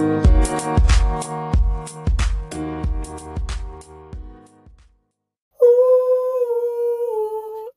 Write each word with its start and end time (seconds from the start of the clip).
Ooh, 0.00 0.20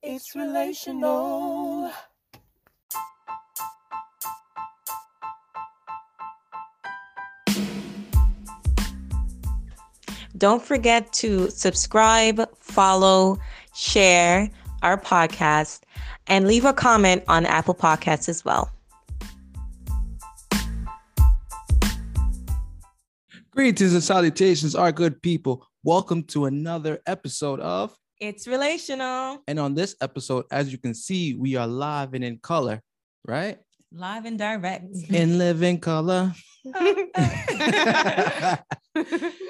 it's 0.01 0.33
relational. 0.35 1.91
Don't 10.37 10.61
forget 10.63 11.11
to 11.13 11.49
subscribe, 11.49 12.49
follow, 12.59 13.37
share 13.75 14.49
our 14.81 14.97
podcast, 14.97 15.81
and 16.27 16.47
leave 16.47 16.63
a 16.63 16.71
comment 16.71 17.23
on 17.27 17.45
Apple 17.45 17.75
Podcasts 17.75 18.29
as 18.29 18.45
well. 18.45 18.71
Greetings 23.55 23.93
and 23.93 24.03
salutations, 24.03 24.73
our 24.73 24.91
good 24.91 25.21
people. 25.21 25.67
Welcome 25.83 26.23
to 26.23 26.45
another 26.45 26.99
episode 27.05 27.59
of 27.59 27.95
It's 28.19 28.47
relational, 28.47 29.43
and 29.47 29.59
on 29.59 29.75
this 29.75 29.95
episode, 30.01 30.45
as 30.49 30.71
you 30.71 30.79
can 30.79 30.95
see, 30.95 31.35
we 31.35 31.55
are 31.55 31.67
live 31.67 32.15
and 32.15 32.23
in 32.23 32.39
color, 32.39 32.81
right? 33.27 33.59
live 33.91 34.25
and 34.25 34.39
direct. 34.39 34.85
In 35.09 35.37
living 35.37 35.79
color. 35.79 36.33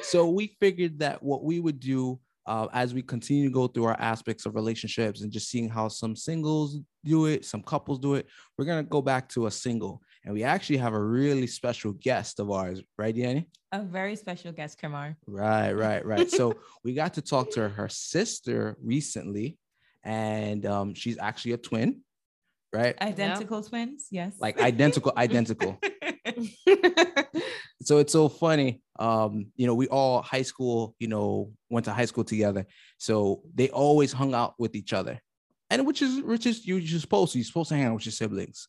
so 0.01 0.29
we 0.29 0.57
figured 0.59 0.99
that 0.99 1.23
what 1.23 1.45
we 1.45 1.61
would 1.61 1.79
do 1.79 2.19
uh, 2.45 2.67
as 2.73 2.93
we 2.93 3.01
continue 3.01 3.45
to 3.45 3.53
go 3.53 3.67
through 3.67 3.85
our 3.85 3.99
aspects 3.99 4.45
of 4.45 4.55
relationships 4.55 5.21
and 5.21 5.31
just 5.31 5.49
seeing 5.49 5.69
how 5.69 5.87
some 5.87 6.13
singles 6.13 6.79
do 7.05 7.27
it, 7.27 7.45
some 7.45 7.63
couples 7.63 7.99
do 7.99 8.15
it, 8.15 8.27
we're 8.57 8.65
gonna 8.65 8.83
go 8.83 9.01
back 9.01 9.29
to 9.29 9.45
a 9.45 9.51
single. 9.51 10.01
And 10.25 10.33
we 10.33 10.43
actually 10.43 10.77
have 10.77 10.93
a 10.93 11.03
really 11.03 11.47
special 11.47 11.91
guest 11.93 12.39
of 12.39 12.49
ours, 12.49 12.81
right, 12.97 13.15
Danny? 13.15 13.49
a 13.73 13.81
very 13.81 14.15
special 14.15 14.51
guest, 14.51 14.77
Kamar. 14.77 15.17
Right, 15.25 15.71
right, 15.73 16.05
right. 16.05 16.29
so 16.29 16.55
we 16.83 16.93
got 16.93 17.15
to 17.15 17.21
talk 17.21 17.51
to 17.51 17.67
her 17.67 17.89
sister 17.89 18.77
recently, 18.83 19.57
and 20.03 20.65
um, 20.65 20.93
she's 20.93 21.17
actually 21.17 21.53
a 21.53 21.57
twin, 21.57 22.01
right? 22.71 22.95
Identical 23.01 23.63
twins, 23.63 24.07
yes. 24.11 24.35
Like 24.39 24.61
identical, 24.61 25.11
identical. 25.17 25.79
so 27.81 27.97
it's 27.97 28.13
so 28.13 28.29
funny. 28.29 28.81
Um, 28.99 29.47
you 29.55 29.65
know, 29.67 29.73
we 29.73 29.87
all 29.87 30.21
high 30.21 30.43
school, 30.43 30.95
you 30.99 31.07
know, 31.07 31.51
went 31.69 31.85
to 31.85 31.93
high 31.93 32.05
school 32.05 32.23
together. 32.23 32.65
So 32.99 33.41
they 33.55 33.69
always 33.69 34.13
hung 34.13 34.33
out 34.33 34.53
with 34.59 34.75
each 34.75 34.93
other. 34.93 35.19
And 35.69 35.87
which 35.87 36.01
is 36.03 36.21
which 36.21 36.45
is 36.45 36.65
you- 36.65 36.77
you're 36.77 36.99
supposed 36.99 37.33
to, 37.33 37.39
you're 37.39 37.45
supposed 37.45 37.69
to 37.69 37.75
hang 37.75 37.87
out 37.87 37.95
with 37.95 38.05
your 38.05 38.11
siblings. 38.11 38.67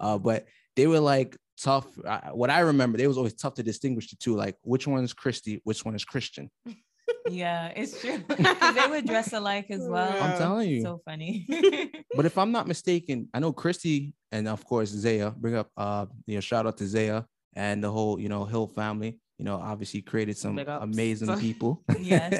Uh, 0.00 0.16
but 0.18 0.46
they 0.76 0.86
were 0.86 1.00
like 1.00 1.36
tough. 1.60 1.86
Uh, 2.04 2.20
what 2.32 2.50
I 2.50 2.60
remember, 2.60 2.98
they 2.98 3.06
was 3.06 3.16
always 3.18 3.34
tough 3.34 3.54
to 3.54 3.62
distinguish 3.62 4.10
the 4.10 4.16
two, 4.16 4.36
like 4.36 4.56
which 4.62 4.86
one 4.86 5.02
is 5.04 5.12
Christy, 5.12 5.60
which 5.64 5.84
one 5.84 5.94
is 5.94 6.04
Chrystian. 6.04 6.48
yeah, 7.30 7.72
it's 7.76 8.00
true. 8.00 8.22
they 8.28 8.86
would 8.88 9.06
dress 9.06 9.32
alike 9.32 9.66
as 9.70 9.86
well. 9.88 10.12
I'm 10.22 10.38
telling 10.38 10.68
you. 10.68 10.82
So 10.82 11.00
funny. 11.04 11.46
But 12.16 12.24
if 12.24 12.38
I'm 12.38 12.50
not 12.50 12.66
mistaken, 12.66 13.28
I 13.34 13.40
know 13.40 13.52
Christy 13.52 14.14
and 14.32 14.48
of 14.48 14.64
course 14.64 14.88
Zaya. 14.88 15.30
Bring 15.36 15.54
up, 15.56 15.68
uh, 15.76 16.06
you 16.26 16.36
know, 16.36 16.40
shout 16.40 16.66
out 16.66 16.78
to 16.78 16.86
Zaya 16.86 17.24
and 17.54 17.84
the 17.84 17.90
whole, 17.90 18.18
you 18.18 18.30
know, 18.30 18.44
Hill 18.46 18.66
family. 18.66 19.18
You 19.38 19.44
know, 19.44 19.56
obviously 19.56 20.00
created 20.00 20.38
some 20.38 20.56
Big 20.56 20.66
ups. 20.66 20.82
amazing 20.82 21.36
people. 21.38 21.84
yes. 22.00 22.32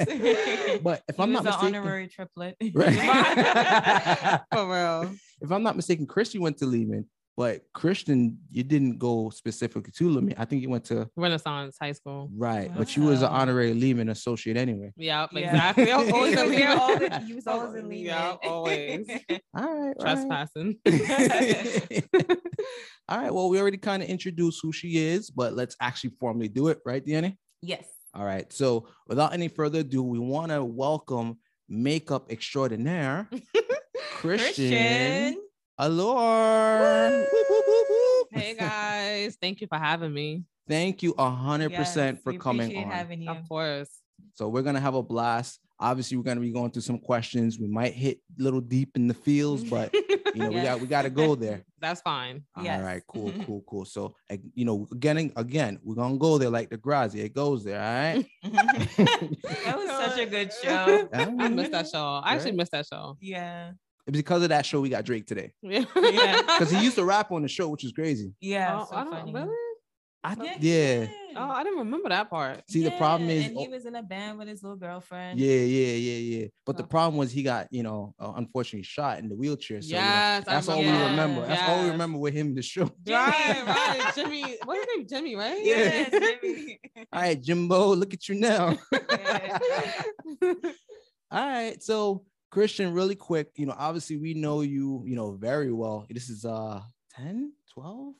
but 0.81 1.03
if 1.07 1.15
He 1.15 1.21
I'm 1.21 1.31
was 1.33 1.43
not 1.43 1.45
an 1.45 1.45
mistaken, 1.45 1.75
honorary 1.75 2.07
triplet. 2.07 2.55
right? 2.73 4.41
For 4.51 4.65
real. 4.67 5.11
if 5.41 5.51
I'm 5.51 5.61
not 5.61 5.75
mistaken, 5.75 6.07
Christy 6.07 6.39
went 6.39 6.57
to 6.57 6.65
Lehman, 6.65 7.05
but 7.37 7.61
Chrystian, 7.75 8.35
you 8.49 8.63
didn't 8.63 8.97
go 8.97 9.29
specifically 9.29 9.91
to 9.95 10.09
Lehman. 10.09 10.33
I 10.39 10.45
think 10.45 10.63
you 10.63 10.69
went 10.69 10.83
to 10.85 11.07
Renaissance 11.15 11.77
High 11.79 11.91
School. 11.93 12.29
right, 12.35 12.71
but 12.75 12.97
you 12.97 13.03
was 13.03 13.21
an 13.21 13.31
Wow. 13.31 13.37
honorary 13.41 13.73
Lehman 13.73 14.09
associate 14.09 14.57
anyway. 14.57 14.91
Yep, 14.97 15.29
Yeah. 15.33 15.39
exactly. 15.51 15.91
I 15.91 15.97
was 15.97 16.09
always 16.11 16.33
He 16.33 16.39
in 16.41 16.47
was 16.49 16.57
Lehman. 16.57 16.77
all 16.79 16.99
the- 16.99 17.19
he 17.27 17.33
was 17.35 17.47
always 17.47 17.73
in 17.75 17.89
Lehman. 17.89 18.05
Yeah, 18.05 18.35
always. 18.43 19.07
All 19.09 19.15
right, 19.29 19.41
all 19.55 19.85
right. 19.85 19.95
Trespassing. 19.99 20.79
All 23.09 23.17
right. 23.21 23.33
Well, 23.33 23.47
we 23.47 23.57
already 23.61 23.77
kind 23.77 24.03
of 24.03 24.09
introduced 24.09 24.59
who 24.61 24.73
she 24.73 24.97
is, 24.97 25.29
but 25.29 25.53
let's 25.53 25.77
actually 25.79 26.09
formally 26.19 26.49
do 26.49 26.67
it, 26.67 26.79
right, 26.85 27.05
Danny? 27.05 27.37
yes. 27.61 27.85
All 28.13 28.25
right. 28.25 28.51
So, 28.51 28.87
without 29.07 29.33
any 29.33 29.47
further 29.47 29.79
ado, 29.79 30.01
we 30.03 30.17
want 30.19 30.51
to 30.51 30.63
welcome 30.63 31.37
makeup 31.69 32.31
extraordinaire, 32.31 33.29
Chrystian, 34.15 35.35
Alluree. 35.79 37.25
Hey 38.31 38.55
guys, 38.55 39.37
thank 39.39 39.61
you 39.61 39.67
for 39.67 39.77
having 39.77 40.11
me. 40.11 40.43
Thank 40.67 41.03
you 41.03 41.13
a 41.17 41.29
hundred 41.29 41.73
percent 41.73 42.17
Yes, 42.17 42.23
for 42.23 42.33
we 42.33 42.39
coming 42.39 42.75
on. 42.77 42.89
having 42.89 43.21
you. 43.21 43.29
Of 43.29 43.47
course. 43.47 43.89
So 44.33 44.49
we're 44.49 44.63
gonna 44.63 44.79
have 44.79 44.95
a 44.95 45.03
blast. 45.03 45.59
Obviously, 45.79 46.17
we're 46.17 46.23
gonna 46.23 46.41
be 46.41 46.51
going 46.51 46.71
through 46.71 46.81
some 46.81 46.97
questions. 46.97 47.59
We 47.59 47.67
might 47.67 47.93
hit 47.93 48.19
a 48.39 48.43
little 48.43 48.59
deep 48.59 48.95
in 48.95 49.07
the 49.07 49.13
fields, 49.13 49.63
but 49.69 49.93
you 49.93 50.35
know, 50.35 50.49
we 50.49 50.61
got 50.61 50.81
we 50.81 50.87
got 50.87 51.03
to 51.03 51.11
go 51.11 51.35
there. 51.35 51.63
That's 51.79 52.01
fine. 52.01 52.43
Yes. 52.59 52.79
All 52.79 52.85
right, 52.85 53.03
cool, 53.07 53.31
cool, 53.45 53.63
cool. 53.69 53.85
So, 53.85 54.15
you 54.55 54.65
know, 54.65 54.87
again, 54.91 55.31
again, 55.35 55.79
we're 55.83 55.93
gonna 55.93 56.17
go 56.17 56.39
there 56.39 56.49
like 56.49 56.71
Degrassi. 56.71 57.23
It 57.23 57.35
goes 57.35 57.63
there, 57.63 57.79
all 57.79 58.15
right. 58.15 58.25
that 58.43 59.77
was 59.77 59.89
such 59.89 60.19
a 60.19 60.25
good 60.25 60.51
show. 60.51 61.07
I 61.13 61.49
missed 61.49 61.71
that 61.71 61.87
show. 61.87 62.21
I 62.23 62.33
actually 62.33 62.53
missed 62.53 62.71
that 62.71 62.87
show. 62.87 63.15
Yeah. 63.21 63.73
Because 64.11 64.43
of 64.43 64.49
that 64.49 64.65
show, 64.65 64.81
we 64.81 64.89
got 64.89 65.05
Drake 65.05 65.25
today. 65.27 65.51
Yeah. 65.61 65.85
Yeah. 65.95 66.41
Because 66.41 66.71
he 66.71 66.83
used 66.83 66.95
to 66.95 67.05
rap 67.05 67.31
on 67.31 67.41
the 67.41 67.47
show, 67.47 67.67
which 67.69 67.83
is 67.83 67.91
crazy. 67.91 68.33
Yeah. 68.41 68.79
Oh, 68.81 68.87
so 68.89 68.95
I 68.95 69.03
don't 69.03 69.13
funny. 69.13 69.33
really. 69.33 69.49
I 70.23 70.35
Yeah. 70.43 70.55
yeah, 70.59 71.01
yeah. 71.01 71.07
Oh, 71.37 71.49
I 71.51 71.63
didn't 71.63 71.77
remember 71.79 72.09
that 72.09 72.29
part. 72.29 72.63
See, 72.69 72.83
the 72.83 72.91
problem 72.91 73.29
is, 73.29 73.45
and 73.45 73.55
he 73.57 73.67
was 73.67 73.85
in 73.85 73.95
a 73.95 74.01
band 74.01 74.39
with 74.39 74.47
his 74.47 74.63
little 74.63 74.75
girlfriend. 74.77 75.39
yeah, 75.39 75.53
yeah, 75.59 75.93
yeah, 75.93 76.39
yeah. 76.39 76.47
But 76.65 76.75
the 76.77 76.83
Oh. 76.83 76.87
problem 76.87 77.17
was 77.17 77.31
he 77.31 77.43
got, 77.43 77.67
you 77.71 77.83
know, 77.83 78.15
uh, 78.19 78.33
unfortunately 78.35 78.83
shot 78.83 79.19
in 79.19 79.29
the 79.29 79.35
wheelchair. 79.35 79.79
So 79.81 79.89
you 79.89 79.93
know, 79.93 79.99
Yes, 79.99 80.43
I 80.47 80.53
that's 80.55 80.67
all 80.69 80.79
we 80.79 80.85
remember. 80.85 81.09
remember. 81.11 81.47
That's 81.47 81.69
all 81.69 81.83
we 81.83 81.89
remember 81.91 82.17
with 82.17 82.33
him 82.33 82.47
in 82.47 82.55
the 82.55 82.63
show. 82.63 82.89
Right, 83.07 83.63
right. 83.67 84.11
Jimmy, 84.15 84.57
what's 84.65 84.79
his 84.79 84.97
name? 84.97 85.07
Jimmy, 85.07 85.35
right? 85.35 85.63
Yes, 85.63 86.09
Jimmy. 86.09 86.79
All 87.13 87.21
right, 87.21 87.41
Jimbo, 87.41 87.93
look 87.95 88.13
at 88.13 88.27
you 88.27 88.35
now. 88.35 88.77
All 91.31 91.47
right. 91.47 91.81
So 91.83 92.23
Chrystian, 92.57 92.95
really 92.95 93.13
quick, 93.15 93.51
you 93.55 93.67
know, 93.67 93.75
obviously 93.77 94.17
we 94.17 94.33
know 94.33 94.61
you, 94.61 95.03
you 95.05 95.15
know, 95.15 95.33
very 95.33 95.71
well. 95.71 96.07
This 96.09 96.27
is 96.29 96.43
uh 96.43 96.81
10, 97.15 97.51
12. 97.73 98.13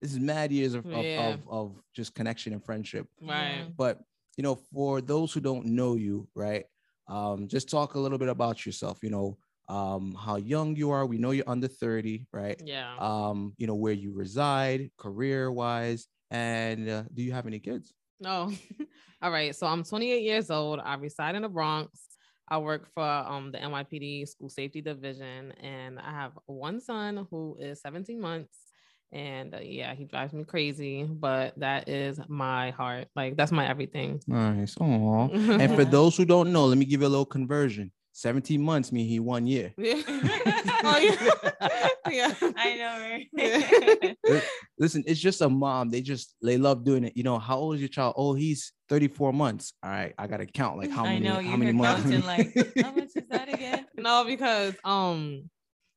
This 0.00 0.12
is 0.12 0.18
mad 0.18 0.52
years 0.52 0.72
of, 0.74 0.86
of, 0.86 1.04
Yeah. 1.04 1.34
of, 1.34 1.48
of 1.48 1.76
just 1.94 2.14
connection 2.14 2.54
and 2.54 2.64
friendship. 2.64 3.06
right. 3.20 3.66
But 3.76 4.00
you 4.38 4.42
know, 4.42 4.54
for 4.72 5.00
those 5.02 5.32
who 5.34 5.40
don't 5.40 5.66
know 5.66 5.96
you, 5.96 6.26
right? 6.34 6.64
Um, 7.08 7.46
just 7.46 7.68
talk 7.68 7.94
a 7.94 8.00
little 8.00 8.16
bit 8.18 8.28
about 8.30 8.64
yourself, 8.64 8.98
you 9.02 9.10
know, 9.10 9.36
um, 9.68 10.14
how 10.18 10.36
young 10.36 10.74
you 10.76 10.90
are. 10.90 11.04
We 11.06 11.18
know 11.18 11.30
you're 11.32 11.48
under 11.48 11.68
30, 11.68 12.26
right? 12.32 12.60
Yeah. 12.64 12.96
Um, 12.98 13.52
you 13.58 13.66
know, 13.66 13.74
where 13.74 13.92
you 13.92 14.12
reside, 14.12 14.90
career-wise, 14.96 16.08
and 16.30 16.88
uh, 16.88 17.02
do 17.12 17.22
you 17.22 17.32
have 17.32 17.46
any 17.46 17.58
kids? 17.60 17.92
No. 18.18 18.50
All 19.22 19.30
right. 19.30 19.54
So 19.54 19.66
I'm 19.66 19.84
28 19.84 20.22
years 20.22 20.50
old. 20.50 20.80
I 20.80 20.94
reside 20.94 21.34
in 21.34 21.42
the 21.42 21.48
Bronx. 21.48 22.00
I 22.48 22.58
work 22.58 22.88
for 22.94 23.02
um 23.02 23.52
the 23.52 23.58
NYPD 23.58 24.28
School 24.28 24.48
Safety 24.48 24.80
Division, 24.80 25.52
and 25.52 25.98
I 25.98 26.10
have 26.10 26.32
one 26.46 26.80
son 26.80 27.26
who 27.30 27.56
is 27.60 27.80
17 27.80 28.20
months. 28.20 28.58
And 29.12 29.54
uh, 29.54 29.58
yeah, 29.62 29.94
he 29.94 30.04
drives 30.04 30.32
me 30.32 30.44
crazy, 30.44 31.04
but 31.04 31.58
that 31.58 31.88
is 31.88 32.18
my 32.28 32.70
heart. 32.70 33.08
Like 33.14 33.36
that's 33.36 33.52
my 33.52 33.68
everything. 33.68 34.20
Nice. 34.26 34.76
Aw. 34.80 35.28
And 35.60 35.74
for 35.74 35.84
those 35.84 36.16
who 36.16 36.24
don't 36.24 36.52
know, 36.52 36.66
let 36.66 36.78
me 36.78 36.84
give 36.84 37.00
you 37.00 37.06
a 37.06 37.08
little 37.08 37.24
conversion. 37.24 37.92
17 38.14 38.62
months 38.62 38.92
mean 38.92 39.08
he 39.08 39.18
one 39.20 39.46
year. 39.46 39.74
Yeah. 39.84 40.00
oh 40.86 40.98
yeah. 40.98 41.88
yeah. 42.10 42.34
I 42.56 42.74
know, 42.76 43.00
right? 43.00 44.14
Yeah. 44.26 44.40
Listen, 44.78 45.02
it's 45.06 45.20
just 45.20 45.40
a 45.40 45.48
mom. 45.48 45.90
They 45.90 46.00
just 46.00 46.34
they 46.42 46.56
love 46.56 46.84
doing 46.84 47.04
it. 47.04 47.16
You 47.16 47.24
know, 47.24 47.38
how 47.38 47.58
old 47.58 47.74
is 47.74 47.80
your 47.80 47.88
child? 47.88 48.14
Oh, 48.16 48.34
he's 48.34 48.72
34 48.88 49.32
months. 49.32 49.72
All 49.82 49.90
right, 49.90 50.14
I 50.16 50.26
gotta 50.26 50.46
count 50.46 50.78
like 50.78 50.90
how 50.90 51.04
I 51.04 51.14
many 51.14 51.26
know 51.26 51.34
how 51.34 51.40
you 51.40 51.56
many 51.56 51.66
heard 51.66 51.74
months. 51.76 52.02
counting 52.02 52.22
like 52.24 52.54
how 52.82 52.92
much 52.92 53.10
is 53.16 53.24
that 53.30 53.52
again? 53.52 53.86
no, 53.96 54.24
because 54.24 54.74
um, 54.84 55.50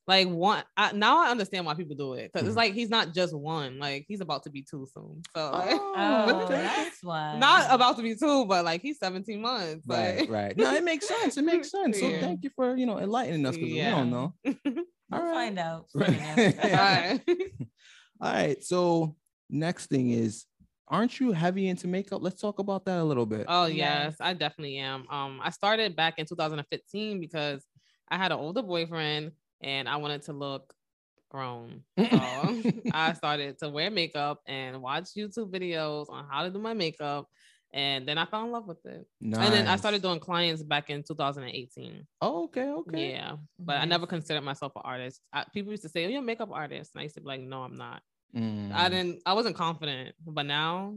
like 0.07 0.27
one 0.29 0.63
I, 0.77 0.93
now 0.93 1.19
I 1.25 1.29
understand 1.29 1.65
why 1.65 1.73
people 1.73 1.95
do 1.95 2.13
it 2.13 2.31
because 2.31 2.45
Mhm. 2.45 2.47
it's 2.49 2.55
like 2.57 2.73
he's 2.73 2.89
not 2.89 3.13
just 3.13 3.35
one, 3.35 3.77
like 3.79 4.05
he's 4.07 4.21
about 4.21 4.43
to 4.43 4.49
be 4.49 4.61
two 4.63 4.87
soon. 4.93 5.21
So 5.35 5.51
like, 5.53 5.75
Oh, 5.79 6.47
that's 6.49 7.03
why. 7.03 7.37
not 7.37 7.67
about 7.73 7.97
to 7.97 8.03
be 8.03 8.15
two, 8.15 8.45
but 8.45 8.63
like 8.65 8.81
he's 8.81 8.99
17 8.99 9.41
months. 9.41 9.83
Right, 9.85 10.19
Like, 10.19 10.29
right. 10.29 10.57
No, 10.57 10.73
it 10.73 10.83
makes 10.83 11.07
sense. 11.07 11.37
It 11.37 11.43
makes 11.43 11.69
sense. 11.77 11.99
So 11.99 12.09
thank 12.19 12.43
you 12.43 12.49
for 12.55 12.75
you 12.77 12.85
know 12.85 12.99
enlightening 12.99 13.45
us 13.45 13.57
because 13.57 13.73
we 13.73 13.79
don't 13.79 14.09
know. 14.09 14.33
We'll 15.09 15.21
All 15.21 15.25
right. 15.25 15.33
find 15.35 15.59
out. 15.59 15.85
Right. 15.95 16.19
All 16.59 16.67
right. 16.67 17.21
All 18.19 18.33
right. 18.33 18.61
So 18.63 19.15
next 19.49 19.87
thing 19.87 20.09
is, 20.11 20.45
aren't 20.87 21.19
you 21.21 21.31
heavy 21.31 21.69
into 21.69 21.87
makeup? 21.87 22.21
Let's 22.21 22.41
talk 22.41 22.59
about 22.59 22.83
that 22.85 22.99
a 22.99 23.03
little 23.03 23.25
bit. 23.25 23.45
Oh 23.47 23.67
Yes. 23.67 23.75
yes, 23.77 24.15
I 24.19 24.33
definitely 24.33 24.77
am. 24.79 25.07
Um, 25.09 25.39
I 25.41 25.51
started 25.51 25.95
back 25.95 26.15
in 26.19 26.25
2015 26.25 27.21
because 27.21 27.63
I 28.09 28.17
had 28.17 28.33
an 28.33 28.37
older 28.39 28.61
boyfriend 28.61 29.31
and 29.61 29.87
I 29.89 29.97
wanted 29.97 30.23
to 30.23 30.33
look 30.33 30.73
grown. 31.29 31.83
So 31.99 32.05
I 32.93 33.13
started 33.13 33.59
to 33.59 33.69
wear 33.69 33.91
makeup 33.91 34.41
and 34.47 34.81
watch 34.81 35.05
YouTube 35.17 35.51
videos 35.51 36.09
on 36.09 36.25
how 36.29 36.43
to 36.43 36.49
do 36.49 36.59
my 36.59 36.73
makeup. 36.73 37.27
And 37.73 38.07
then 38.07 38.17
I 38.17 38.25
fell 38.25 38.45
in 38.45 38.51
love 38.51 38.65
with 38.65 38.85
it. 38.85 39.05
And 39.21 39.53
then 39.53 39.67
I 39.67 39.75
started 39.75 40.01
doing 40.01 40.19
clients 40.21 40.63
back 40.63 40.89
in 40.89 41.03
2018. 41.03 42.07
Oh, 42.21 42.43
okay, 42.45 42.69
okay. 42.69 43.11
Yeah. 43.11 43.35
But 43.59 43.81
I 43.81 43.85
never 43.85 44.07
considered 44.07 44.41
myself 44.43 44.71
an 44.77 44.83
artist. 44.85 45.21
I, 45.33 45.43
people 45.53 45.71
used 45.71 45.83
to 45.83 45.89
say, 45.89 46.05
Oh, 46.05 46.07
you're 46.07 46.21
a 46.21 46.25
makeup 46.25 46.49
artist. 46.51 46.91
And 46.95 47.01
I 47.01 47.03
used 47.03 47.15
to 47.15 47.21
be 47.21 47.27
like, 47.27 47.41
No, 47.41 47.63
I'm 47.63 47.75
not. 47.75 48.01
I 48.35 48.39
Mm. 48.39 48.89
didn't, 48.89 49.21
I 49.25 49.33
wasn't 49.33 49.55
confident. 49.57 50.15
But 50.25 50.45
now, 50.45 50.95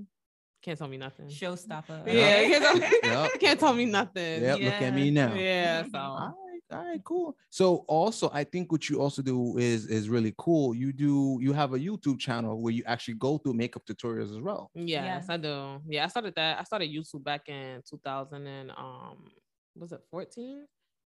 can't 0.62 0.78
tell 0.78 0.88
me 0.88 0.96
nothing. 0.96 1.26
Showstopper. 1.26 2.06
Yeah, 2.06 2.42
can't 2.42 2.62
tell 2.64 2.76
me, 2.76 2.86
Yep. 3.02 3.30
can't 3.40 3.60
tell 3.60 3.72
me 3.74 3.84
nothing. 3.86 4.42
Yep, 4.42 4.60
look 4.60 4.74
at 4.74 4.94
me 4.94 5.10
now. 5.10 5.34
Yeah. 5.34 5.82
So 5.84 5.98
right, 5.98 6.49
all 6.70 6.84
right, 6.84 7.02
cool. 7.04 7.36
So 7.50 7.78
also, 7.88 8.30
I 8.32 8.44
think 8.44 8.70
what 8.72 8.88
you 8.88 9.00
also 9.00 9.22
do 9.22 9.58
is 9.58 9.86
is 9.86 10.08
really 10.08 10.34
cool. 10.38 10.74
You 10.74 10.92
do 10.92 11.38
you 11.40 11.52
have 11.52 11.72
a 11.74 11.78
YouTube 11.78 12.18
channel 12.20 12.62
where 12.62 12.72
you 12.72 12.82
actually 12.86 13.14
go 13.14 13.38
through 13.38 13.54
makeup 13.54 13.84
tutorials 13.86 14.34
as 14.36 14.40
well. 14.40 14.72
yes, 14.74 15.28
I 15.28 15.36
do. 15.36 15.80
Yeah, 15.88 16.04
I 16.04 16.08
started 16.08 16.34
that. 16.36 16.60
I 16.60 16.64
started 16.64 16.90
YouTube 16.90 17.24
back 17.24 17.48
in 17.48 17.82
2000 17.88 18.46
and 18.46 18.70
um 18.70 19.30
was 19.74 19.92
it 19.92 20.02
14? 20.10 20.66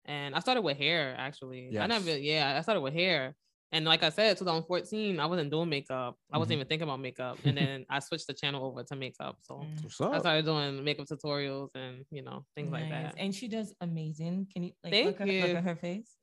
And 0.05 0.35
I 0.35 0.41
started 0.41 0.63
with 0.63 0.77
hair 0.77 1.15
actually. 1.17 1.75
I 1.79 1.87
never 1.87 2.11
Yes. 2.11 2.19
yeah, 2.19 2.57
I 2.59 2.61
started 2.63 2.81
with 2.81 2.95
hair. 2.95 3.35
And 3.75 3.85
like 3.85 4.05
I 4.05 4.09
said, 4.11 4.39
2014, 4.39 5.19
I 5.19 5.27
wasn't 5.27 5.51
doing 5.51 5.69
makeup. 5.69 6.17
I 6.33 6.39
wasn't 6.39 6.53
Mhm. 6.53 6.59
even 6.59 6.69
thinking 6.69 6.89
about 6.89 7.01
makeup. 7.01 7.41
And 7.45 7.59
then 7.59 7.85
I 7.91 7.99
switched 7.99 8.29
the 8.29 8.33
channel 8.33 8.65
over 8.65 8.85
to 8.85 8.95
makeup. 8.95 9.39
So 9.43 9.67
Mm. 9.67 10.15
I 10.15 10.21
started 10.21 10.45
doing 10.45 10.85
makeup 10.85 11.07
tutorials 11.09 11.71
and 11.75 12.05
you 12.13 12.23
know 12.23 12.47
things 12.55 12.71
like 12.71 12.89
that. 12.89 13.17
And 13.19 13.35
she 13.35 13.49
does 13.49 13.75
amazing. 13.81 14.47
Can 14.53 14.63
you 14.63 14.73
like 14.85 14.93
Thank 14.93 15.07
look, 15.07 15.21
at, 15.21 15.27
look 15.27 15.57
at 15.59 15.65
her 15.65 15.75
face? 15.77 16.17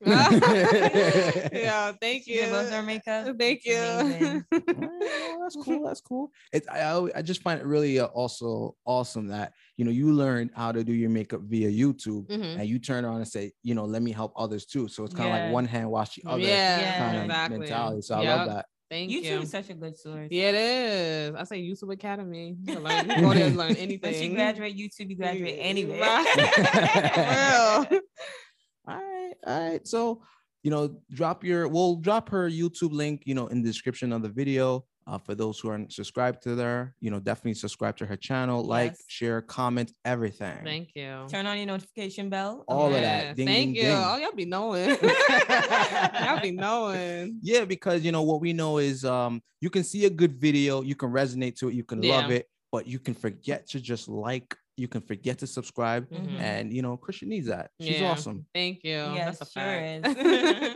yeah, 1.52 1.92
thank 2.00 2.24
She 2.24 2.40
loves 2.46 2.70
her 2.70 2.82
makeup. 2.82 3.36
Thank 3.38 3.60
It's 3.64 4.00
amazing. 4.00 4.44
All 4.52 4.88
right, 4.88 5.38
that's 5.42 5.56
cool. 5.56 5.84
That's 5.84 6.00
cool. 6.00 6.30
It, 6.52 6.64
I, 6.70 7.06
I 7.14 7.20
just 7.22 7.42
find 7.42 7.60
it 7.60 7.66
really 7.66 8.00
uh, 8.00 8.06
also 8.06 8.76
awesome 8.86 9.28
that 9.28 9.52
you 9.82 9.86
know 9.86 9.90
you 9.90 10.12
learned 10.12 10.50
how 10.54 10.70
to 10.70 10.84
do 10.84 10.92
your 10.92 11.10
makeup 11.10 11.40
via 11.42 11.68
YouTube, 11.68 12.28
Mhm. 12.28 12.60
and 12.60 12.68
you 12.68 12.78
turn 12.78 13.04
around 13.04 13.16
and 13.16 13.26
say, 13.26 13.50
you 13.64 13.74
know, 13.74 13.84
let 13.84 14.00
me 14.00 14.12
help 14.12 14.32
others 14.36 14.64
too. 14.64 14.86
So 14.86 15.02
it's 15.02 15.12
kind 15.12 15.28
of 15.28 15.34
Yeah. 15.34 15.44
like 15.46 15.52
one 15.52 15.64
hand 15.64 15.90
wash 15.90 16.14
the 16.14 16.22
other 16.24 16.40
Yeah, 16.40 16.78
Yeah. 16.78 16.98
kind 16.98 17.16
of 17.16 17.24
exactly. 17.24 17.58
mentality. 17.58 18.02
So 18.02 18.14
I 18.14 18.22
love 18.24 18.46
that. 18.48 18.66
Thank 18.88 19.10
you. 19.10 19.22
YouTube 19.22 19.24
you. 19.24 19.40
is 19.40 19.50
such 19.50 19.70
a 19.70 19.74
good 19.74 19.96
source. 19.98 20.28
Yeah, 20.30 20.50
it 20.50 20.54
is. 20.54 21.34
I 21.34 21.42
say 21.44 21.60
YouTube 21.68 21.92
Academy. 21.92 22.54
You 22.62 22.74
can 22.74 22.84
learn, 22.84 23.08
you 23.08 23.14
can 23.14 23.22
go 23.24 23.34
there 23.34 23.46
and 23.48 23.56
learn 23.56 23.74
anything. 23.76 24.12
Once 24.12 24.22
you 24.22 24.34
graduate 24.34 24.76
YouTube, 24.76 25.10
you 25.10 25.16
graduate 25.16 25.56
anyway. 25.58 25.98
Right. 25.98 27.84
For 27.88 27.92
real. 27.92 28.00
All 28.88 28.94
right, 28.96 29.34
all 29.46 29.70
right. 29.70 29.86
So, 29.88 30.22
you 30.62 30.70
know, 30.70 30.96
drop 31.10 31.42
your 31.42 31.66
we'll 31.68 31.96
drop 31.96 32.28
her 32.28 32.48
YouTube 32.48 32.92
link, 32.92 33.22
you 33.24 33.34
know, 33.34 33.46
in 33.48 33.62
the 33.62 33.68
description 33.68 34.12
of 34.12 34.22
the 34.22 34.28
video. 34.28 34.84
Uh, 35.06 35.18
for 35.18 35.34
those 35.34 35.58
who 35.58 35.68
aren't 35.68 35.92
subscribed 35.92 36.42
to 36.44 36.54
her, 36.56 36.94
you 37.00 37.10
know, 37.10 37.18
definitely 37.18 37.54
subscribe 37.54 37.96
to 37.96 38.06
her 38.06 38.16
channel, 38.16 38.62
like, 38.62 38.92
Yes. 38.92 39.02
share, 39.08 39.42
comment, 39.42 39.92
everything. 40.04 40.58
Thank 40.62 40.90
you. 40.94 41.26
Turn 41.28 41.44
on 41.46 41.56
your 41.56 41.66
notification 41.66 42.30
bell. 42.30 42.64
All 42.68 42.94
of 42.94 43.00
that. 43.00 43.34
Ding, 43.36 43.46
Thank 43.46 43.74
ding, 43.74 43.84
you. 43.84 43.90
ding. 43.90 43.96
Oh, 43.98 44.16
y'all 44.16 44.32
be 44.32 44.44
knowing. 44.44 44.90
y'all 46.22 46.40
be 46.40 46.52
knowing. 46.52 47.38
Yeah, 47.42 47.64
because 47.64 48.04
you 48.04 48.12
know 48.12 48.22
what 48.22 48.40
we 48.40 48.52
know 48.52 48.78
is 48.78 49.04
um 49.04 49.42
you 49.60 49.70
can 49.70 49.82
see 49.84 50.04
a 50.04 50.10
good 50.10 50.34
video, 50.40 50.82
you 50.82 50.94
can 50.94 51.10
resonate 51.10 51.56
to 51.56 51.68
it, 51.68 51.74
you 51.74 51.84
can 51.84 52.00
love 52.02 52.30
it, 52.30 52.46
but 52.70 52.86
you 52.86 52.98
can 53.00 53.14
forget 53.14 53.66
to 53.70 53.80
just 53.80 54.08
like, 54.08 54.56
you 54.76 54.86
can 54.88 55.00
forget 55.00 55.38
to 55.38 55.46
subscribe, 55.46 56.08
Mhm. 56.10 56.38
and 56.40 56.72
you 56.72 56.80
know, 56.82 56.96
Chrystian 56.96 57.26
needs 57.28 57.48
that. 57.48 57.70
She's 57.80 58.00
Yeah. 58.00 58.10
awesome. 58.12 58.46
Thank 58.54 58.84
you. 58.84 58.90
Yes, 58.90 59.38
That's 59.40 59.50
a 59.50 59.52
sure 59.52 59.62
fact. 59.62 60.18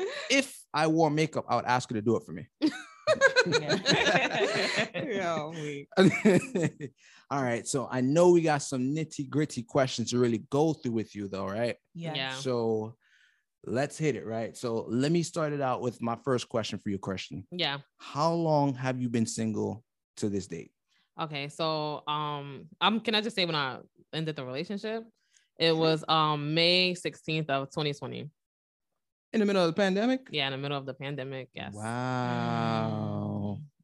is. 0.01 0.07
If 0.31 0.61
I 0.75 0.89
wore 0.89 1.11
makeup, 1.11 1.45
I 1.49 1.55
would 1.57 1.65
ask 1.65 1.89
her 1.91 1.95
to 1.95 2.03
do 2.03 2.17
it 2.17 2.25
for 2.25 2.33
me. 2.33 2.47
yeah, 5.07 5.51
All 7.31 7.43
right. 7.43 7.67
So 7.67 7.89
I 7.91 8.01
know 8.01 8.31
we 8.31 8.43
got 8.43 8.63
some 8.63 8.95
nitty 8.95 9.29
gritty 9.29 9.63
questions 9.63 10.11
to 10.11 10.19
really 10.19 10.45
go 10.51 10.73
through 10.73 10.93
with 10.93 11.15
you, 11.15 11.29
though, 11.29 11.47
right? 11.47 11.77
Yeah. 11.95 12.15
Yeah. 12.15 12.33
So 12.33 12.95
let's 13.65 13.99
hit 13.99 14.17
it, 14.17 14.27
right? 14.27 14.57
So 14.57 14.87
let 14.89 15.13
me 15.13 15.23
start 15.23 15.53
it 15.53 15.61
out 15.61 15.81
with 15.81 16.01
my 16.01 16.17
first 16.25 16.49
question 16.49 16.79
for 16.79 16.91
you, 16.91 16.99
Chrystian. 16.99 17.45
yeah. 17.51 17.79
How 17.99 18.33
long 18.33 18.75
have 18.75 19.01
you 19.01 19.09
been 19.09 19.27
single 19.27 19.85
to 20.19 20.29
this 20.29 20.47
date? 20.47 20.71
Okay, 21.21 21.49
so 21.49 22.03
um, 22.07 22.67
I'm. 22.81 23.01
Can 23.01 23.15
I 23.15 23.23
just 23.23 23.35
say 23.35 23.47
when 23.47 23.55
I 23.55 23.79
ended 24.13 24.37
the 24.37 24.45
relationship, 24.45 25.03
it 25.59 25.75
was 25.75 26.05
um 26.09 26.55
May 26.55 26.95
16th 26.95 27.49
of 27.49 27.71
2020. 27.71 28.31
In 29.33 29.41
the 29.41 29.47
middle 29.47 29.63
of 29.63 29.69
the 29.69 29.81
pandemic? 29.81 30.29
Yeah, 30.31 30.47
in 30.47 30.53
the 30.53 30.59
middle 30.59 30.79
of 30.79 30.87
the 30.87 30.95
pandemic. 30.95 31.49
Yes. 31.55 31.73
Wow. 31.75 33.26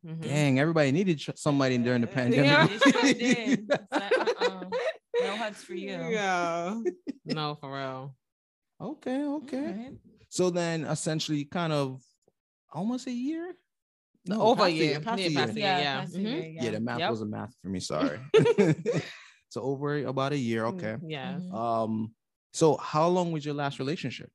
Mhm. 0.05 0.21
Dang, 0.23 0.59
everybody 0.59 0.91
needed 0.93 1.19
ch- 1.19 1.31
somebody 1.37 1.79
during 1.79 2.01
the 2.01 2.07
pandemic. 2.09 2.81
they 3.03 3.35
sure 3.35 3.57
like, 3.93 4.19
uh-uh, 4.19 4.65
no 5.23 5.37
hugs 5.37 5.63
for 5.63 5.75
you. 5.75 5.91
Yeah. 5.91 6.81
no, 7.25 7.55
for 7.61 7.73
real. 7.73 8.17
okay, 8.81 9.23
okay. 9.25 9.57
Alright. 9.59 9.93
So 10.29 10.51
then 10.51 10.85
essentially 10.85 11.45
kind 11.45 11.73
of 11.73 12.03
almost 12.73 13.07
a 13.07 13.13
year? 13.13 13.55
No, 14.27 14.41
Over 14.43 14.63
a 14.63 14.67
past 14.67 14.75
year. 14.75 15.01
past 15.01 15.19
Yeah, 15.21 15.27
a 15.27 15.31
year. 15.31 15.39
past 15.41 15.51
a 15.51 15.55
year. 15.55 15.63
Yeah, 15.69 15.79
yeah. 15.79 16.01
past 16.01 16.15
a 16.15 16.19
Mhm. 16.19 16.23
year, 16.25 16.47
Yeah, 16.63 16.71
the 16.71 16.81
math 16.81 16.99
Yep. 16.99 17.11
wasn't 17.11 17.31
math 17.31 17.55
for 17.63 17.69
me. 17.69 17.81
Sorry. 17.81 18.21
so 19.51 19.63
over 19.63 20.05
about 20.07 20.33
a 20.33 20.39
year. 20.39 20.65
Okay. 20.67 20.97
Yeah. 21.07 21.35
Mhm. 21.39 21.55
Um. 21.55 22.15
So 22.53 22.77
how 22.77 23.09
long 23.09 23.31
was 23.33 23.45
your 23.45 23.55
last 23.55 23.79
relationship? 23.79 24.31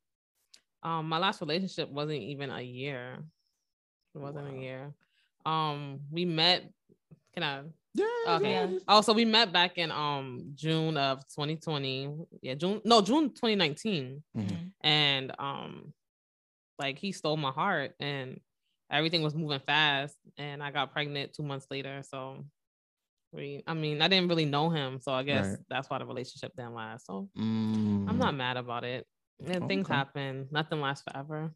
Um, 0.83 1.09
my 1.09 1.17
last 1.17 1.41
relationship 1.41 1.89
wasn't 1.89 2.21
even 2.21 2.49
a 2.51 2.61
year. 2.61 3.19
It 4.15 4.19
wasn't 4.19 4.47
Wow. 4.47 4.55
a 4.55 4.61
year. 4.61 4.93
Um, 5.45 5.99
we 6.11 6.25
met. 6.25 6.69
Can 7.33 7.43
I? 7.43 7.61
Yeah. 7.93 8.05
Okay. 8.35 8.51
Yeah. 8.51 8.77
Oh, 8.87 9.01
so 9.01 9.13
we 9.13 9.25
met 9.25 9.51
back 9.51 9.77
in 9.77 9.91
um 9.91 10.51
June 10.55 10.97
of 10.97 11.19
2020. 11.29 12.09
Yeah, 12.41 12.55
June. 12.55 12.81
No, 12.85 13.01
June 13.01 13.29
2019. 13.29 14.23
Mhm. 14.35 14.43
Mhm. 14.45 14.71
and 14.81 15.31
um 15.39 15.93
like 16.79 16.99
he 16.99 17.11
stole 17.11 17.37
my 17.37 17.49
heart 17.51 17.93
and 17.99 18.39
everything 18.91 19.23
was 19.23 19.33
moving 19.33 19.59
fast 19.59 20.15
and 20.37 20.61
i 20.61 20.69
got 20.69 20.91
pregnant 20.93 21.33
two 21.33 21.41
months 21.43 21.65
later 21.71 22.03
so 22.07 22.45
we 23.33 23.63
i 23.65 23.73
mean 23.73 23.99
i 24.01 24.07
didn't 24.07 24.29
really 24.29 24.45
know 24.45 24.69
him 24.69 24.99
so 25.01 25.11
i 25.11 25.23
guess 25.23 25.47
Right. 25.47 25.57
that's 25.69 25.89
why 25.89 25.97
the 25.97 26.05
relationship 26.05 26.55
didn't 26.55 26.75
last 26.75 27.07
so 27.07 27.27
Mm. 27.35 28.07
i'm 28.07 28.17
not 28.19 28.35
mad 28.35 28.57
about 28.57 28.83
it 28.83 29.07
and 29.43 29.67
things 29.67 29.87
Okay. 29.87 29.93
happen 29.95 30.47
nothing 30.51 30.79
lasts 30.79 31.03
forever 31.09 31.51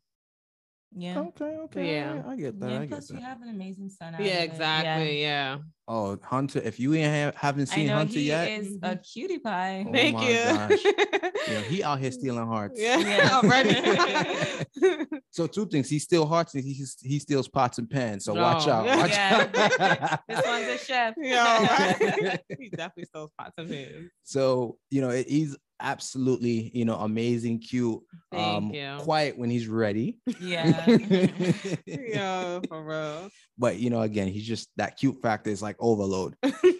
Yeah. 0.94 1.20
Okay. 1.20 1.46
Okay. 1.46 1.94
Yeah. 1.96 2.22
I, 2.28 2.32
I 2.32 2.36
get 2.36 2.60
that. 2.60 2.70
Yeah, 2.70 2.76
I 2.78 2.80
get 2.82 2.90
plus 2.90 3.12
you 3.12 3.20
have 3.22 3.42
an 3.42 3.50
amazing 3.50 3.90
son. 3.90 4.16
yeah 4.20 4.42
exactly 4.42 5.22
yeah, 5.22 5.60
Oh, 5.88 6.18
Hunter! 6.24 6.62
If 6.64 6.80
you 6.80 6.94
ain't 6.94 7.34
ha- 7.36 7.40
haven't 7.40 7.70
I 7.72 7.76
seen 7.76 7.88
know 7.88 7.96
Hunter 7.96 8.14
he 8.20 8.28
yet, 8.28 8.48
is 8.50 8.76
a 8.76 8.80
mm-hmm. 8.80 9.02
cutie 9.02 9.40
pie. 9.40 9.86
Oh 9.88 9.92
thank 9.92 10.16
my 10.18 10.30
you 10.30 10.44
gosh. 10.44 10.84
you 11.48 11.56
he 11.70 11.84
out 11.84 12.00
here 12.00 12.12
stealing 12.12 12.46
hearts. 12.48 12.80
yeah, 12.80 12.98
Yeah. 12.98 13.30
already 13.44 15.06
So 15.32 15.48
two 15.48 15.66
things: 15.66 15.90
he 15.90 16.00
steals 16.00 16.28
hearts 16.30 16.54
and 16.56 16.64
he 16.64 16.74
he 17.02 17.20
steals 17.20 17.48
pots 17.48 17.78
and 17.78 17.90
pans. 17.90 18.26
So 18.26 18.34
watch 18.34 18.68
out. 18.68 18.86
Watch 18.86 19.12
Yeah. 19.12 19.48
out. 19.80 20.20
This 20.28 20.46
one's 20.46 20.68
a 20.68 20.78
chef. 20.78 21.14
yeah 21.18 21.98
right. 22.22 22.42
he 22.60 22.70
definitely 22.70 23.06
steals 23.06 23.32
pots 23.38 23.54
and 23.58 23.70
pans 23.70 24.12
so 24.24 24.78
you 24.90 25.02
know 25.02 25.10
it- 25.10 25.28
he's 25.30 25.58
absolutely 25.82 26.72
you 26.74 26.86
know 26.86 26.96
amazing, 26.96 27.60
cute, 27.60 28.02
Thank 28.32 28.46
um, 28.64 28.74
you. 28.74 28.98
quiet 29.00 29.38
when 29.38 29.50
he's 29.50 29.68
ready. 29.68 30.20
yeah. 30.40 30.86
yeah 31.86 32.60
for 32.68 32.84
real 32.84 33.30
but 33.58 33.78
you 33.78 33.90
know, 33.90 34.02
again, 34.02 34.28
he's 34.28 34.46
just 34.48 34.70
that 34.78 34.98
cute 34.98 35.22
factor 35.22 35.50
is 35.50 35.62
like 35.62 35.76
overload 35.80 36.36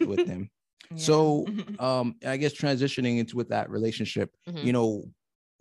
with 0.06 0.26
him. 0.28 0.50
Yeah. 0.90 0.98
So 0.98 1.46
um, 1.80 2.16
I 2.26 2.38
guess 2.38 2.54
transitioning 2.54 3.20
into 3.20 3.38
with 3.38 3.50
that 3.50 3.70
relationship, 3.70 4.32
Mhm. 4.50 4.64
you 4.64 4.74
know, 4.74 5.04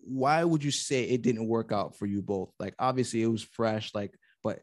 why 0.03 0.43
would 0.45 0.65
you 0.65 0.71
say 0.71 1.05
it 1.05 1.21
didn't 1.23 1.47
work 1.47 1.73
out 1.73 1.97
for 1.97 2.07
you 2.07 2.23
both? 2.23 2.53
Like 2.59 2.75
obviously 2.79 3.23
it 3.23 3.27
was 3.27 3.43
fresh, 3.43 3.95
like, 3.95 4.15
but 4.43 4.61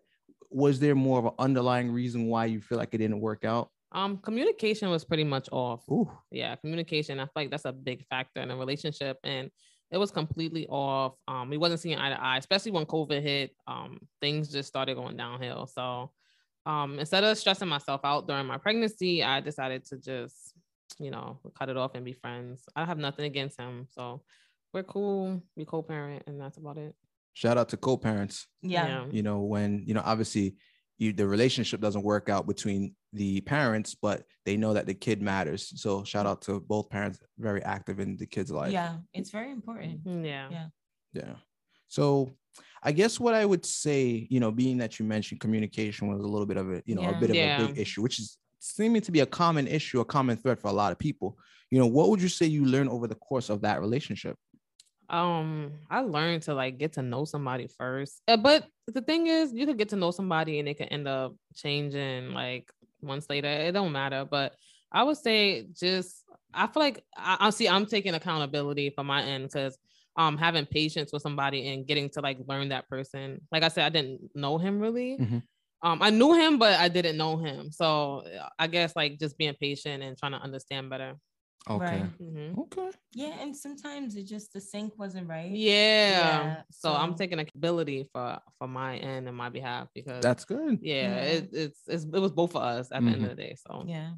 was 0.49 0.79
there 0.79 0.95
more 0.95 1.19
of 1.19 1.25
an 1.25 1.33
underlying 1.37 1.91
reason 1.91 2.25
why 2.27 2.45
you 2.45 2.59
feel 2.61 2.77
like 2.79 2.93
it 2.93 2.97
didn't 2.99 3.19
work 3.21 3.45
out? 3.45 3.69
Um, 3.91 4.17
communication 4.17 4.89
was 4.89 5.05
pretty 5.05 5.23
much 5.23 5.49
off. 5.51 5.83
Ooh. 5.89 6.09
Yeah, 6.31 6.55
communication. 6.55 7.19
I 7.19 7.23
feel 7.23 7.31
like 7.35 7.51
that's 7.51 7.65
a 7.65 7.71
big 7.71 8.05
factor 8.07 8.41
in 8.41 8.51
a 8.51 8.57
relationship, 8.57 9.17
and 9.23 9.49
it 9.91 9.97
was 9.97 10.11
completely 10.11 10.67
off. 10.67 11.15
Um, 11.27 11.49
we 11.49 11.57
wasn't 11.57 11.79
seeing 11.79 11.97
eye 11.97 12.09
to 12.09 12.21
eye, 12.21 12.37
especially 12.37 12.71
when 12.71 12.85
COVID 12.85 13.21
hit. 13.21 13.51
Um, 13.67 13.99
things 14.21 14.51
just 14.51 14.67
started 14.67 14.95
going 14.95 15.15
downhill. 15.15 15.67
So, 15.67 16.11
um, 16.65 16.99
instead 16.99 17.23
of 17.23 17.37
stressing 17.37 17.67
myself 17.69 18.01
out 18.03 18.27
during 18.27 18.45
my 18.45 18.57
pregnancy, 18.57 19.23
I 19.23 19.39
decided 19.39 19.85
to 19.85 19.97
just, 19.97 20.53
you 20.99 21.11
know, 21.11 21.39
cut 21.57 21.69
it 21.69 21.77
off 21.77 21.95
and 21.95 22.03
be 22.03 22.13
friends. 22.13 22.63
I 22.75 22.83
have 22.83 22.97
nothing 22.97 23.25
against 23.25 23.59
him, 23.59 23.87
so 23.89 24.21
we're 24.73 24.83
cool. 24.83 25.41
We 25.55 25.63
co-parent, 25.63 26.23
and 26.27 26.39
that's 26.41 26.57
about 26.57 26.77
it. 26.77 26.93
Shout 27.33 27.57
out 27.57 27.69
to 27.69 27.77
co-parents. 27.77 28.47
yeah. 28.61 29.05
You 29.09 29.23
know, 29.23 29.41
when 29.43 29.83
you 29.85 29.93
know, 29.93 30.01
obviously 30.03 30.55
you 30.97 31.13
the 31.13 31.27
relationship 31.27 31.79
doesn't 31.79 32.03
work 32.03 32.29
out 32.29 32.47
between 32.47 32.95
the 33.17 33.41
parents, 33.41 33.95
but 33.95 34.23
they 34.45 34.55
know 34.57 34.73
that 34.73 34.85
the 34.85 34.93
kid 34.93 35.21
matters. 35.21 35.73
So 35.81 36.03
shout 36.03 36.25
out 36.25 36.41
to 36.43 36.59
both 36.59 36.89
parents, 36.89 37.19
very 37.37 37.61
active 37.63 37.99
in 37.99 38.15
the 38.17 38.25
kid's 38.25 38.51
life. 38.51 38.71
Yeah. 38.71 38.97
It's 39.13 39.29
very 39.31 39.51
important. 39.51 40.01
Yeah. 40.05 40.47
Yeah. 40.49 40.67
Yeah. 41.13 41.33
So 41.87 42.31
I 42.83 42.91
guess 42.91 43.19
what 43.19 43.33
I 43.33 43.45
would 43.45 43.65
say, 43.65 44.27
you 44.29 44.39
know, 44.39 44.51
being 44.51 44.77
that 44.77 44.99
you 44.99 45.05
mentioned 45.05 45.41
communication 45.41 46.07
was 46.07 46.19
a 46.19 46.27
little 46.27 46.45
bit 46.45 46.57
of 46.57 46.71
a, 46.71 46.81
you 46.85 46.95
know, 46.95 47.01
Yeah. 47.01 47.17
a 47.17 47.19
bit 47.19 47.29
of 47.31 47.35
Yeah. 47.35 47.61
a 47.63 47.67
big 47.67 47.77
issue, 47.77 48.01
which 48.01 48.19
is 48.19 48.37
seeming 48.59 49.01
to 49.01 49.11
be 49.11 49.21
a 49.21 49.25
common 49.25 49.67
issue, 49.67 49.99
a 49.99 50.05
common 50.05 50.37
thread 50.37 50.59
for 50.59 50.67
a 50.69 50.73
lot 50.73 50.91
of 50.91 50.99
people. 50.99 51.37
You 51.71 51.79
know, 51.79 51.87
what 51.87 52.09
would 52.09 52.21
you 52.21 52.29
say 52.29 52.45
you 52.45 52.65
learned 52.65 52.89
over 52.89 53.07
the 53.07 53.15
course 53.15 53.49
of 53.49 53.61
that 53.61 53.81
relationship? 53.81 54.37
um 55.09 55.71
i 55.89 56.01
learned 56.01 56.41
to 56.43 56.53
like 56.53 56.77
get 56.77 56.91
to 56.91 57.01
know 57.01 57.23
somebody 57.23 57.65
first 57.77 58.21
Uh, 58.27 58.35
but 58.35 58.67
the 58.87 59.01
thing 59.01 59.27
is 59.27 59.53
you 59.53 59.65
could 59.65 59.77
get 59.77 59.87
to 59.87 59.95
know 59.95 60.11
somebody 60.11 60.59
and 60.59 60.67
it 60.67 60.73
could 60.77 60.89
end 60.91 61.07
up 61.07 61.33
changing 61.55 62.33
like 62.33 62.69
months 63.01 63.27
later 63.29 63.47
it 63.47 63.71
don't 63.73 63.91
matter. 63.91 64.25
But 64.29 64.53
i 64.91 65.03
would 65.03 65.17
say 65.17 65.67
just 65.77 66.23
i 66.53 66.65
feel 66.65 66.81
like 66.81 67.03
i, 67.17 67.37
I 67.41 67.49
see 67.49 67.67
i'm 67.67 67.85
taking 67.85 68.13
accountability 68.13 68.89
for 68.89 69.03
my 69.03 69.21
end 69.21 69.43
because 69.43 69.77
um 70.15 70.37
having 70.37 70.65
patience 70.65 71.11
with 71.11 71.21
somebody 71.21 71.67
and 71.67 71.85
getting 71.85 72.09
to 72.11 72.21
like 72.21 72.37
learn 72.47 72.69
that 72.69 72.87
person. 72.89 73.41
Like 73.51 73.63
i 73.63 73.67
said 73.67 73.85
i 73.85 73.89
didn't 73.89 74.31
know 74.35 74.57
him 74.57 74.79
really. 74.79 75.17
Mhm. 75.19 75.43
um 75.83 76.01
i 76.01 76.09
knew 76.09 76.33
him 76.33 76.57
but 76.57 76.79
i 76.79 76.87
didn't 76.87 77.17
know 77.17 77.37
him. 77.37 77.71
So 77.71 78.23
i 78.57 78.67
guess 78.67 78.95
like 78.95 79.19
just 79.19 79.37
being 79.37 79.55
patient 79.59 80.01
and 80.03 80.17
trying 80.17 80.31
to 80.33 80.39
understand 80.39 80.89
better 80.89 81.15
Okay. 81.69 81.85
Right. 82.01 82.19
Mhm. 82.21 82.57
Okay. 82.59 82.89
Yeah, 83.13 83.35
and 83.41 83.55
sometimes 83.55 84.15
it 84.15 84.23
just 84.23 84.53
the 84.53 84.61
sync 84.61 84.97
wasn't 84.97 85.27
right. 85.27 85.51
Yeah. 85.51 86.09
Yeah, 86.19 86.61
So, 86.71 86.93
I'm 86.93 87.11
so- 87.11 87.17
taking 87.17 87.39
accountability 87.39 88.07
for 88.13 88.39
for 88.57 88.67
my 88.67 88.97
end 88.97 89.27
and 89.27 89.35
my 89.35 89.49
behalf 89.49 89.89
because 89.93 90.21
That's 90.23 90.45
good. 90.45 90.79
yeah, 90.81 91.15
Yeah. 91.15 91.21
It, 91.23 91.49
it's, 91.51 91.81
it's 91.87 92.03
it 92.05 92.19
was 92.19 92.31
both 92.31 92.55
of 92.55 92.61
us 92.63 92.87
at 92.91 93.01
the 93.03 93.09
end 93.11 93.23
of 93.23 93.29
the 93.29 93.35
day. 93.35 93.55
So 93.67 93.83
Yeah. 93.87 94.11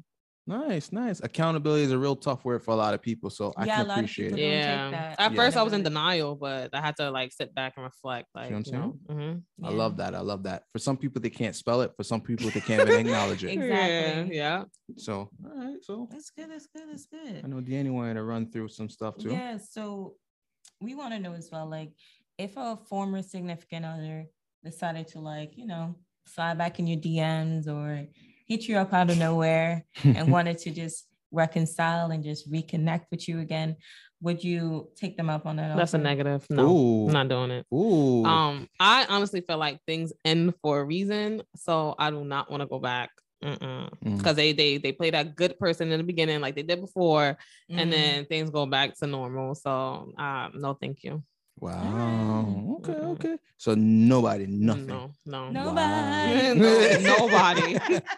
Nice, 0.50 0.90
nice. 0.90 1.20
Accountability 1.22 1.84
is 1.84 1.92
a 1.92 1.98
real 1.98 2.16
tough 2.16 2.44
word 2.44 2.64
for 2.64 2.72
a 2.72 2.76
lot 2.76 2.92
of 2.92 3.00
people. 3.00 3.30
So 3.30 3.52
I 3.56 3.66
Yeah, 3.66 3.74
a 3.74 3.76
can 3.78 3.86
lot 3.88 3.98
of 3.98 4.04
appreciate 4.04 4.24
people 4.30 4.40
it. 4.40 4.42
don't 4.42 4.50
take 4.50 4.66
yeah. 4.66 4.90
that 4.90 5.20
At 5.20 5.36
first 5.36 5.56
I 5.56 5.62
was 5.62 5.72
in 5.72 5.84
denial, 5.84 6.34
but 6.34 6.70
I 6.74 6.80
had 6.80 6.96
to 6.96 7.08
like 7.12 7.30
sit 7.32 7.54
back 7.54 7.74
and 7.76 7.84
reflect. 7.84 8.26
Like 8.34 8.50
what 8.50 8.56
I'm 8.56 8.62
you 8.66 8.72
know, 8.72 8.98
mhm. 9.08 9.42
I 9.62 9.70
love 9.70 9.96
that. 9.98 10.16
I 10.16 10.20
love 10.20 10.42
that. 10.42 10.64
For 10.72 10.80
some 10.80 10.96
people, 10.96 11.22
they 11.22 11.30
can't 11.30 11.54
spell 11.54 11.82
it. 11.82 11.92
For 11.96 12.02
some 12.02 12.20
people, 12.20 12.50
they 12.50 12.60
can't 12.60 12.82
even 12.82 13.06
acknowledge 13.06 13.44
it. 13.44 13.50
Exactly. 13.60 14.36
Yeah. 14.36 14.64
So, 14.96 15.30
all 15.44 15.56
right. 15.56 15.76
So 15.82 16.08
That's 16.10 16.30
good. 16.30 16.50
That's 16.50 16.66
good. 16.66 16.88
That's 16.90 17.06
good. 17.06 17.42
I 17.44 17.46
know 17.46 17.60
Danny 17.60 17.90
wanted 17.90 18.14
to 18.14 18.24
run 18.24 18.50
through 18.50 18.68
some 18.70 18.88
stuff 18.88 19.18
too. 19.18 19.30
Yeah. 19.30 19.56
So 19.58 20.14
we 20.80 20.96
want 20.96 21.12
to 21.14 21.20
know 21.20 21.34
as 21.34 21.48
well, 21.52 21.68
like, 21.70 21.92
if 22.38 22.56
a 22.56 22.76
former 22.88 23.22
significant 23.22 23.84
other 23.84 24.26
decided 24.64 25.06
to, 25.08 25.20
like, 25.20 25.56
you 25.56 25.66
know, 25.66 25.94
slide 26.26 26.58
back 26.58 26.78
in 26.80 26.86
your 26.88 26.98
DMs 26.98 27.68
or 27.68 28.06
hit 28.50 28.66
you 28.66 28.76
up 28.76 28.92
out 28.92 29.08
of 29.08 29.16
nowhere 29.16 29.84
and 30.02 30.30
wanted 30.36 30.58
to 30.58 30.70
just 30.72 31.06
reconcile 31.30 32.10
and 32.10 32.24
just 32.24 32.50
reconnect 32.50 33.04
with 33.12 33.28
you 33.28 33.38
again, 33.38 33.76
would 34.20 34.42
you 34.42 34.90
take 34.96 35.16
them 35.16 35.30
up 35.30 35.46
on 35.46 35.54
that? 35.56 35.76
That's 35.76 35.94
a 35.94 35.98
negative. 35.98 36.44
No, 36.50 36.66
Ooh. 36.68 37.06
I'm 37.06 37.12
not 37.12 37.28
doing 37.28 37.52
it. 37.52 37.64
Ooh. 37.72 38.24
Um, 38.24 38.68
I 38.80 39.06
honestly 39.08 39.40
feel 39.40 39.56
like 39.56 39.78
things 39.86 40.12
end 40.24 40.52
for 40.62 40.80
a 40.80 40.84
reason, 40.84 41.42
so 41.54 41.94
I 41.96 42.10
do 42.10 42.24
not 42.24 42.50
want 42.50 42.62
to 42.62 42.66
go 42.66 42.80
back. 42.80 43.10
Mm. 43.42 43.88
Because 44.18 44.36
they 44.36 44.52
they 44.52 44.76
they 44.76 44.92
play 44.92 45.08
that 45.10 45.34
good 45.34 45.58
person 45.58 45.90
in 45.92 45.98
the 45.98 46.04
beginning, 46.04 46.40
like 46.42 46.54
they 46.56 46.62
did 46.62 46.80
before, 46.80 47.38
Mhm. 47.70 47.78
and 47.80 47.90
then 47.92 48.26
things 48.26 48.50
go 48.50 48.66
back 48.66 48.94
to 48.98 49.06
normal. 49.06 49.54
So, 49.54 50.12
uh, 50.18 50.50
no, 50.52 50.74
thank 50.74 51.02
you. 51.04 51.22
Wow. 51.60 52.76
Okay. 52.80 52.92
Mm-mm. 52.92 53.10
Okay. 53.12 53.36
So 53.58 53.74
nobody, 53.74 54.46
nothing. 54.46 54.86
No, 54.86 55.10
no, 55.26 55.50
Nobody. 55.50 56.58
No, 57.02 57.26
nobody. 57.26 58.00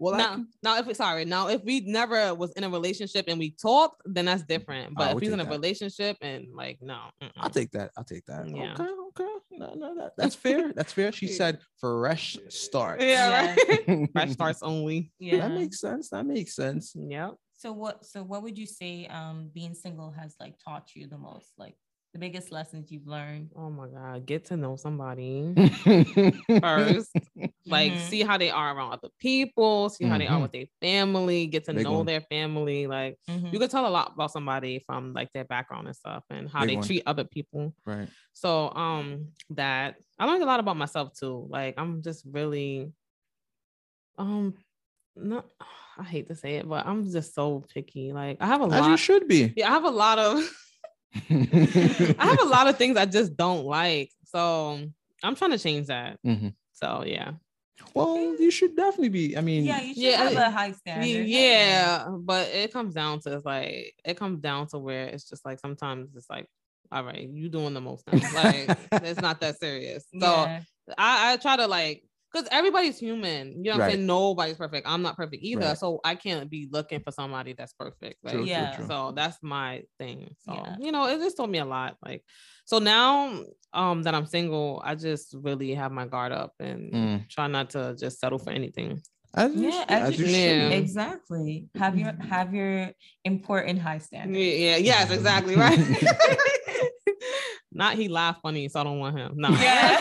Well, 0.00 0.14
I 0.14 0.18
now, 0.18 0.32
can- 0.34 0.48
now, 0.62 0.78
if 0.78 0.86
we 0.86 0.94
sorry, 0.94 1.24
now 1.24 1.46
if 1.48 1.62
we 1.62 1.80
never 1.80 2.34
was 2.34 2.52
in 2.54 2.64
a 2.64 2.68
relationship 2.68 3.26
and 3.28 3.38
we 3.38 3.50
talked, 3.52 4.02
then 4.04 4.24
that's 4.24 4.42
different. 4.42 4.94
But 4.96 5.04
Oh, 5.04 5.08
if 5.10 5.14
we'll 5.14 5.20
he's 5.20 5.32
in 5.32 5.38
a 5.38 5.44
that. 5.44 5.50
relationship 5.52 6.16
and 6.20 6.48
like 6.52 6.78
no, 6.82 6.98
I'll 7.36 7.48
take 7.48 7.70
that. 7.72 7.92
I'll 7.96 8.02
take 8.04 8.24
that. 8.26 8.48
Yeah. 8.48 8.72
Okay. 8.74 8.90
Okay. 9.10 9.32
No, 9.52 9.74
no, 9.74 9.94
that, 9.94 10.12
that's 10.18 10.34
fair. 10.34 10.72
That's 10.72 10.92
fair. 10.92 11.12
She 11.12 11.28
said 11.28 11.60
fresh 11.80 12.36
start. 12.48 13.00
yeah, 13.00 13.54
right. 13.54 13.86
that 13.86 14.08
Fresh 14.12 14.30
starts 14.32 14.62
only. 14.64 15.12
Yeah. 15.20 15.36
That 15.48 15.52
makes 15.54 15.78
sense. 15.80 16.10
That 16.10 16.26
makes 16.26 16.56
sense. 16.56 16.92
Yep. 16.96 17.36
So 17.56 17.72
what 17.72 18.04
so 18.04 18.24
what 18.24 18.42
would 18.42 18.58
you 18.58 18.66
say 18.66 19.06
um 19.06 19.48
being 19.54 19.74
single 19.74 20.10
has 20.10 20.34
like 20.40 20.54
taught 20.58 20.90
you 20.96 21.06
the 21.06 21.18
most? 21.18 21.52
Like 21.56 21.76
the 22.14 22.20
biggest 22.20 22.52
lessons 22.52 22.90
you've 22.92 23.06
learned? 23.08 23.50
Oh 23.56 23.70
my 23.70 23.88
god, 23.88 24.24
get 24.24 24.46
to 24.46 24.56
know 24.56 24.76
somebody 24.76 25.52
First. 25.56 26.30
first. 26.62 27.10
Like 27.66 27.92
Mhm. 27.92 27.98
see 27.98 28.22
how 28.22 28.38
they 28.38 28.50
are 28.50 28.76
around 28.76 28.92
other 28.92 29.08
people, 29.18 29.88
see 29.88 30.04
how 30.04 30.18
they 30.18 30.28
are 30.28 30.38
Mhm. 30.38 30.42
with 30.42 30.52
their 30.52 30.66
family, 30.80 31.46
get 31.48 31.64
to 31.64 31.74
Big 31.74 31.82
know 31.84 31.94
one. 31.94 32.06
their 32.06 32.20
family. 32.20 32.86
Like 32.86 33.18
Mhm. 33.28 33.52
you 33.52 33.58
can 33.58 33.68
tell 33.68 33.86
a 33.86 33.90
lot 33.90 34.12
about 34.14 34.30
somebody 34.30 34.78
from 34.80 35.12
like 35.12 35.32
their 35.32 35.44
background 35.44 35.88
and 35.88 35.96
stuff 35.96 36.24
and 36.30 36.48
how 36.48 36.60
Big 36.60 36.68
they 36.70 36.74
one. 36.76 36.84
treat 36.86 37.02
other 37.06 37.24
people. 37.24 37.74
Right. 37.84 38.08
So 38.32 38.70
um 38.74 39.32
that 39.50 39.96
I 40.18 40.26
learned 40.26 40.42
a 40.42 40.46
lot 40.46 40.60
about 40.60 40.76
myself 40.76 41.14
too. 41.18 41.46
Like 41.50 41.74
I'm 41.78 42.02
just 42.02 42.24
really 42.26 42.92
um 44.18 44.54
not 45.16 45.46
I 45.98 46.02
hate 46.04 46.26
to 46.28 46.34
say 46.34 46.56
it, 46.56 46.68
but 46.68 46.86
I'm 46.86 47.04
just 47.10 47.34
so 47.34 47.64
picky. 47.72 48.12
Like 48.12 48.38
I 48.40 48.46
have 48.46 48.60
a 48.60 48.64
As 48.64 48.86
you 48.86 48.92
lot. 48.92 48.98
should 48.98 49.28
be. 49.28 49.52
Yeah, 49.56 49.68
I 49.68 49.72
have 49.72 49.84
a 49.84 49.90
lot 49.90 50.18
of 50.18 50.42
I 51.30 52.26
have 52.26 52.40
a 52.40 52.46
lot 52.48 52.66
of 52.68 52.76
things 52.76 52.96
I 52.96 53.06
just 53.06 53.36
don't 53.36 53.64
like. 53.64 54.10
So 54.26 54.80
I'm 55.22 55.34
trying 55.36 55.52
to 55.52 55.58
change 55.58 55.86
that. 55.88 56.18
Mhm. 56.26 56.54
So 56.72 57.04
yeah. 57.06 57.32
Well, 57.92 58.36
you 58.40 58.50
should 58.50 58.76
definitely 58.76 59.08
be. 59.10 59.36
I 59.36 59.40
mean, 59.40 59.64
yeah, 59.64 59.80
you 59.80 59.94
should 59.94 60.02
Yeah, 60.02 60.16
have 60.28 60.36
I- 60.36 60.46
a 60.46 60.50
high 60.50 60.72
standard. 60.72 61.26
Yeah, 61.26 62.06
but 62.20 62.48
it 62.48 62.72
comes 62.72 62.94
down 62.94 63.20
to 63.20 63.34
it's 63.36 63.44
like 63.44 63.94
it 64.04 64.16
comes 64.16 64.40
down 64.40 64.66
to 64.68 64.78
where 64.78 65.06
it's 65.06 65.28
just 65.28 65.44
like 65.44 65.58
sometimes 65.60 66.10
it's 66.16 66.28
like, 66.30 66.46
all 66.92 67.04
right, 67.04 67.28
you 67.28 67.48
doing 67.48 67.74
the 67.74 67.80
most 67.80 68.04
now. 68.06 68.18
Like 68.34 68.76
it's 68.92 69.20
not 69.20 69.40
that 69.40 69.58
serious. 69.58 70.04
So 70.12 70.18
Yeah. 70.26 70.60
I, 70.98 71.32
I 71.32 71.36
try 71.36 71.56
to 71.56 71.66
like 71.66 72.04
because 72.34 72.48
everybody's 72.50 72.98
human. 72.98 73.52
You 73.58 73.62
know 73.64 73.70
what 73.70 73.74
I'm 73.74 73.80
Right. 73.80 73.92
saying? 73.94 74.06
Nobody's 74.06 74.56
perfect. 74.56 74.86
I'm 74.88 75.02
not 75.02 75.16
perfect 75.16 75.42
either. 75.44 75.66
Right. 75.68 75.78
So 75.78 76.00
I 76.04 76.16
can't 76.16 76.50
be 76.50 76.68
looking 76.70 77.00
for 77.00 77.12
somebody 77.12 77.52
that's 77.52 77.72
perfect. 77.74 78.16
Like, 78.24 78.32
True, 78.34 78.42
true, 78.42 78.50
Yeah. 78.50 78.74
true. 78.76 78.86
so 78.88 79.12
that's 79.14 79.38
my 79.42 79.82
thing. 79.98 80.34
So 80.40 80.52
Yeah. 80.54 80.76
you 80.80 80.90
know, 80.92 81.06
it 81.06 81.18
just 81.18 81.36
told 81.36 81.50
me 81.50 81.58
a 81.58 81.64
lot. 81.64 81.96
Like 82.04 82.24
so 82.64 82.78
now 82.80 83.44
um 83.72 84.02
that 84.02 84.14
I'm 84.14 84.26
single, 84.26 84.82
I 84.84 84.96
just 84.96 85.34
really 85.38 85.74
have 85.74 85.92
my 85.92 86.06
guard 86.06 86.32
up 86.32 86.52
and 86.58 86.92
Mm. 86.92 87.28
try 87.30 87.46
not 87.46 87.70
to 87.70 87.94
just 87.98 88.18
settle 88.20 88.38
for 88.38 88.50
anything. 88.50 89.00
as 89.36 89.52
Yeah, 89.52 89.70
should- 89.70 89.90
as 89.90 90.02
as 90.10 90.18
you 90.20 90.24
you 90.26 90.30
should. 90.30 90.38
should. 90.40 90.70
Yeah. 90.70 90.78
Exactly. 90.78 91.68
Have 91.76 91.98
your 91.98 92.12
have 92.34 92.54
your 92.54 92.92
important 93.24 93.80
high 93.80 93.94
Yeah, 93.94 93.98
standard. 93.98 94.38
yeah, 94.38 94.76
yes, 94.76 95.10
exactly, 95.10 95.56
right. 95.56 95.76
Not 97.74 97.96
he 97.96 98.08
laugh 98.08 98.38
funny, 98.40 98.68
so 98.68 98.80
I 98.80 98.84
don't 98.84 98.98
want 99.00 99.18
him. 99.18 99.32
No. 99.36 99.48
Yeah. 99.50 100.00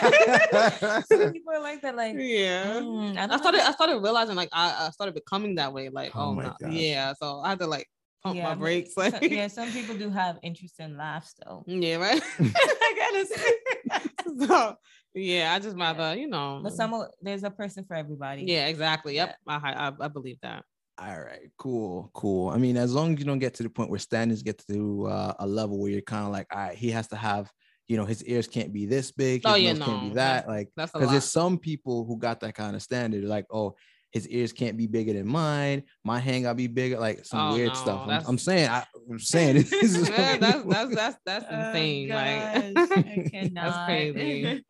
Some 1.01 1.33
people 1.33 1.53
are 1.53 1.59
like 1.61 1.81
that, 1.81 1.95
like 1.95 2.15
yeah. 2.17 2.79
"Mm, 2.81 3.17
I, 3.17 3.33
I 3.33 3.37
started 3.37 3.61
I 3.61 3.71
started 3.71 3.97
realizing 3.99 4.35
like 4.35 4.49
I, 4.53 4.87
I 4.87 4.89
started 4.91 5.15
becoming 5.15 5.55
that 5.55 5.73
way. 5.73 5.89
Like, 5.89 6.11
Oh 6.15 6.27
oh, 6.29 6.33
my 6.35 6.53
no. 6.61 6.69
yeah. 6.69 7.13
So 7.19 7.39
I 7.39 7.49
had 7.49 7.59
to 7.59 7.67
like 7.67 7.87
pump 8.23 8.35
Yeah, 8.37 8.43
my 8.43 8.49
but 8.51 8.59
brakes. 8.59 8.93
so- 8.93 9.01
Like 9.01 9.21
yeah, 9.29 9.47
some 9.47 9.71
people 9.71 9.95
do 9.97 10.09
have 10.11 10.37
interest 10.43 10.79
in 10.79 10.95
laughs 10.97 11.33
though. 11.43 11.63
yeah, 11.67 11.95
right. 11.95 12.21
I 12.39 12.93
gotta 12.97 13.25
say. 13.25 14.45
so 14.47 14.75
yeah, 15.15 15.53
I 15.53 15.59
just 15.59 15.77
rather, 15.77 16.15
you 16.15 16.27
know. 16.27 16.59
But 16.63 16.73
some 16.73 17.05
there's 17.21 17.43
a 17.43 17.51
person 17.51 17.85
for 17.85 17.95
everybody. 17.95 18.43
yeah, 18.43 18.67
exactly. 18.67 19.15
Yep. 19.15 19.35
I, 19.47 19.55
I 19.89 20.05
I 20.05 20.07
believe 20.09 20.37
that. 20.41 20.63
All 20.99 21.19
right, 21.19 21.49
cool, 21.57 22.11
cool. 22.13 22.49
I 22.49 22.57
mean, 22.57 22.77
as 22.77 22.93
long 22.93 23.13
as 23.13 23.19
you 23.19 23.25
don't 23.25 23.39
get 23.39 23.55
to 23.55 23.63
the 23.63 23.69
point 23.69 23.89
where 23.89 23.97
standards 23.97 24.43
get 24.43 24.63
to 24.69 25.07
uh, 25.07 25.33
a 25.39 25.47
level 25.47 25.79
where 25.81 25.89
you're 25.89 26.01
kind 26.01 26.23
of 26.27 26.31
like, 26.31 26.45
all 26.53 26.59
right, 26.61 26.77
he 26.77 26.91
has 26.91 27.07
to 27.07 27.15
have, 27.15 27.51
you 27.87 27.97
know, 27.97 28.05
his 28.05 28.23
ears 28.25 28.47
can't 28.47 28.71
be 28.73 28.85
this 28.85 29.11
big, 29.11 29.43
his 29.43 29.51
Oh, 29.51 29.55
yeah, 29.55 29.73
nose 29.73 29.87
can't 29.87 30.01
be 30.09 30.15
that, 30.15 30.45
that's- 30.47 30.47
like, 30.47 30.69
because 30.93 31.11
there's 31.11 31.25
some 31.31 31.57
people 31.57 32.05
who 32.05 32.17
got 32.17 32.39
that 32.41 32.55
kind 32.55 32.75
of 32.75 32.81
standard, 32.81 33.23
like, 33.25 33.45
oh, 33.51 33.75
his 34.11 34.27
ears 34.29 34.53
can't 34.53 34.77
be 34.77 34.85
bigger 34.85 35.11
than 35.13 35.27
mine, 35.27 35.83
my 36.03 36.19
hand 36.19 36.43
gotta 36.43 36.53
be 36.55 36.67
bigger, 36.67 36.99
like 36.99 37.25
some 37.25 37.51
Oh, 37.51 37.55
weird 37.55 37.69
no, 37.69 37.73
stuff. 37.73 38.07
I'm, 38.07 38.23
I'm 38.27 38.37
saying, 38.37 38.69
I, 38.69 38.85
am 39.09 39.17
saying 39.33 39.55
this 39.55 39.73
is 39.73 40.07
Yeah, 40.09 40.37
that's 40.37 40.63
that's 40.65 40.95
that's 40.95 41.17
that's 41.25 41.45
Oh, 41.49 41.67
insane. 41.69 42.07
gosh, 42.09 42.89
like 42.89 43.07
I 43.07 43.29
cannot. 43.31 43.53
That's 43.65 43.85
crazy. 43.87 44.65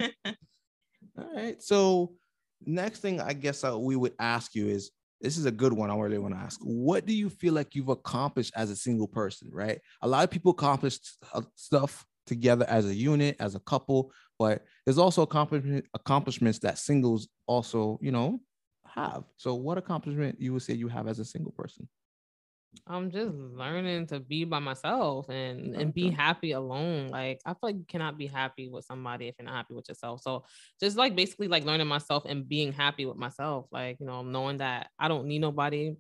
All 1.18 1.36
right. 1.36 1.62
So 1.62 2.14
next 2.66 3.00
thing 3.02 3.20
I 3.22 3.34
guess 3.34 3.64
uh, 3.64 3.78
we 3.78 3.96
would 3.96 4.14
ask 4.18 4.56
you 4.56 4.68
is 4.70 4.92
this 5.22 5.38
is 5.38 5.46
a 5.46 5.52
good 5.52 5.74
one. 5.74 5.90
I 5.92 5.96
really 5.98 6.18
want 6.18 6.34
to 6.34 6.40
ask. 6.40 6.60
What 6.64 7.06
do 7.06 7.14
you 7.14 7.30
feel 7.30 7.54
like 7.54 7.76
you've 7.76 7.90
accomplished 7.90 8.54
as 8.56 8.70
a 8.70 8.76
single 8.76 9.08
person? 9.08 9.50
Right. 9.52 9.80
A 10.02 10.08
lot 10.08 10.24
of 10.24 10.30
people 10.32 10.52
accomplish 10.52 11.00
uh, 11.34 11.42
stuff 11.56 12.06
together 12.26 12.66
as 12.68 12.86
a 12.86 12.96
unit, 12.96 13.36
as 13.40 13.56
a 13.56 13.60
couple, 13.60 14.12
but 14.40 14.64
there's 14.86 14.98
also 14.98 15.22
accomplishment 15.22 15.86
accomplishments 15.94 16.60
that 16.60 16.78
singles 16.78 17.28
also, 17.48 18.00
you 18.02 18.12
know, 18.12 18.40
have. 18.86 19.24
So 19.38 19.56
what 19.56 19.78
accomplishment 19.78 20.40
you 20.40 20.54
would 20.54 20.62
say 20.62 20.74
you 20.74 20.88
have 20.88 21.08
as 21.08 21.20
a 21.20 21.26
single 21.26 21.52
person? 21.52 21.88
I'm 22.88 23.12
just 23.12 23.34
learning 23.34 24.08
to 24.08 24.20
be 24.20 24.46
by 24.46 24.60
myself 24.60 25.30
and 25.30 25.76
and 25.76 25.94
be 25.94 26.10
happy 26.10 26.52
alone. 26.52 27.10
Like 27.10 27.40
I 27.46 27.52
feel 27.52 27.60
like 27.62 27.76
you 27.76 27.86
cannot 27.88 28.18
be 28.18 28.28
happy 28.28 28.68
with 28.68 28.86
somebody 28.86 29.28
if 29.28 29.36
you're 29.38 29.46
not 29.46 29.56
happy 29.56 29.76
with 29.76 29.88
yourself. 29.88 30.22
So 30.22 30.46
just 30.80 30.98
like 30.98 31.16
basically 31.16 31.48
like 31.48 31.66
learning 31.66 31.88
myself 31.88 32.24
and 32.26 32.48
being 32.48 32.74
happy 32.74 33.06
with 33.06 33.18
myself. 33.18 33.68
Like 33.72 33.98
you 34.00 34.06
know, 34.06 34.24
knowing 34.24 34.58
that 34.58 34.88
I 34.98 35.08
don't 35.08 35.28
need 35.28 35.40
nobody. 35.40 35.96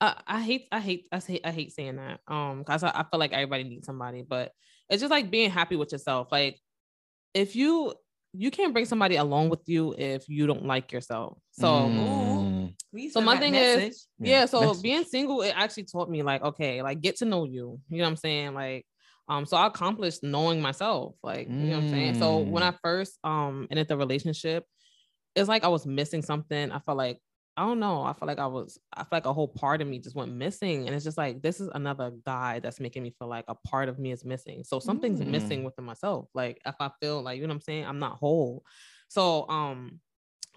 I, 0.00 0.20
I 0.26 0.42
hate 0.42 0.68
I 0.72 0.80
hate 0.80 1.06
I 1.12 1.18
hate 1.18 1.40
I 1.44 1.50
hate 1.50 1.72
saying 1.72 1.96
that. 1.96 2.20
Um, 2.28 2.64
cause 2.64 2.82
I, 2.82 2.90
I 2.90 3.04
feel 3.10 3.20
like 3.20 3.32
everybody 3.32 3.64
needs 3.64 3.86
somebody, 3.86 4.22
but 4.22 4.52
it's 4.90 5.00
just 5.00 5.10
like 5.10 5.30
being 5.30 5.50
happy 5.50 5.76
with 5.76 5.92
yourself. 5.92 6.28
Like 6.30 6.60
if 7.34 7.56
you 7.56 7.94
you 8.32 8.50
can't 8.50 8.72
bring 8.74 8.84
somebody 8.84 9.16
along 9.16 9.48
with 9.48 9.62
you 9.66 9.94
if 9.96 10.28
you 10.28 10.46
don't 10.46 10.66
like 10.66 10.92
yourself. 10.92 11.38
So 11.52 11.66
Mm. 11.66 12.74
So 13.10 13.20
my 13.20 13.32
write 13.32 13.40
thing 13.40 13.54
is- 13.54 14.06
Yeah, 14.18 14.40
yeah, 14.40 14.46
so 14.46 14.60
that's- 14.60 14.80
being 14.82 15.04
single 15.04 15.42
it 15.42 15.52
actually 15.56 15.84
taught 15.84 16.10
me 16.10 16.22
like 16.22 16.42
okay 16.42 16.82
like 16.82 17.00
get 17.00 17.16
to 17.16 17.24
know 17.24 17.44
you 17.44 17.78
you 17.90 17.98
know 17.98 18.04
what 18.04 18.08
i'm 18.10 18.16
saying 18.16 18.54
like 18.54 18.86
um 19.28 19.44
so 19.44 19.56
i 19.56 19.66
accomplished 19.66 20.22
knowing 20.22 20.60
myself 20.62 21.14
like 21.22 21.46
you 21.48 21.54
know 21.54 21.76
what 21.76 21.84
i'm 21.84 21.90
saying 21.90 22.14
so 22.14 22.38
when 22.38 22.62
Mm. 22.62 22.72
i 22.72 22.74
first 22.82 23.18
um 23.24 23.66
ended 23.70 23.88
the 23.88 23.96
relationship 23.96 24.64
it's 25.34 25.48
like 25.48 25.64
i 25.64 25.68
was 25.68 25.84
missing 25.86 26.22
something 26.22 26.70
i 26.72 26.78
felt 26.80 26.96
like 26.96 27.18
i 27.56 27.64
don't 27.64 27.80
know 27.80 28.02
i 28.02 28.12
felt 28.12 28.26
like 28.28 28.38
i 28.38 28.46
was 28.46 28.78
i 28.92 28.98
felt 29.00 29.12
like 29.12 29.26
a 29.26 29.32
whole 29.32 29.48
part 29.48 29.80
of 29.80 29.88
me 29.88 29.98
just 29.98 30.14
went 30.16 30.32
missing 30.32 30.86
and 30.86 30.94
it's 30.94 31.04
just 31.04 31.18
like 31.18 31.40
this 31.42 31.60
is 31.60 31.68
another 31.74 32.10
guy 32.24 32.58
that's 32.60 32.80
making 32.80 33.02
me 33.02 33.10
feel 33.18 33.28
like 33.28 33.44
a 33.48 33.54
part 33.54 33.88
of 33.88 33.98
me 33.98 34.12
is 34.12 34.24
missing 34.24 34.62
so 34.64 34.78
something's 34.78 35.20
Mm. 35.20 35.26
missing 35.28 35.64
within 35.64 35.84
myself 35.84 36.28
like 36.34 36.60
if 36.66 36.74
i 36.80 36.90
feel 37.00 37.22
like 37.22 37.36
you 37.38 37.42
know 37.46 37.48
what 37.48 37.56
i'm 37.56 37.60
saying 37.60 37.86
i'm 37.86 37.98
not 37.98 38.16
whole 38.18 38.64
so 39.08 39.48
um 39.48 40.00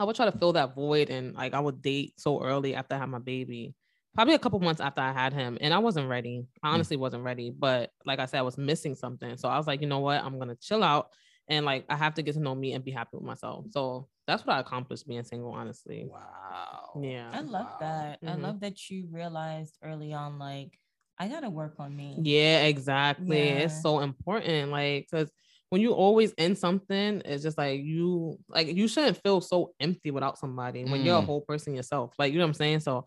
I 0.01 0.05
would 0.05 0.15
try 0.15 0.23
to 0.31 0.37
fill 0.37 0.53
that 0.53 0.75
void 0.75 1.09
and 1.09 1.35
like 1.35 1.53
I 1.53 1.59
would 1.59 1.81
date 1.81 2.13
so 2.17 2.41
early 2.41 2.73
after 2.73 2.95
I 2.95 2.99
had 2.99 3.09
my 3.09 3.19
baby. 3.19 3.75
Probably 4.15 4.33
a 4.33 4.39
couple 4.39 4.61
months 4.61 4.79
after 4.79 5.01
I 5.01 5.11
had 5.11 5.33
him. 5.33 5.57
And 5.59 5.73
I 5.73 5.79
wasn't 5.79 6.07
ready. 6.07 6.47
I 6.63 6.69
Mm. 6.69 6.73
honestly 6.75 6.95
wasn't 6.95 7.25
ready. 7.25 7.49
But 7.51 7.91
like 8.05 8.19
I 8.19 8.25
said, 8.25 8.39
I 8.39 8.43
was 8.43 8.57
missing 8.57 8.95
something. 8.95 9.35
So 9.35 9.49
I 9.49 9.57
was 9.57 9.67
like, 9.67 9.81
you 9.81 9.87
know 9.87 9.99
what? 9.99 10.23
I'm 10.23 10.39
gonna 10.39 10.55
chill 10.55 10.85
out 10.85 11.09
and 11.49 11.65
like 11.65 11.83
I 11.89 11.97
have 11.97 12.13
to 12.13 12.21
get 12.21 12.35
to 12.35 12.39
know 12.39 12.55
me 12.55 12.71
and 12.71 12.85
be 12.85 12.91
happy 12.91 13.17
with 13.17 13.25
myself. 13.25 13.65
So 13.71 14.07
that's 14.29 14.45
what 14.45 14.55
I 14.55 14.59
accomplished 14.59 15.07
being 15.07 15.23
single, 15.23 15.51
honestly. 15.51 16.07
Wow. 16.07 17.01
Yeah. 17.01 17.31
I 17.33 17.41
love 17.41 17.67
that. 17.79 18.19
I 18.25 18.31
Mhm. 18.31 18.41
love 18.41 18.59
that 18.61 18.89
you 18.89 19.07
realized 19.11 19.77
early 19.83 20.13
on, 20.13 20.39
like, 20.39 20.79
I 21.17 21.27
gotta 21.27 21.49
work 21.49 21.75
on 21.79 21.95
me. 21.95 22.15
Yeah, 22.23 22.63
exactly. 22.63 23.39
It's 23.49 23.81
so 23.81 23.99
important. 23.99 24.71
Like, 24.71 25.07
because 25.09 25.29
when 25.69 25.81
you 25.81 25.93
always 25.93 26.31
in 26.33 26.55
something, 26.55 27.21
it's 27.25 27.43
just 27.43 27.57
like 27.57 27.81
you 27.81 28.37
like 28.47 28.67
you 28.67 28.87
shouldn't 28.87 29.21
feel 29.23 29.41
so 29.41 29.73
empty 29.79 30.11
without 30.11 30.37
somebody 30.37 30.85
when 30.85 31.03
you're 31.03 31.17
a 31.17 31.21
Mm. 31.21 31.25
whole 31.25 31.41
person 31.41 31.75
yourself. 31.75 32.13
Like, 32.17 32.31
you 32.31 32.39
know 32.39 32.45
what 32.45 32.49
I'm 32.49 32.53
saying? 32.55 32.79
So 32.81 33.05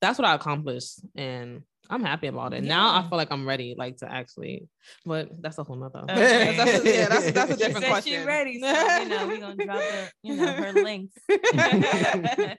that's 0.00 0.18
what 0.18 0.26
I 0.26 0.34
accomplished. 0.34 1.00
And 1.14 1.62
I'm 1.90 2.02
happy 2.02 2.28
about 2.28 2.54
it. 2.54 2.64
Now 2.64 2.96
I 2.96 3.02
feel 3.08 3.18
like 3.18 3.30
I'm 3.30 3.46
ready, 3.46 3.74
like 3.76 3.98
to 3.98 4.10
actually, 4.10 4.68
but 5.04 5.28
that's 5.42 5.58
a 5.58 5.64
whole 5.64 5.76
nother. 5.76 6.00
Okay. 6.08 6.56
That's 6.56 6.84
a- 6.84 6.84
yeah, 6.94 7.08
that's, 7.08 7.30
that's 7.32 7.50
a 7.50 7.54
She 7.54 7.58
different 7.58 7.84
said 7.84 7.90
question. 7.90 8.12
She 8.20 8.26
ready, 8.26 8.60
so 8.60 8.68
you 8.98 9.08
know 9.08 9.26
we're 9.26 9.40
gonna 9.40 9.64
drop 9.64 9.80
her, 9.80 10.08
you 10.22 10.36
know, 10.36 10.46
her 10.52 10.72
links. 10.72 11.14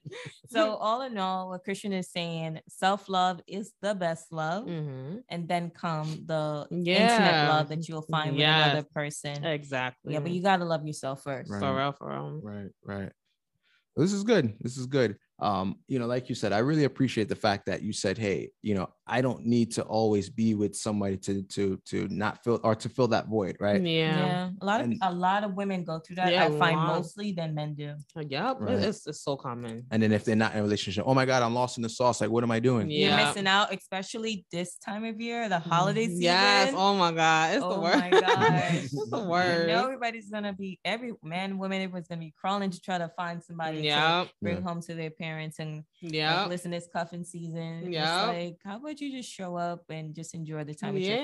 so 0.49 0.75
all 0.75 1.01
in 1.01 1.17
all, 1.17 1.49
what 1.49 1.65
Chrystian 1.65 1.93
is 1.93 2.09
saying, 2.11 2.59
self 2.67 3.09
love 3.09 3.41
is 3.47 3.71
the 3.81 3.95
best 3.95 4.31
love, 4.31 4.65
Mhm. 4.65 5.21
and 5.29 5.47
then 5.47 5.69
come 5.71 6.07
the 6.25 6.67
intimate 6.69 6.85
Yeah. 6.99 7.49
love 7.49 7.69
that 7.69 7.87
you'll 7.87 8.01
find 8.03 8.31
with 8.35 8.41
another 8.45 8.83
person. 8.93 9.43
Exactly. 9.45 10.13
Yeah, 10.13 10.19
but 10.19 10.31
you 10.31 10.41
gotta 10.41 10.65
love 10.65 10.85
yourself 10.85 11.23
first. 11.23 11.49
Right. 11.49 11.59
for 11.59 11.75
real, 11.75 11.91
for 11.93 12.09
real. 12.09 12.39
Right, 12.43 12.69
right. 12.83 13.11
This 13.95 14.11
is 14.13 14.23
good. 14.23 14.53
This 14.59 14.77
is 14.77 14.87
good. 14.87 15.17
Um, 15.43 15.75
you 15.89 15.99
know, 15.99 16.07
like 16.07 16.29
you 16.29 16.35
said, 16.35 16.53
I 16.53 16.59
really 16.59 16.85
appreciate 16.85 17.27
the 17.27 17.35
fact 17.35 17.65
that 17.65 17.81
you 17.83 17.91
said, 17.91 18.17
"Hey, 18.17 18.49
you 18.61 18.75
know, 18.75 18.87
I 19.05 19.19
don't 19.19 19.45
need 19.45 19.71
to 19.73 19.81
always 19.83 20.29
be 20.29 20.55
with 20.55 20.73
somebody 20.73 21.17
to 21.17 21.43
to 21.55 21.63
to 21.91 22.07
not 22.09 22.41
fill 22.43 22.61
or 22.63 22.75
to 22.75 22.87
fill 22.87 23.09
that 23.09 23.27
void, 23.27 23.57
right?" 23.59 23.81
Yeah. 23.81 24.17
Yeah. 24.25 24.49
a 24.61 24.65
lot 24.65 24.79
of 24.79 24.85
And- 24.87 24.99
a 25.01 25.11
lot 25.11 25.43
of 25.43 25.53
women 25.55 25.83
go 25.83 25.99
through 25.99 26.15
that. 26.15 26.31
Yeah, 26.31 26.43
I 26.43 26.47
a 26.47 26.57
find 26.57 26.77
lot. 26.77 26.95
mostly 26.95 27.33
than 27.33 27.53
men 27.53 27.73
do. 27.75 27.93
Yep. 28.15 28.57
Right. 28.61 28.79
It's, 28.89 29.05
it's 29.05 29.21
so 29.21 29.35
common. 29.35 29.85
And 29.91 30.01
then 30.01 30.13
if 30.13 30.23
they're 30.23 30.37
not 30.37 30.53
in 30.53 30.59
a 30.59 30.63
relationship, 30.63 31.03
oh 31.05 31.13
my 31.13 31.25
god, 31.25 31.43
I'm 31.43 31.53
lost 31.53 31.77
in 31.77 31.83
the 31.83 31.89
sauce. 31.89 32.21
Like, 32.21 32.29
what 32.29 32.43
am 32.45 32.51
I 32.51 32.61
doing? 32.61 32.89
Yeah. 32.89 33.17
You're 33.17 33.27
missing 33.27 33.47
out, 33.47 33.73
especially 33.73 34.45
this 34.51 34.77
time 34.77 35.03
of 35.03 35.19
year, 35.19 35.49
the 35.49 35.59
holiday 35.59 36.05
season. 36.07 36.21
Yes. 36.21 36.73
Oh 36.75 36.95
my 36.95 37.11
God. 37.11 37.55
It's 37.55 37.59
the 37.59 37.67
Oh 37.67 37.81
worst. 37.81 37.99
my 37.99 38.09
gosh. 38.11 38.73
it's 38.85 39.09
the 39.09 39.17
You 39.19 39.27
worst. 39.29 39.67
know 39.67 39.83
everybody's 39.83 40.29
gonna 40.29 40.53
be 40.53 40.79
every 40.85 41.11
man, 41.21 41.57
woman, 41.57 41.81
everyone's 41.81 42.07
gonna 42.07 42.21
be 42.21 42.33
crawling 42.39 42.69
to 42.69 42.79
try 42.79 42.97
to 42.97 43.09
find 43.17 43.43
somebody 43.43 43.79
to 43.79 43.83
Yeah. 43.83 44.25
bring 44.41 44.57
Yeah. 44.57 44.61
home 44.63 44.79
to 44.83 44.93
their 44.95 45.09
parents 45.09 45.32
and 45.39 45.83
like, 46.01 46.13
Yeah. 46.13 46.45
listen, 46.45 46.73
it's 46.73 46.87
cuffing 46.87 47.23
season. 47.23 47.91
Yeah. 47.91 48.25
like, 48.27 48.57
how 48.63 48.77
about 48.77 48.99
you 48.99 49.11
just 49.11 49.29
show 49.31 49.55
up 49.55 49.83
and 49.89 50.13
just 50.13 50.33
enjoy 50.33 50.63
the 50.63 50.73
time 50.73 50.93
with 50.93 51.03
your 51.03 51.17
Yeah. 51.17 51.23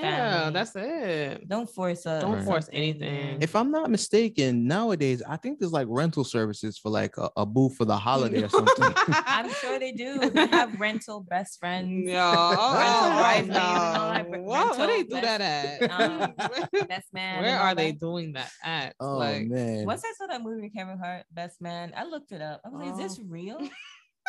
family? 0.50 0.52
That's 0.54 0.76
it. 0.76 1.48
don't 1.48 1.68
force 1.68 2.06
a 2.06 2.20
Don't 2.20 2.44
force 2.44 2.68
anything. 2.72 3.38
If 3.40 3.54
I'm 3.56 3.70
not 3.70 3.90
mistaken, 3.90 4.66
nowadays 4.66 5.22
I 5.28 5.36
think 5.36 5.58
there's 5.58 5.72
like 5.72 5.86
rental 5.90 6.24
services 6.24 6.78
for 6.78 6.90
like 6.90 7.16
a, 7.16 7.30
a 7.36 7.46
booth 7.46 7.76
for 7.76 7.84
the 7.84 7.96
holiday 7.96 8.42
or 8.42 8.48
something. 8.48 8.92
I'm 9.08 9.50
sure 9.54 9.78
they 9.78 9.92
do. 9.92 10.30
They 10.30 10.46
have 10.48 10.78
rental 10.80 11.20
best 11.20 11.58
friends. 11.58 12.06
Yeah. 12.08 12.30
Oh, 12.60 12.74
Rental 12.74 13.08
oh, 13.08 13.18
bridesmaids 13.20 13.56
and 13.56 13.58
all 13.58 14.08
no. 14.08 14.14
that, 14.14 14.30
but 14.30 14.40
What? 14.42 14.78
Where 14.78 14.86
they 14.86 14.96
rental 14.98 15.20
do 15.20 15.26
that 15.26 15.40
at? 15.40 15.90
um, 15.90 16.34
Best 16.88 17.08
man. 17.12 17.42
Where 17.42 17.58
are 17.58 17.74
they 17.74 17.90
that. 17.92 18.00
doing 18.00 18.32
that 18.32 18.50
at? 18.64 18.94
oh 19.00 19.16
like, 19.18 19.46
man. 19.46 19.84
What's 19.86 20.02
that 20.02 20.14
saw 20.18 20.26
that 20.26 20.42
movie 20.42 20.70
Kevin 20.70 20.98
Hart, 20.98 21.24
Best 21.32 21.60
Man? 21.60 21.92
I 21.96 22.04
looked 22.04 22.32
it 22.32 22.40
up. 22.42 22.60
I 22.64 22.68
was 22.68 22.80
like, 22.80 22.92
is 22.92 22.98
this 22.98 23.18
Oh. 23.20 23.26
real? 23.28 23.58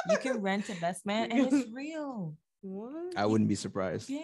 You 0.09 0.17
can 0.17 0.41
rent 0.41 0.69
a 0.69 0.75
Best 0.79 1.05
Man 1.05 1.31
and 1.31 1.51
it's 1.53 1.69
real. 1.73 2.35
what? 2.61 3.13
I 3.17 3.25
wouldn't 3.25 3.47
be 3.49 3.55
surprised. 3.55 4.09
Yeah. 4.09 4.21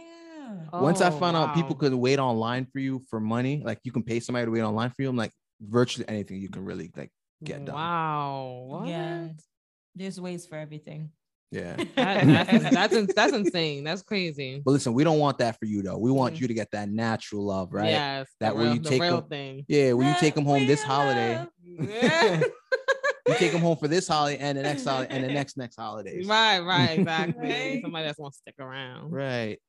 Once 0.74 1.02
I 1.02 1.10
Oh, 1.10 1.12
found 1.20 1.36
out 1.36 1.54
people 1.54 1.76
wow. 1.76 1.80
could 1.80 1.94
wait 1.94 2.20
online 2.20 2.66
for 2.72 2.80
you 2.80 3.02
for 3.10 3.20
money, 3.20 3.62
like 3.66 3.80
you 3.84 3.92
can 3.92 4.04
pay 4.04 4.20
somebody 4.20 4.46
to 4.46 4.52
wait 4.52 4.62
online 4.62 4.90
for 4.92 5.02
you, 5.02 5.10
I'm 5.10 5.18
like 5.18 5.32
virtually 5.62 6.08
anything 6.08 6.40
you 6.42 6.50
can 6.50 6.64
really 6.64 6.92
like 6.96 7.12
get 7.44 7.66
done. 7.66 7.76
Wow. 7.76 8.66
What? 8.68 8.88
Yeah. 8.88 9.28
There's 9.96 10.20
ways 10.22 10.46
for 10.46 10.56
everything. 10.56 11.12
Yeah. 11.52 11.76
That- 11.96 12.26
that's, 12.28 12.70
that's, 12.94 13.14
that's 13.14 13.34
insane. 13.34 13.84
That's 13.84 14.02
crazy. 14.04 14.62
But 14.64 14.72
listen, 14.72 14.94
we 14.94 15.04
don't 15.04 15.20
want 15.20 15.38
that 15.40 15.58
for 15.60 15.66
you 15.66 15.82
though. 15.82 15.98
We 15.98 16.12
want 16.12 16.36
Mm. 16.36 16.42
you 16.42 16.48
to 16.48 16.54
get 16.54 16.72
that 16.72 16.90
natural 16.90 17.44
love, 17.46 17.74
right? 17.74 17.90
Yes. 17.90 18.28
That 18.40 18.52
the 18.52 18.56
way 18.60 18.64
real, 18.66 18.74
you 18.76 18.80
the 18.80 18.90
take 18.90 19.02
real 19.02 19.22
them- 19.22 19.30
thing. 19.30 19.66
Yeah, 19.68 19.94
when 19.94 20.08
you 20.08 20.16
take 20.20 20.34
them 20.36 20.46
home 20.46 20.66
this 20.66 20.82
Real 20.82 20.90
holiday. 20.90 21.46
Yeah. 21.64 22.42
you 23.28 23.34
take 23.36 23.52
them 23.52 23.62
home 23.62 23.78
for 23.78 23.88
this 23.88 24.08
holiday 24.08 24.38
and 24.40 24.58
the 24.58 24.64
next 24.64 24.84
holiday 24.86 25.14
and 25.16 25.24
the 25.24 25.30
next 25.30 25.58
next 25.58 25.76
holidays. 25.76 26.28
right, 26.28 26.60
right, 26.60 26.92
exactly. 27.00 27.50
Right. 27.50 27.80
Somebody 27.82 28.06
that's 28.06 28.20
want 28.20 28.34
to 28.34 28.38
stick 28.38 28.56
around. 28.60 29.12
Right. 29.12 29.60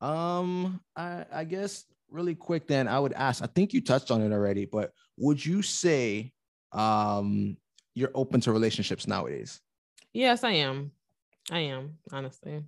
Um, 0.00 0.80
I 0.94 1.24
I 1.32 1.44
guess 1.44 1.84
really 2.10 2.34
quick 2.34 2.66
then 2.66 2.86
I 2.88 2.98
would 2.98 3.12
ask, 3.14 3.42
I 3.42 3.46
think 3.46 3.72
you 3.72 3.80
touched 3.80 4.10
on 4.10 4.20
it 4.22 4.32
already, 4.32 4.64
but 4.66 4.92
would 5.16 5.44
you 5.44 5.62
say 5.62 6.32
um 6.72 7.56
you're 7.94 8.10
open 8.14 8.40
to 8.42 8.52
relationships 8.52 9.06
nowadays? 9.06 9.60
Yes, 10.12 10.44
I 10.44 10.52
am. 10.52 10.92
I 11.50 11.60
am, 11.60 11.98
honestly. 12.12 12.62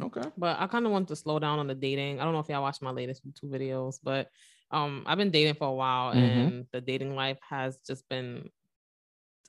Okay. 0.00 0.22
But 0.36 0.58
I 0.58 0.66
kind 0.66 0.86
of 0.86 0.92
want 0.92 1.08
to 1.08 1.16
slow 1.16 1.38
down 1.38 1.58
on 1.58 1.66
the 1.66 1.74
dating. 1.74 2.18
I 2.20 2.24
don't 2.24 2.32
know 2.32 2.40
if 2.40 2.48
y'all 2.48 2.62
watched 2.62 2.82
my 2.82 2.90
latest 2.90 3.26
YouTube 3.26 3.50
videos, 3.50 3.98
but 4.02 4.28
um, 4.70 5.04
I've 5.06 5.18
been 5.18 5.30
dating 5.30 5.54
for 5.54 5.68
a 5.68 5.72
while 5.72 6.14
Mhm. 6.14 6.18
and 6.18 6.66
the 6.72 6.80
dating 6.80 7.14
life 7.14 7.38
has 7.48 7.78
just 7.86 8.08
been 8.08 8.48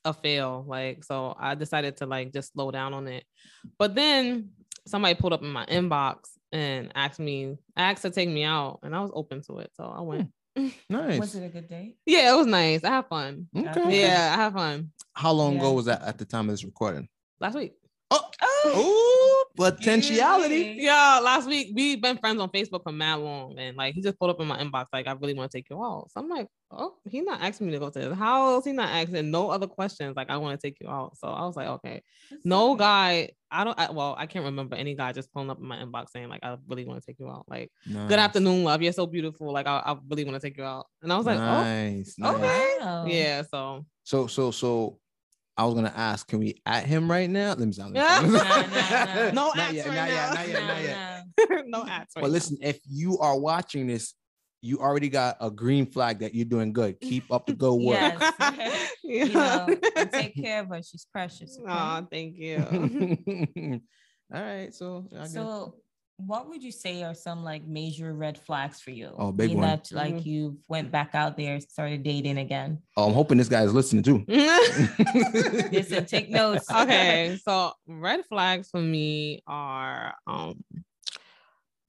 a 0.06 0.14
fail. 0.14 0.64
Like, 0.68 1.04
so 1.04 1.36
I 1.38 1.56
decided 1.56 1.98
to 1.98 2.06
like 2.06 2.32
just 2.32 2.54
slow 2.54 2.72
down 2.72 2.94
on 2.94 3.08
it. 3.08 3.26
But 3.78 3.96
then 3.96 4.50
somebody 4.88 5.16
pulled 5.16 5.34
up 5.34 5.42
in 5.42 5.52
my 5.52 5.66
inbox 5.66 6.30
and 6.52 6.92
asked 6.96 7.20
me, 7.20 7.58
asked 7.76 8.04
to 8.04 8.12
take 8.12 8.30
me 8.30 8.44
out, 8.44 8.80
and 8.84 8.96
I 8.96 9.02
was 9.02 9.12
open 9.14 9.42
to 9.44 9.60
it. 9.60 9.72
So 9.76 9.84
I 9.84 10.00
hmm. 10.00 10.06
went. 10.06 10.30
Nice. 10.90 11.20
Was 11.20 11.36
it 11.36 11.44
a 11.44 11.50
good 11.50 11.68
date? 11.68 11.98
Yeah, 12.06 12.34
it 12.34 12.38
was 12.38 12.48
nice. 12.48 12.82
I 12.86 12.90
had 12.90 13.08
fun. 13.08 13.50
Okay. 13.54 13.70
Okay. 13.70 14.02
Yeah, 14.04 14.34
I 14.34 14.44
had 14.44 14.54
fun. 14.54 14.92
How 15.12 15.34
long 15.34 15.58
ago 15.58 15.74
was 15.74 15.84
that 15.86 16.02
at 16.02 16.18
the 16.18 16.24
time 16.24 16.48
of 16.48 16.54
this 16.54 16.64
recording? 16.64 17.10
Last 17.42 17.56
week. 17.56 17.74
Oh, 18.10 18.22
Oh, 18.68 18.80
ooh, 18.80 19.25
potentiality. 19.56 20.76
Yeah, 20.80 21.20
last 21.24 21.48
week 21.48 21.72
we've 21.76 22.02
been 22.02 22.18
friends 22.18 22.40
on 22.40 22.50
Facebook 22.50 22.84
for 22.84 22.92
mad 22.92 23.16
long, 23.16 23.58
and 23.58 23.76
like 23.78 23.96
he 23.96 24.02
just 24.02 24.18
pulled 24.20 24.32
up 24.32 24.40
in 24.40 24.48
my 24.48 24.58
inbox 24.62 24.86
like 24.94 25.08
I 25.08 25.14
really 25.14 25.34
want 25.34 25.52
to 25.52 25.58
take 25.58 25.70
you 25.70 25.84
out. 25.84 26.10
So 26.12 26.20
I'm 26.22 26.30
like, 26.30 26.48
oh, 26.72 26.96
he 27.10 27.22
not 27.22 27.42
asking 27.42 27.68
me 27.68 27.74
to 27.74 27.80
go 27.80 27.90
to 27.90 28.00
his 28.00 28.14
house. 28.18 28.66
He 28.66 28.72
not 28.72 28.90
asking 28.90 29.32
no 29.32 29.50
other 29.50 29.68
questions. 29.68 30.16
Like 30.16 30.30
I 30.30 30.38
want 30.38 30.60
to 30.60 30.68
take 30.68 30.78
you 30.82 30.90
out. 30.90 31.18
So 31.18 31.28
I 31.28 31.46
was 31.46 31.56
like, 31.56 31.68
okay, 31.68 32.02
That's 32.30 32.46
no 32.46 32.74
nice. 32.74 32.80
guy. 32.80 33.30
I 33.52 33.64
don't. 33.64 33.80
I, 33.80 33.92
well, 33.92 34.16
I 34.18 34.26
can't 34.26 34.44
remember 34.46 34.76
any 34.76 34.96
guy 34.96 35.12
just 35.14 35.32
pulling 35.32 35.50
up 35.50 35.60
in 35.60 35.66
my 35.66 35.78
inbox 35.78 36.10
saying 36.10 36.28
like 36.30 36.44
I 36.44 36.58
really 36.68 36.84
want 36.86 37.00
to 37.02 37.06
take 37.06 37.20
you 37.20 37.30
out. 37.30 37.46
Like 37.48 37.72
Nice. 37.86 38.10
good 38.10 38.20
afternoon, 38.20 38.64
love. 38.64 38.82
You're 38.82 38.92
so 38.92 39.08
beautiful. 39.08 39.54
Like 39.54 39.68
I, 39.68 39.78
I 39.86 39.96
really 40.10 40.26
want 40.26 40.36
to 40.36 40.46
take 40.46 40.58
you 40.58 40.64
out. 40.64 40.88
And 41.02 41.14
I 41.14 41.18
was 41.18 41.26
like, 41.26 41.38
oh, 41.38 41.42
nice, 41.42 42.16
oh, 42.22 42.32
nice. 42.32 42.44
okay, 42.44 42.76
Wow. 42.82 43.06
yeah. 43.06 43.42
So 43.50 43.86
So 44.04 44.28
so 44.28 44.52
so 44.52 45.00
I 45.58 45.64
was 45.66 45.74
gonna 45.76 45.94
ask, 45.96 46.28
can 46.28 46.40
we 46.40 46.62
at 46.66 46.86
him 46.86 47.10
right 47.10 47.30
now? 47.30 47.50
Let 47.50 47.60
me 47.60 47.72
sound 47.72 47.94
Nah, 47.94 48.22
nah, 48.22 48.28
nah. 48.28 49.32
No 49.32 49.52
not 49.56 49.74
yet, 49.74 49.88
right 49.88 49.96
not 49.96 50.10
yet, 50.10 50.34
not 50.34 50.48
yet, 50.50 50.68
not 50.68 50.84
yet. 50.84 51.66
No 51.68 51.86
ads. 51.88 52.14
But 52.14 52.24
right 52.24 52.32
listen, 52.32 52.58
if 52.62 52.80
you 52.90 53.18
are 53.20 53.38
watching 53.40 53.88
this, 53.88 54.14
you 54.62 54.80
already 54.80 55.10
got 55.10 55.38
a 55.40 55.50
green 55.52 55.86
flag 55.86 56.20
that 56.20 56.34
you're 56.34 56.46
doing 56.46 56.74
good. 56.74 57.00
Keep 57.00 57.32
up 57.32 57.46
the 57.46 57.54
good 57.54 57.76
work. 57.76 58.16
Yes. 58.20 58.92
You 59.04 59.30
know, 59.30 59.68
take 60.12 60.34
care 60.36 60.62
of 60.62 60.70
her. 60.70 60.82
She's 60.82 61.06
precious. 61.12 61.58
okay? 61.62 61.72
Oh, 61.72 62.08
thank 62.12 62.36
you. 62.38 63.80
All 64.34 64.42
right, 64.42 64.74
so 64.74 65.08
I 65.14 65.20
guess- 65.20 65.34
So, 65.34 65.76
what 66.18 66.48
would 66.48 66.64
you 66.64 66.72
say 66.72 67.04
are 67.04 67.14
some 67.14 67.44
like 67.44 67.66
major 67.68 68.14
red 68.14 68.38
flags 68.38 68.80
for 68.80 68.92
you? 68.92 69.12
Oh, 69.18 69.32
big 69.32 69.50
Being 69.50 69.60
one. 69.60 69.68
That 69.68 69.92
like 69.92 70.16
Mhm. 70.16 70.26
you 70.26 70.58
went 70.70 70.90
back 70.92 71.14
out 71.14 71.36
there, 71.38 71.60
started 71.60 72.04
dating 72.04 72.38
again. 72.38 72.80
oh, 72.96 73.08
I'm 73.08 73.14
hoping 73.14 73.38
this 73.38 73.50
guy 73.50 73.64
is 73.64 73.74
listening 73.74 74.04
too. 74.04 74.24
Listen, 74.28 76.06
take 76.06 76.30
notes. 76.30 76.72
okay, 76.72 77.38
so 77.44 77.74
red 77.88 78.22
flags 78.30 78.70
for 78.70 78.80
me 78.82 79.42
are 79.46 80.16
um 80.26 80.64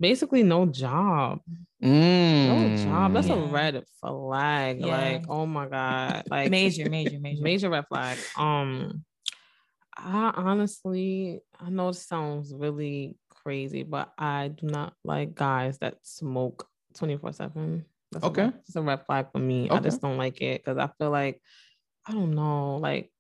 basically 0.01 0.43
no 0.43 0.67
job. 0.67 1.41
No 1.81 2.77
job. 2.85 3.13
That's 3.15 3.29
a 3.29 3.37
red 3.37 3.85
flag. 4.01 4.81
Yeah. 4.81 4.87
Like, 4.87 5.25
oh 5.29 5.47
my 5.47 5.67
god. 5.69 6.25
Like 6.31 6.51
major, 6.51 6.89
major, 6.91 7.19
major. 7.21 7.43
major 7.43 7.71
red 7.71 7.87
flag. 7.87 8.19
Um, 8.37 9.05
I 9.97 10.33
honestly, 10.37 11.41
I 11.59 11.71
know 11.71 11.89
it 11.91 11.95
sounds 11.95 12.53
really 12.55 13.17
crazy, 13.47 13.85
but 13.85 14.13
I 14.19 14.49
do 14.49 14.67
not 14.67 14.95
like 15.05 15.37
guys 15.37 15.79
that 15.79 15.99
smoke 16.03 16.67
twenty 16.95 17.17
four 17.17 17.33
seven. 17.33 17.85
Okay. 18.23 18.51
it's 18.67 18.75
a 18.75 18.83
red 18.83 19.07
flag 19.07 19.27
for 19.31 19.39
me. 19.39 19.71
I 19.71 19.79
just 19.79 20.01
don't 20.03 20.17
like 20.17 20.41
it 20.41 20.65
because 20.65 20.79
I 20.79 20.89
feel 20.99 21.11
like 21.11 21.41
I 22.09 22.13
don't 22.13 22.35
know, 22.35 22.79
like 22.79 23.13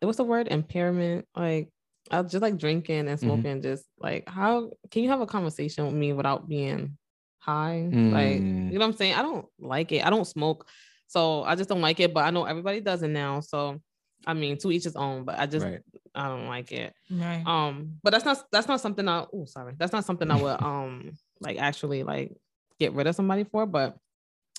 what's 0.00 0.18
the 0.18 0.24
word 0.24 0.46
impairment? 0.48 1.26
Like 1.34 1.70
I 2.12 2.22
just 2.22 2.42
like 2.42 2.58
drinking 2.58 3.08
and 3.08 3.18
Mhm. 3.18 3.18
smoking. 3.18 3.62
Just 3.62 3.84
like 3.98 4.28
how 4.28 4.70
can 4.92 5.02
you 5.02 5.08
have 5.10 5.20
a 5.20 5.26
conversation 5.26 5.84
with 5.86 5.94
me 5.94 6.12
without 6.12 6.48
being 6.48 6.96
high? 7.40 7.88
Like 7.90 8.42
Mm. 8.42 8.72
you 8.72 8.78
know 8.78 8.86
what 8.86 8.92
I'm 8.92 8.96
saying? 8.96 9.14
I 9.14 9.22
don't 9.22 9.46
like 9.58 9.90
it. 9.90 10.06
I 10.06 10.10
don't 10.10 10.26
smoke, 10.26 10.68
so 11.08 11.42
I 11.42 11.56
just 11.56 11.68
don't 11.68 11.80
like 11.82 11.98
it. 11.98 12.14
But 12.14 12.24
I 12.24 12.30
know 12.30 12.44
everybody 12.44 12.80
does 12.80 13.02
it 13.02 13.08
now. 13.08 13.40
So 13.40 13.80
I 14.28 14.34
mean, 14.34 14.58
to 14.58 14.70
each 14.70 14.84
his 14.84 14.94
own. 14.94 15.24
But 15.24 15.40
I 15.40 15.46
just 15.46 15.66
Right. 15.66 15.80
I 16.14 16.28
don't 16.28 16.46
like 16.46 16.72
it. 16.72 16.94
Right. 17.10 17.42
Um, 17.46 17.98
but 18.02 18.10
that's 18.12 18.24
not 18.24 18.44
that's 18.52 18.68
not 18.68 18.80
something 18.80 19.08
I 19.08 19.26
oh 19.32 19.44
sorry, 19.46 19.74
that's 19.78 19.92
not 19.92 20.04
something 20.04 20.30
I 20.30 20.40
would 20.40 20.62
um 20.62 21.12
like 21.40 21.58
actually 21.58 22.02
like 22.02 22.36
get 22.78 22.92
rid 22.92 23.06
of 23.06 23.14
somebody 23.14 23.44
for. 23.44 23.66
But 23.66 23.96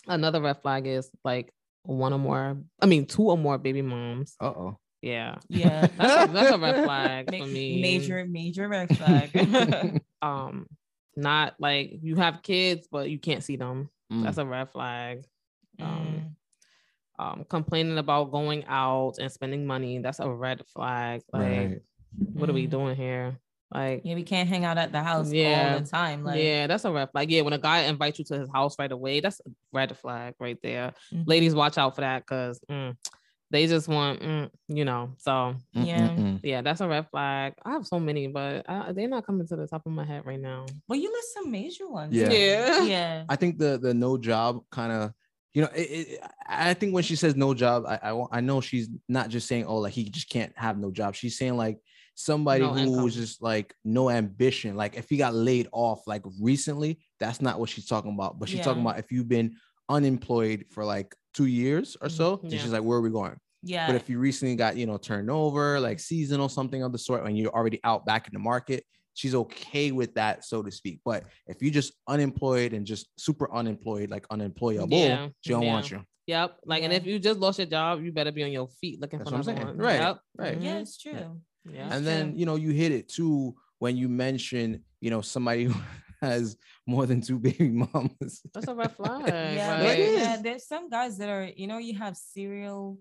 another 0.08 0.42
red 0.42 0.62
flag 0.62 0.88
is 0.88 1.10
like 1.24 1.54
one 1.84 2.14
or 2.14 2.20
more, 2.20 2.58
I 2.82 2.86
mean 2.86 3.06
two 3.06 3.24
or 3.30 3.38
more 3.38 3.58
baby 3.58 3.82
moms. 3.82 4.36
Uh 4.40 4.46
oh. 4.48 4.78
Yeah. 5.02 5.36
yeah. 5.50 5.88
That's 5.98 6.30
a, 6.30 6.34
that's 6.34 6.52
a 6.56 6.58
red 6.58 6.86
flag 6.86 7.30
Ma- 7.30 7.38
for 7.40 7.46
me. 7.46 7.82
Major, 7.82 8.26
major 8.26 8.70
red 8.70 8.96
flag. 8.98 10.02
um 10.22 10.66
not 11.16 11.56
like 11.60 12.00
you 12.02 12.16
have 12.16 12.42
kids 12.42 12.88
but 12.90 13.10
you 13.10 13.20
can't 13.20 13.44
see 13.44 13.58
them. 13.58 13.90
Mm. 14.12 14.24
That's 14.24 14.38
a 14.38 14.46
red 14.46 14.70
flag. 14.70 15.26
Um, 15.82 15.90
Mm. 15.90 16.23
Um 17.24 17.46
complaining 17.50 17.98
about 17.98 18.32
going 18.32 18.64
out 18.68 19.14
and 19.20 19.32
spending 19.32 19.66
money, 19.66 20.00
that's 20.00 20.20
a 20.20 20.30
red 20.30 20.60
flag. 20.74 21.22
Like 21.32 21.42
Right. 21.44 21.82
what 22.34 22.50
are 22.50 22.54
we 22.54 22.68
Mm. 22.68 22.72
doing 22.72 22.96
here? 22.96 23.38
Like 23.74 24.02
Yeah, 24.04 24.16
we 24.16 24.24
can't 24.24 24.48
hang 24.50 24.66
out 24.66 24.78
at 24.78 24.92
the 24.92 25.02
house 25.02 25.32
Yeah. 25.32 25.74
all 25.74 25.80
the 25.80 25.88
time. 25.88 26.24
Like, 26.24 26.40
yeah, 26.40 26.68
that's 26.68 26.86
a 26.86 26.92
red 26.92 27.10
flag. 27.12 27.32
Yeah, 27.32 27.42
when 27.42 27.54
a 27.54 27.58
guy 27.58 27.80
invites 27.94 28.20
you 28.20 28.26
to 28.26 28.40
his 28.40 28.50
house 28.52 28.78
right 28.78 28.92
away, 28.92 29.20
that's 29.20 29.40
a 29.46 29.50
red 29.72 29.98
flag 29.98 30.36
right 30.40 30.60
there. 30.62 30.94
Mhm. 31.12 31.28
Ladies, 31.28 31.56
watch 31.56 31.78
out 31.78 31.96
for 31.96 32.02
that 32.02 32.20
because 32.24 32.60
they 33.50 33.68
just 33.68 33.88
want, 33.88 34.20
mm, 34.22 34.50
you 34.68 34.84
know. 34.86 35.12
So 35.18 35.56
Yeah. 35.74 36.10
Mm-mm-mm. 36.10 36.40
yeah, 36.44 36.62
that's 36.62 36.82
a 36.82 36.88
red 36.88 37.08
flag. 37.10 37.54
I 37.64 37.72
have 37.72 37.86
so 37.86 38.00
many, 38.00 38.28
but 38.28 38.66
I, 38.68 38.92
they're 38.94 39.08
not 39.08 39.26
coming 39.28 39.48
to 39.48 39.56
the 39.56 39.68
top 39.68 39.86
of 39.86 39.92
my 39.92 40.06
head 40.06 40.26
right 40.26 40.40
now. 40.40 40.66
Well, 40.88 41.00
you 41.00 41.12
list 41.12 41.34
some 41.36 41.52
major 41.52 41.88
ones. 41.88 42.14
Yeah. 42.14 42.30
Yeah. 42.32 42.84
Yeah. 42.84 43.26
I 43.30 43.36
think 43.36 43.58
the 43.60 43.78
the 43.80 43.94
no 43.94 44.18
job 44.18 44.64
kind 44.72 44.92
of 44.92 45.14
you 45.54 45.62
know 45.62 45.70
it, 45.76 45.82
it, 45.82 46.22
I 46.48 46.74
think 46.74 46.94
when 46.94 47.04
she 47.04 47.16
says 47.16 47.36
no 47.36 47.54
job 47.54 47.86
I, 47.88 48.00
I 48.12 48.26
I 48.38 48.42
know 48.42 48.62
she's 48.62 48.90
not 49.08 49.30
just 49.30 49.48
saying 49.48 49.66
oh 49.66 49.78
like 49.78 49.94
he 49.94 50.04
just 50.10 50.30
can't 50.30 50.52
have 50.56 50.78
no 50.78 50.92
job 50.92 51.16
she's 51.16 51.38
saying 51.38 51.58
like 51.58 51.80
somebody 52.16 52.62
No 52.64 52.74
who 52.74 52.80
income. 52.80 53.04
was 53.04 53.16
just 53.16 53.42
like 53.42 53.74
no 53.84 54.10
ambition 54.10 54.76
like 54.76 54.96
if 54.98 55.10
he 55.10 55.18
got 55.18 55.34
laid 55.34 55.68
off 55.72 56.02
like 56.08 56.24
recently 56.42 57.00
that's 57.20 57.42
not 57.42 57.60
what 57.60 57.70
she's 57.70 57.88
talking 57.88 58.14
about 58.14 58.40
but 58.40 58.50
she's 58.50 58.62
talking 58.62 58.82
about 58.82 59.00
if 59.00 59.12
you've 59.12 59.30
been 59.30 59.56
unemployed 59.90 60.66
for 60.72 60.84
like 60.86 61.16
two 61.34 61.46
years 61.46 61.98
or 62.02 62.10
so 62.10 62.38
mm-hmm. 62.38 62.48
then 62.50 62.58
Yeah. 62.58 62.64
she's 62.64 62.72
like 62.74 62.84
where 62.84 62.98
are 62.98 63.02
we 63.02 63.10
going 63.10 63.36
Yeah. 63.64 63.88
but 63.88 63.96
if 63.96 64.10
you 64.10 64.20
recently 64.20 64.56
got 64.56 64.76
you 64.78 64.86
know 64.86 64.98
turned 64.98 65.30
over 65.32 65.80
like 65.80 66.00
seasonal 66.00 66.50
something 66.50 66.84
of 66.84 66.92
the 66.92 66.98
sort 67.00 67.26
and 67.26 67.38
you're 67.38 67.52
already 67.54 67.80
out 67.84 68.06
back 68.06 68.28
in 68.28 68.34
the 68.34 68.40
market 68.40 68.84
she's 69.14 69.36
okay 69.36 69.92
with 69.92 70.14
that 70.16 70.44
so 70.44 70.62
to 70.64 70.72
speak 70.72 71.00
but 71.06 71.24
if 71.48 71.62
you're 71.62 71.72
just 71.72 71.94
unemployed 72.08 72.74
and 72.74 72.86
just 72.86 73.08
super 73.18 73.52
unemployed 73.54 74.10
like 74.10 74.26
unemployable 74.32 74.98
Yeah, 74.98 75.28
she 75.42 75.50
don't 75.52 75.66
want 75.66 75.92
you 75.92 76.04
Yep. 76.26 76.56
Like, 76.66 76.84
and 76.84 76.94
if 76.94 77.06
you 77.06 77.20
just 77.20 77.38
lost 77.38 77.60
your 77.60 77.66
job, 77.68 78.02
you 78.02 78.14
better 78.14 78.32
be 78.32 78.44
on 78.46 78.52
your 78.54 78.70
feet 78.80 79.02
looking 79.02 79.20
That's 79.20 79.30
for 79.30 79.36
what 79.36 79.46
I'm 79.46 79.50
another 79.50 79.66
saying. 79.68 79.78
one. 79.78 79.86
Right, 79.86 80.00
Yep. 80.00 80.20
right. 80.38 80.58
mhm, 80.58 80.64
yeah, 80.64 80.78
it's 80.78 80.98
true. 80.98 81.42
Yeah. 81.70 81.88
It's 81.88 81.96
and 81.98 82.08
then 82.08 82.30
true. 82.32 82.40
you 82.40 82.46
know 82.46 82.56
you 82.56 82.72
hit 82.72 82.94
it 82.94 83.10
too 83.10 83.56
when 83.80 83.98
you 83.98 84.08
mention 84.08 84.86
you 85.02 85.10
know 85.10 85.20
somebody 85.20 85.64
who 85.70 85.74
has 86.22 86.56
more 86.88 87.06
than 87.06 87.20
two 87.20 87.40
baby 87.40 87.68
mamas 87.84 88.42
That's 88.54 88.70
a 88.70 88.74
red 88.74 88.94
flag. 88.94 89.28
yeah, 89.28 89.78
Like- 89.80 89.88
but 89.88 90.00
It 90.00 90.14
yeah, 90.22 90.38
there's 90.42 90.66
some 90.66 90.90
guys 90.90 91.18
that 91.18 91.28
are, 91.28 91.50
you 91.58 91.68
know, 91.68 91.78
you 91.78 91.96
have 91.98 92.16
serial, 92.16 92.98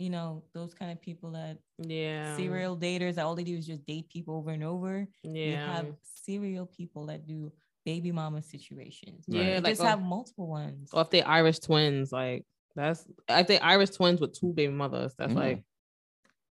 you 0.00 0.08
know, 0.10 0.42
those 0.54 0.72
kind 0.72 0.90
of 0.90 1.00
people 1.00 1.30
that 1.32 1.58
yeah. 1.78 2.34
serial 2.36 2.76
daters 2.76 3.16
that 3.16 3.24
all 3.26 3.34
they 3.34 3.44
do 3.44 3.56
is 3.56 3.66
just 3.66 3.84
date 3.86 4.08
people 4.08 4.34
over 4.34 4.50
and 4.50 4.64
over. 4.64 5.06
You 5.22 5.32
Yeah. 5.52 5.74
have 5.74 5.86
serial 6.02 6.66
people 6.66 7.06
that 7.06 7.26
do 7.26 7.52
baby 7.84 8.10
mama 8.10 8.42
situations. 8.42 9.26
Yeah, 9.28 9.56
You 9.56 9.60
like, 9.60 9.72
just 9.72 9.82
have 9.82 10.02
multiple 10.02 10.46
ones. 10.46 10.88
or 10.94 11.02
if 11.02 11.10
they 11.10 11.22
Irish 11.22 11.58
twins, 11.58 12.12
like 12.12 12.44
that's 12.74 13.06
if 13.28 13.46
they 13.46 13.58
Irish 13.58 13.90
twins 13.90 14.20
with 14.22 14.32
two 14.32 14.52
baby 14.54 14.72
mothers, 14.72 15.14
that's 15.18 15.32
Mm. 15.34 15.36
like 15.36 15.64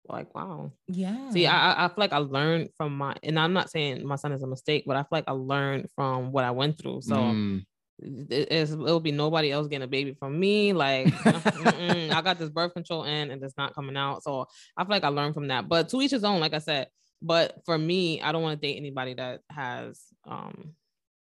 like 0.08 0.34
wow. 0.34 0.70
yeah. 0.88 1.30
See, 1.30 1.46
I 1.46 1.72
I- 1.72 1.84
I 1.84 1.88
feel 1.88 1.94
like 1.98 2.12
I 2.12 2.18
learned 2.18 2.70
from 2.76 2.96
my 2.96 3.16
and 3.22 3.38
I'm 3.38 3.52
not 3.52 3.70
saying 3.70 4.06
my 4.06 4.16
son 4.16 4.32
is 4.32 4.42
a 4.42 4.46
mistake, 4.46 4.84
but 4.86 4.96
I 4.96 5.02
feel 5.02 5.08
like 5.12 5.24
I 5.28 5.32
learned 5.32 5.88
from 5.96 6.30
what 6.32 6.44
I 6.44 6.50
went 6.52 6.78
through. 6.78 7.02
So 7.02 7.14
Mm, 7.16 7.64
it, 8.02 8.48
it's, 8.50 8.72
it'll 8.72 9.00
be 9.00 9.12
nobody 9.12 9.50
else 9.52 9.68
getting 9.68 9.84
a 9.84 9.88
baby 9.88 10.14
from 10.18 10.38
me. 10.38 10.72
Like 10.72 11.12
I 11.26 12.20
got 12.22 12.38
this 12.38 12.50
birth 12.50 12.74
control 12.74 13.04
in 13.04 13.30
and 13.30 13.42
it's 13.42 13.56
not 13.56 13.74
coming 13.74 13.96
out. 13.96 14.22
So 14.22 14.46
I 14.76 14.84
feel 14.84 14.90
like 14.90 15.04
I 15.04 15.08
learned 15.08 15.34
from 15.34 15.48
that. 15.48 15.68
But 15.68 15.88
to 15.90 16.00
each 16.02 16.10
his 16.10 16.24
own, 16.24 16.40
like 16.40 16.54
I 16.54 16.58
said. 16.58 16.88
But 17.24 17.60
for 17.64 17.78
me, 17.78 18.20
I 18.20 18.32
don't 18.32 18.42
want 18.42 18.60
to 18.60 18.66
date 18.66 18.76
anybody 18.76 19.14
that 19.14 19.40
has 19.48 20.00
um 20.26 20.74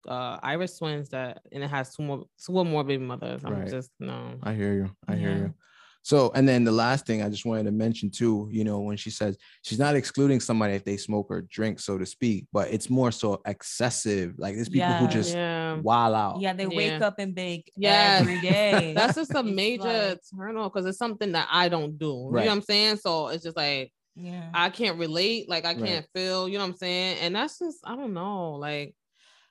uh 0.07 0.39
Irish 0.43 0.75
twins 0.79 1.09
that 1.11 1.43
and 1.51 1.63
it 1.65 1.69
has 1.71 1.95
two 1.95 2.03
more 2.05 2.25
two 2.45 2.53
or 2.57 2.65
more 2.65 2.85
baby 2.85 3.05
mothers. 3.05 3.43
I'm 3.45 3.53
Right. 3.53 3.69
just 3.71 3.91
no. 3.99 4.35
i 4.43 4.53
hear 4.53 4.75
you 4.75 4.91
i 5.09 5.17
hear 5.17 5.31
Yeah. 5.31 5.37
you 5.39 5.55
so 6.03 6.31
and 6.35 6.49
then 6.49 6.65
the 6.65 6.73
last 6.73 7.07
thing 7.07 7.23
i 7.23 7.29
just 7.29 7.45
wanted 7.45 7.65
to 7.65 7.73
mention 7.73 8.11
too 8.11 8.49
you 8.51 8.65
know 8.65 8.81
when 8.81 8.97
she 8.97 9.11
says 9.11 9.37
she's 9.63 9.79
not 9.79 9.95
excluding 9.95 10.41
somebody 10.41 10.75
if 10.75 10.85
they 10.85 10.97
smoke 10.97 11.27
or 11.31 11.43
drink 11.43 11.79
so 11.79 11.97
to 11.97 12.05
speak 12.05 12.47
but 12.53 12.69
it's 12.71 12.91
more 12.91 13.11
so 13.11 13.41
excessive 13.47 14.35
like 14.39 14.55
there's 14.55 14.69
people 14.69 14.93
who 14.95 15.09
just 15.09 15.35
yeah. 15.35 15.75
wild 15.77 16.15
out 16.15 16.41
yeah, 16.41 16.53
they 16.53 16.67
wake 16.67 17.01
up 17.01 17.19
and 17.19 17.35
bake 17.35 17.71
Yes. 17.77 18.21
every 18.21 18.41
day. 18.41 18.93
That's 18.97 19.15
just 19.15 19.35
a 19.35 19.43
major 19.43 19.85
like- 19.85 20.21
turn 20.37 20.57
off 20.57 20.73
because 20.73 20.87
it's 20.87 20.99
something 20.99 21.33
that 21.33 21.49
I 21.51 21.69
don't 21.69 21.99
do. 21.99 22.07
You 22.07 22.33
know 22.33 22.39
what 22.39 22.49
I'm 22.49 22.63
saying? 22.63 22.97
So 22.97 23.29
it's 23.29 23.45
just 23.45 23.57
like 23.57 23.93
yeah. 24.17 24.51
I 24.53 24.71
can't 24.71 24.99
relate, 24.99 25.49
like 25.49 25.65
I 25.65 25.75
can't 25.75 26.07
feel, 26.15 26.49
you 26.49 26.59
know 26.59 26.65
what 26.65 26.73
I'm 26.73 26.77
saying? 26.77 27.19
And 27.21 27.37
that's 27.37 27.59
just 27.59 27.79
I 27.85 27.97
don't 27.97 28.13
know. 28.13 28.55
Like 28.55 28.95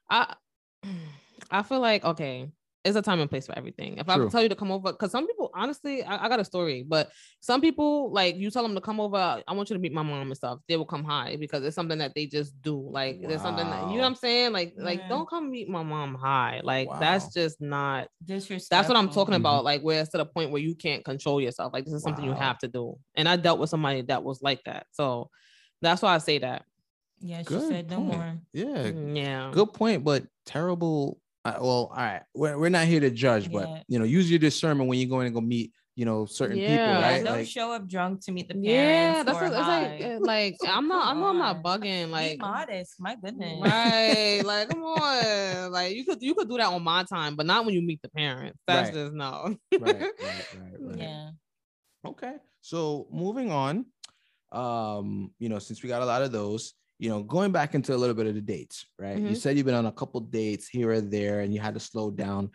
I 0.10 0.36
I 1.52 1.64
feel 1.64 1.80
like 1.80 2.04
okay, 2.04 2.50
it's 2.84 2.96
a 2.96 3.02
time 3.02 3.20
and 3.20 3.30
place 3.30 3.46
for 3.46 3.56
everything. 3.58 3.98
If 4.00 4.08
True. 4.08 4.28
I 4.28 4.30
tell 4.30 4.42
you 4.42 4.50
to 4.50 4.56
come 4.56 4.72
over, 4.72 4.92
because 4.92 5.12
some 5.12 5.28
people 5.28 5.52
honestly, 5.54 6.04
I, 6.04 6.26
I 6.26 6.30
got 6.30 6.40
a 6.40 6.46
story, 6.46 6.84
but 6.88 7.12
some 7.40 7.62
people 7.62 8.12
like 8.12 8.36
you 8.38 8.50
tell 8.50 8.64
them 8.64 8.74
to 8.76 8.82
come 8.82 9.00
over, 9.00 9.18
I 9.48 9.54
want 9.54 9.70
you 9.70 9.76
to 9.76 9.80
meet 9.80 9.94
my 9.94 10.02
mom 10.02 10.28
and 10.28 10.36
stuff, 10.38 10.60
they 10.68 10.78
will 10.78 10.86
come 10.86 11.04
high 11.04 11.38
because 11.40 11.64
it's 11.64 11.76
something 11.76 12.00
that 12.00 12.14
they 12.16 12.26
just 12.26 12.60
do. 12.62 12.80
Like 12.90 13.22
there's 13.22 13.42
something 13.44 13.70
that 13.70 13.84
you 13.84 13.98
know 13.98 14.04
what 14.04 14.08
I'm 14.10 14.16
saying? 14.16 14.52
Like, 14.54 14.74
like 14.78 15.08
don't 15.10 15.30
come 15.30 15.52
meet 15.52 15.70
my 15.70 15.84
mom 15.84 16.16
high. 16.16 16.62
Like 16.64 16.90
that's 17.00 17.34
just 17.34 17.62
not 17.62 18.08
Disrespectful. 18.26 18.68
that's 18.78 18.88
what 18.90 18.98
I'm 18.98 19.10
talking 19.10 19.34
Mhm. 19.36 19.40
about. 19.42 19.64
Like 19.64 19.82
where 19.82 20.02
it's 20.02 20.12
to 20.12 20.18
the 20.18 20.26
point 20.26 20.52
where 20.52 20.62
you 20.62 20.74
can't 20.76 21.06
control 21.06 21.40
yourself. 21.40 21.74
Like 21.74 21.86
this 21.86 21.94
is 21.94 22.02
something 22.04 22.24
you 22.26 22.34
have 22.34 22.58
to 22.60 22.68
do. 22.68 22.98
And 23.16 23.30
I 23.30 23.36
dealt 23.36 23.60
with 23.60 23.70
somebody 23.70 24.02
that 24.04 24.24
was 24.24 24.42
like 24.42 24.64
that. 24.66 24.88
So 24.92 25.30
that's 25.82 26.02
why 26.02 26.16
I 26.16 26.18
say 26.18 26.40
that. 26.40 26.64
Yeah, 27.20 27.40
she 27.40 27.46
Good 27.46 27.70
said 27.70 27.90
no 27.92 27.98
point. 27.98 28.08
more. 28.08 28.40
yeah 28.54 28.84
Mm, 28.92 29.16
Yeah. 29.16 29.52
good 29.52 29.74
point 29.74 30.04
but 30.04 30.24
terrible 30.46 31.20
uh, 31.46 31.54
well 31.60 31.70
all 31.92 31.96
right 31.96 32.22
we're, 32.36 32.58
we're 32.58 32.70
not 32.70 32.86
here 32.86 33.00
to 33.00 33.10
judge 33.10 33.48
Yeah. 33.50 33.60
but 33.66 33.84
you 33.88 33.98
know 34.00 34.06
use 34.06 34.30
your 34.30 34.40
discernment 34.40 34.90
when 34.90 35.00
you're 35.00 35.10
going 35.10 35.26
to 35.28 35.32
go 35.34 35.42
meet 35.42 35.74
you 35.96 36.06
know 36.06 36.26
certain 36.26 36.58
Yeah. 36.58 36.68
people 36.68 36.94
Yeah, 36.94 37.02
right 37.02 37.24
don't 37.24 37.38
like 37.40 37.48
show 37.48 37.72
up 37.74 37.88
drunk 37.88 38.24
to 38.26 38.32
meet 38.32 38.48
the 38.48 38.54
parents. 38.54 38.66
Yeah, 38.68 39.24
that's 39.24 39.38
or 39.38 39.50
what, 39.50 39.60
it's 39.60 39.68
like. 39.68 40.02
uh, 40.02 40.20
Like 40.22 40.56
I'm 40.68 40.88
not. 40.88 41.08
I 41.08 41.20
know 41.20 41.28
I'm 41.28 41.38
not 41.38 41.56
Come 41.58 41.66
on. 41.66 41.82
bugging. 41.82 42.06
Be 42.06 42.12
Like 42.12 42.40
modest. 42.40 42.96
My 43.00 43.16
goodness. 43.16 43.60
right. 43.62 44.42
Like 44.46 44.70
come 44.70 44.84
on. 44.84 45.72
Like 45.72 45.94
you 45.96 46.06
could 46.06 46.22
you 46.22 46.34
could 46.34 46.48
do 46.50 46.58
that 46.58 46.68
on 46.68 46.82
my 46.82 47.04
time, 47.04 47.36
but 47.36 47.46
not 47.46 47.66
when 47.66 47.74
you 47.76 47.82
meet 47.82 48.02
the 48.02 48.10
parents. 48.10 48.58
That's 48.66 48.90
Right. 48.90 48.96
just 49.04 49.14
no. 49.14 49.58
right, 49.80 49.82
right, 49.82 50.12
right, 50.22 50.74
right. 50.80 50.98
Yeah. 50.98 51.30
Okay. 52.06 52.36
So 52.62 53.08
moving 53.12 53.52
on, 53.52 53.86
um, 54.52 55.32
you 55.40 55.50
know, 55.50 55.60
since 55.60 55.84
we 55.84 55.90
got 55.90 56.02
a 56.02 56.06
lot 56.06 56.22
of 56.22 56.32
those, 56.32 56.74
you 57.02 57.10
know, 57.10 57.24
going 57.24 57.52
back 57.52 57.74
into 57.74 57.96
a 57.96 57.98
little 57.98 58.14
bit 58.14 58.28
of 58.28 58.36
the 58.36 58.42
dates, 58.42 58.86
right? 59.00 59.18
You 59.18 59.30
Mhm. 59.32 59.38
said 59.38 59.58
you've 59.58 59.66
been 59.66 59.74
on 59.74 59.88
a 59.88 59.92
couple 59.92 60.22
dates 60.22 60.68
here 60.70 60.92
or 60.92 61.02
there 61.02 61.40
and 61.40 61.52
you 61.52 61.60
had 61.60 61.74
to 61.74 61.80
slow 61.80 62.12
down. 62.12 62.52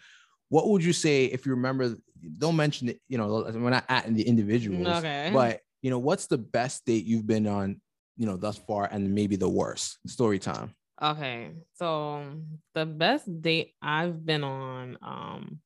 What 0.51 0.69
would 0.69 0.85
you 0.85 0.93
say 0.93 1.25
if 1.25 1.45
you 1.45 1.51
remember? 1.51 1.97
Don't 2.39 2.55
mention 2.55 2.89
it, 2.91 3.01
you 3.09 3.19
know, 3.19 3.43
we're 3.53 3.71
not 3.71 3.85
at 3.89 4.07
the 4.15 4.23
individuals, 4.23 4.87
Okay. 4.87 5.31
but 5.33 5.63
you 5.83 5.91
know, 5.91 5.99
what's 5.99 6.29
the 6.29 6.39
best 6.39 6.85
date 6.87 7.05
you've 7.05 7.27
been 7.27 7.49
on, 7.49 7.81
you 8.17 8.25
know, 8.25 8.37
thus 8.37 8.57
far, 8.57 8.89
and 8.91 9.13
maybe 9.13 9.35
the 9.35 9.49
worst? 9.49 9.99
Story 10.07 10.39
time. 10.39 10.71
Okay, 11.03 11.51
so 11.75 12.39
the 12.73 12.87
best 12.87 13.27
date 13.43 13.75
I've 13.83 14.25
been 14.25 14.45
on, 14.45 14.97
um, 15.03 15.59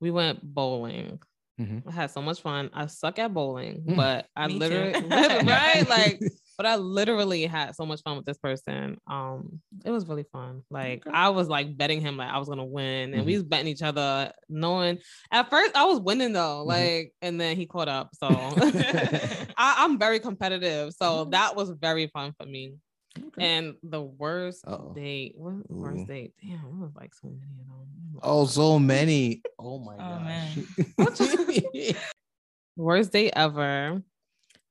we 0.00 0.10
went 0.10 0.42
bowling. 0.42 1.18
Mhm. 1.58 1.82
I 1.88 1.92
had 1.92 2.10
so 2.10 2.20
much 2.20 2.42
fun. 2.42 2.68
I 2.74 2.86
suck 2.86 3.18
at 3.18 3.32
bowling, 3.32 3.82
Mm. 3.88 3.96
but 3.96 4.26
I 4.36 4.46
Me 4.48 4.58
literally 4.58 4.92
right 5.48 5.88
like 5.88 6.20
but 6.58 6.66
I 6.66 6.74
literally 6.76 7.46
had 7.46 7.76
so 7.76 7.86
much 7.86 8.02
fun 8.02 8.16
with 8.16 8.26
this 8.26 8.36
person. 8.36 8.98
Um, 9.06 9.60
it 9.84 9.92
was 9.92 10.06
really 10.08 10.24
fun. 10.32 10.64
Like 10.70 11.06
Okay. 11.06 11.16
I 11.16 11.28
was 11.28 11.48
like 11.48 11.76
betting 11.78 12.00
him 12.00 12.16
like 12.16 12.30
I 12.30 12.38
was 12.38 12.48
gonna 12.48 12.64
win, 12.64 13.14
and 13.14 13.24
we 13.24 13.32
Mhm. 13.32 13.36
was 13.36 13.42
betting 13.44 13.68
each 13.68 13.82
other, 13.82 14.32
knowing 14.48 14.98
at 15.30 15.48
first 15.48 15.76
I 15.76 15.84
was 15.84 16.00
winning 16.00 16.32
though. 16.32 16.64
Mhm. 16.64 16.66
Like, 16.66 17.14
and 17.22 17.40
then 17.40 17.56
he 17.56 17.64
caught 17.66 17.88
up. 17.88 18.10
So 18.16 18.26
I, 19.56 19.76
I'm 19.78 19.98
very 20.00 20.18
competitive. 20.18 20.92
So 20.94 21.26
that 21.26 21.54
was 21.54 21.70
very 21.70 22.08
fun 22.08 22.34
for 22.38 22.44
me. 22.44 22.74
Okay. 23.28 23.46
And 23.46 23.76
the 23.84 24.02
worst 24.02 24.64
Uh-oh. 24.66 24.94
date, 24.94 25.34
what 25.36 25.52
Ooh. 25.52 25.64
worst 25.68 26.08
date? 26.08 26.32
Damn, 26.42 26.54
it 26.64 26.74
was 26.80 26.94
like 26.96 27.14
so 27.14 27.28
many 27.28 27.60
of 27.60 27.66
them. 27.68 28.18
Oh, 28.22 28.46
so 28.46 28.78
many. 28.80 29.42
Oh 29.60 29.78
my 29.78 29.94
Oh, 29.94 30.18
gosh. 30.18 30.58
worst 32.76 33.12
date 33.12 33.32
ever 33.36 34.02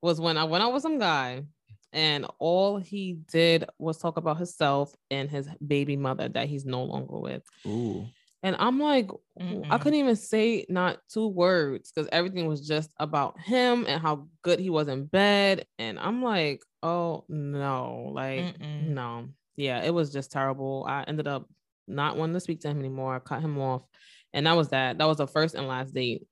was 0.02 0.20
when 0.20 0.36
I 0.36 0.44
went 0.44 0.62
out 0.62 0.72
with 0.74 0.82
some 0.82 0.98
guy 0.98 1.44
and 1.92 2.26
all 2.38 2.78
he 2.78 3.18
did 3.30 3.64
was 3.78 3.98
talk 3.98 4.16
about 4.16 4.36
himself 4.36 4.94
and 5.10 5.30
his 5.30 5.48
baby 5.66 5.96
mother 5.96 6.28
that 6.28 6.48
he's 6.48 6.64
no 6.64 6.84
longer 6.84 7.18
with. 7.18 7.42
Ooh. 7.66 8.06
And 8.42 8.54
I'm 8.58 8.78
like, 8.78 9.10
I 9.38 9.42
Mm-mm. 9.42 9.80
couldn't 9.80 9.98
even 9.98 10.14
say 10.14 10.64
not 10.68 11.00
two 11.08 11.26
words 11.26 11.90
because 11.90 12.08
everything 12.12 12.46
was 12.46 12.66
just 12.66 12.92
about 12.98 13.38
him 13.40 13.84
and 13.88 14.00
how 14.00 14.28
good 14.42 14.60
he 14.60 14.70
was 14.70 14.86
in 14.86 15.06
bed. 15.06 15.66
And 15.78 15.98
I'm 15.98 16.22
like, 16.22 16.62
oh 16.82 17.24
no, 17.28 18.12
like, 18.14 18.44
Mm-mm. 18.44 18.88
no. 18.88 19.28
Yeah, 19.56 19.82
it 19.82 19.92
was 19.92 20.12
just 20.12 20.30
terrible. 20.30 20.86
I 20.88 21.02
ended 21.02 21.26
up 21.26 21.48
not 21.88 22.16
wanting 22.16 22.34
to 22.34 22.40
speak 22.40 22.60
to 22.60 22.68
him 22.68 22.78
anymore. 22.78 23.16
I 23.16 23.18
cut 23.18 23.42
him 23.42 23.58
off. 23.58 23.82
And 24.32 24.46
that 24.46 24.56
was 24.56 24.68
that. 24.68 24.98
That 24.98 25.06
was 25.06 25.16
the 25.16 25.26
first 25.26 25.56
and 25.56 25.66
last 25.66 25.92
date. 25.92 26.22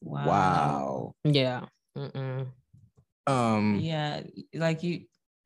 Wow. 0.00 1.14
Yeah. 1.24 1.64
Mm-mm. 1.96 2.46
Um. 3.26 3.80
Yeah, 3.80 4.22
like 4.54 4.82
you, 4.82 5.02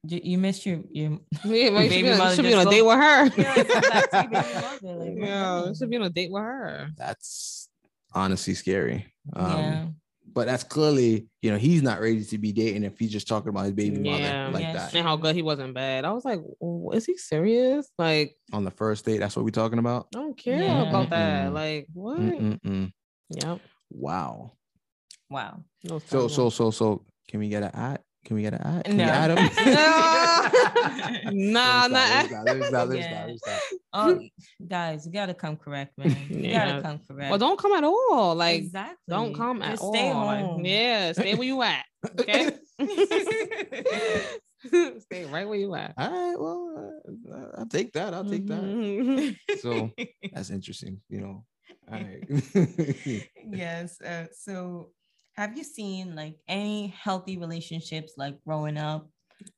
you 0.07 0.21
you 0.23 0.39
missed 0.39 0.67
your 0.67 0.81
your. 0.91 1.19
Yeah, 1.45 1.71
like, 1.71 1.89
Baby 1.89 1.95
should 1.95 2.03
be, 2.13 2.19
mother 2.19 2.35
should 2.37 2.45
be 2.45 2.55
on 2.55 2.67
a 2.67 2.71
date 2.71 2.83
with 2.83 2.97
her. 2.97 3.27
Yeah, 3.37 3.55
like, 3.55 3.69
come 3.69 3.83
back 3.89 4.11
to 4.11 4.17
your 4.17 4.29
baby 4.29 4.55
mother, 4.55 4.97
like, 4.97 5.13
yeah, 5.17 5.57
happened? 5.57 5.77
should 5.77 5.91
be 5.91 5.97
on 5.97 6.03
a 6.03 6.11
date 6.11 6.31
with 6.31 6.43
her. 6.43 6.89
That's 6.97 7.69
honestly 8.15 8.55
scary. 8.55 9.07
Um, 9.35 9.51
yeah, 9.51 9.87
But 10.33 10.47
that's 10.47 10.65
clearly, 10.65 11.27
you 11.43 11.51
know, 11.51 11.57
he's 11.57 11.83
not 11.83 12.01
ready 12.01 12.25
to 12.25 12.39
be 12.39 12.53
dating 12.53 12.85
if 12.85 12.99
he's 12.99 13.13
just 13.13 13.29
talking 13.29 13.49
about 13.49 13.65
his 13.65 13.73
baby 13.73 13.99
Yeah. 13.99 14.11
mother 14.11 14.53
like 14.53 14.63
Yeah, 14.63 14.73
that 14.75 14.95
And 14.95 15.07
how 15.07 15.17
good 15.17 15.35
he 15.37 15.43
wasn't 15.43 15.75
bad. 15.75 16.05
I 16.05 16.13
was 16.13 16.25
like, 16.25 16.41
"Oh, 16.63 16.91
is 16.91 17.07
he 17.07 17.17
serious? 17.17 17.89
Like, 17.99 18.37
on 18.53 18.65
the 18.65 18.71
first 18.71 19.05
date. 19.05 19.19
That's 19.19 19.37
what 19.37 19.45
we're 19.45 19.51
talking 19.51 19.79
about. 19.79 20.09
I 20.15 20.19
don't 20.19 20.37
care 20.37 20.59
Yeah. 20.59 20.83
about 20.83 21.11
that. 21.11 21.51
Mm-mm. 21.51 21.55
Like, 21.55 21.87
what? 21.93 22.19
Mm-mm-mm. 22.19 22.93
Yep. 23.31 23.61
Wow. 23.91 24.53
wow. 25.31 25.63
It 25.85 26.03
So, 26.09 26.29
so, 26.29 26.51
so, 26.51 26.71
so, 26.71 27.05
can 27.31 27.39
we 27.39 27.49
get 27.49 27.63
an 27.63 27.71
ad? 27.73 28.01
Can 28.25 28.35
we 28.37 28.43
get 28.43 28.53
an 28.55 28.61
ad? 28.61 28.85
Can 28.85 28.97
No. 28.97 29.07
nah, 31.33 31.87
nah. 31.87 31.89
Yeah. 31.89 32.43
let 32.43 32.89
me 33.29 33.39
stop. 33.39 33.61
Oh, 33.93 34.21
guys, 34.67 35.07
you 35.07 35.13
gotta 35.13 35.33
come 35.33 35.57
correct, 35.57 35.97
man. 35.97 36.17
You 36.29 36.41
Yeah. 36.41 36.67
gotta 36.71 36.83
come 36.83 36.99
correct. 37.07 37.31
Well, 37.31 37.39
don't 37.39 37.59
come 37.59 37.73
at 37.75 37.85
all. 37.85 38.35
Like, 38.35 38.59
exactly. 38.59 38.97
don't 39.09 39.33
come 39.35 39.63
at 39.63 39.71
Just 39.71 39.83
all. 39.85 39.95
Stay 39.95 40.13
Like, 40.13 40.45
home. 40.45 40.65
yeah, 40.65 41.13
stay 41.13 41.35
where 41.35 41.47
you 41.47 41.63
at. 41.63 41.85
Okay. 42.21 42.51
stay 45.01 45.25
right 45.27 45.49
where 45.49 45.59
you 45.59 45.73
at. 45.77 45.95
All 45.97 46.11
right, 46.11 46.37
well, 46.39 47.01
uh, 47.33 47.59
I'll 47.59 47.67
take 47.67 47.93
that. 47.93 48.13
I'll 48.13 48.25
take 48.25 48.47
that. 48.49 48.61
Mhm. 48.61 49.37
So 49.61 49.91
that's 50.33 50.51
interesting, 50.51 51.01
you 51.09 51.21
know. 51.21 51.45
All 51.91 52.01
right. 52.01 52.25
yes. 53.51 54.01
Uh, 54.01 54.27
so, 54.33 54.91
have 55.41 55.57
you 55.57 55.65
seen 55.65 56.15
like 56.15 56.37
any 56.49 56.89
healthy 56.89 57.39
relationships 57.39 58.13
like 58.19 58.37
growing 58.47 58.77
up 58.77 59.09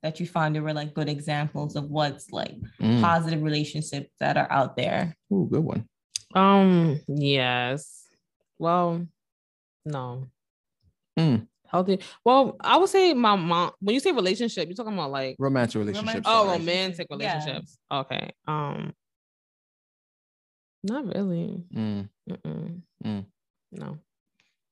that 0.00 0.20
you 0.20 0.26
found 0.28 0.54
there 0.54 0.62
were 0.62 0.72
like 0.72 0.94
good 0.94 1.08
examples 1.08 1.74
of 1.74 1.90
what's 1.90 2.30
like 2.30 2.54
Mm. 2.80 3.00
positive 3.00 3.42
relationships 3.42 4.10
that 4.20 4.36
are 4.36 4.46
out 4.50 4.76
there? 4.76 5.16
Oh, 5.32 5.44
good 5.46 5.64
one. 5.64 5.84
Um, 6.36 7.00
yes. 7.08 8.06
Well, 8.60 9.08
no. 9.84 10.28
Mm. 11.18 11.48
Healthy. 11.66 11.98
Well, 12.24 12.54
I 12.60 12.76
would 12.76 12.88
say 12.88 13.12
my 13.12 13.34
mom. 13.34 13.72
When 13.80 13.94
you 13.94 14.00
say 14.00 14.12
relationship, 14.12 14.68
you're 14.68 14.76
talking 14.76 14.92
about 14.94 15.10
like 15.10 15.34
Romantic 15.40 15.80
relationships. 15.80 16.26
oh, 16.26 16.46
sorry. 16.46 16.58
romantic 16.60 17.06
Yeah. 17.10 17.16
relationships. 17.16 17.76
Okay. 17.90 18.30
Um, 18.46 18.94
not 20.84 21.06
really. 21.12 21.64
Mm. 21.74 22.08
Mm. 23.04 23.26
No. 23.72 23.98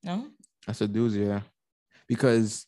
No. 0.05 0.27
That's 0.67 0.81
a 0.81 0.89
doozy, 0.89 1.27
yeah. 1.27 1.43
Because 2.09 2.67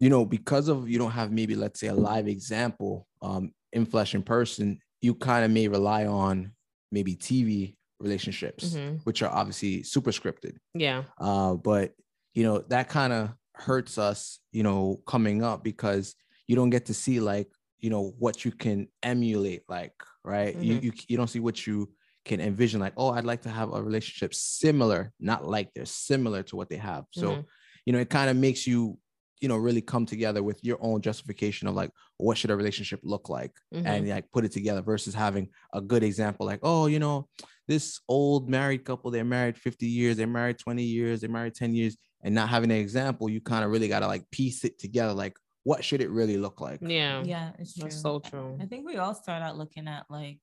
you 0.00 0.10
know, 0.10 0.24
because 0.24 0.68
of 0.68 0.88
you 0.88 0.98
don't 0.98 1.12
have 1.12 1.30
maybe 1.30 1.54
let's 1.54 1.78
say 1.80 1.86
a 1.86 1.94
live 1.94 2.26
example 2.26 3.06
um 3.22 3.52
in 3.72 3.86
flesh 3.86 4.14
in 4.14 4.22
person, 4.22 4.78
you 5.00 5.14
kind 5.14 5.44
of 5.44 5.50
may 5.50 5.68
rely 5.68 6.06
on 6.06 6.52
maybe 6.90 7.14
TV 7.16 7.76
relationships, 8.00 8.74
Mhm. 8.74 9.00
which 9.04 9.22
are 9.22 9.30
obviously 9.32 9.82
super 9.82 10.10
scripted. 10.10 10.56
Yeah. 10.74 11.04
Uh, 11.18 11.54
but 11.54 11.94
you 12.34 12.42
know, 12.42 12.58
that 12.68 12.88
kind 12.88 13.12
of 13.12 13.30
hurts 13.54 13.96
us, 13.98 14.40
you 14.52 14.62
know, 14.62 15.00
coming 15.06 15.42
up 15.42 15.62
because 15.62 16.14
you 16.48 16.56
don't 16.56 16.70
get 16.70 16.86
to 16.86 16.94
see 16.94 17.20
like, 17.20 17.50
you 17.78 17.90
know, 17.90 18.14
what 18.18 18.44
you 18.44 18.50
can 18.50 18.88
emulate, 19.02 19.62
like, 19.68 19.94
right? 20.24 20.56
You, 20.58 20.74
Mhm. 20.76 20.82
you 20.84 20.92
you 21.08 21.16
don't 21.16 21.28
see 21.28 21.40
what 21.40 21.66
you 21.66 21.92
can 22.24 22.40
envision, 22.40 22.80
like, 22.80 22.94
oh, 22.96 23.10
I'd 23.10 23.24
like 23.24 23.42
to 23.42 23.50
have 23.50 23.72
a 23.72 23.82
relationship 23.82 24.34
similar, 24.34 25.12
not 25.20 25.44
like 25.46 25.72
they're 25.74 25.84
similar 25.86 26.42
to 26.44 26.56
what 26.56 26.68
they 26.68 26.76
have. 26.76 27.04
So, 27.10 27.36
Mhm. 27.36 27.44
you 27.86 27.92
know, 27.92 27.98
it 27.98 28.10
kind 28.10 28.30
of 28.30 28.36
makes 28.36 28.66
you, 28.66 28.98
you 29.40 29.48
know, 29.48 29.56
really 29.56 29.80
come 29.80 30.06
together 30.06 30.42
with 30.42 30.62
your 30.62 30.78
own 30.80 31.00
justification 31.02 31.66
of 31.66 31.74
like, 31.74 31.90
what 32.18 32.38
should 32.38 32.50
a 32.50 32.56
relationship 32.56 33.00
look 33.02 33.28
like? 33.28 33.52
Mhm. 33.74 33.86
and 33.86 34.08
like 34.08 34.30
put 34.32 34.44
it 34.44 34.52
together 34.52 34.82
versus 34.82 35.14
having 35.14 35.48
a 35.72 35.80
good 35.80 36.02
example 36.04 36.46
like 36.46 36.60
oh 36.62 36.86
you 36.86 36.98
know 37.00 37.28
this 37.66 38.00
old 38.08 38.48
married 38.48 38.84
couple 38.84 39.10
they're 39.10 39.24
married 39.24 39.56
50 39.58 39.86
years 39.86 40.16
they're 40.16 40.26
married 40.26 40.58
20 40.58 40.84
years 40.84 41.20
they're 41.20 41.30
married 41.30 41.54
10 41.54 41.74
years 41.74 41.96
and 42.22 42.34
not 42.34 42.48
having 42.48 42.70
an 42.70 42.76
example 42.76 43.28
you 43.28 43.40
kind 43.40 43.64
of 43.64 43.70
really 43.70 43.88
got 43.88 44.00
to 44.00 44.06
like 44.06 44.30
piece 44.30 44.64
it 44.64 44.78
together 44.78 45.12
like 45.12 45.36
what 45.64 45.84
should 45.84 46.00
it 46.00 46.10
really 46.10 46.36
look 46.36 46.60
like 46.60 46.80
yeah. 46.80 47.24
Yeah, 47.24 47.52
it's 47.58 47.74
true. 47.74 47.84
That's 47.84 48.00
so 48.02 48.20
true. 48.20 48.58
I 48.60 48.66
think 48.66 48.86
we 48.86 48.96
all 48.96 49.14
start 49.14 49.42
out 49.42 49.56
looking 49.56 49.88
at 49.88 50.06
like 50.10 50.38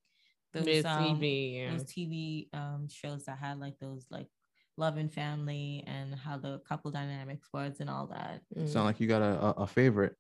those 0.54 0.66
Mid 0.66 0.86
um, 0.86 1.20
TV. 1.20 1.56
Yeah. 1.56 1.72
those 1.72 1.84
TV 1.86 2.48
um 2.54 2.88
shows 2.90 3.26
that 3.26 3.38
had 3.38 3.60
like 3.60 3.78
those 3.80 4.06
like 4.10 4.28
love 4.78 4.98
and 4.98 5.12
family 5.12 5.84
and 5.88 6.16
how 6.16 6.38
the 6.38 6.60
couple 6.68 6.90
dynamics 6.92 7.48
was 7.54 7.80
and 7.82 7.90
all 7.90 8.08
that. 8.08 8.42
Mm. 8.58 8.68
sound 8.70 8.86
like 8.86 9.00
you 9.00 9.08
got 9.08 9.22
a, 9.22 9.40
a, 9.46 9.50
a 9.64 9.68
favorite 9.68 10.16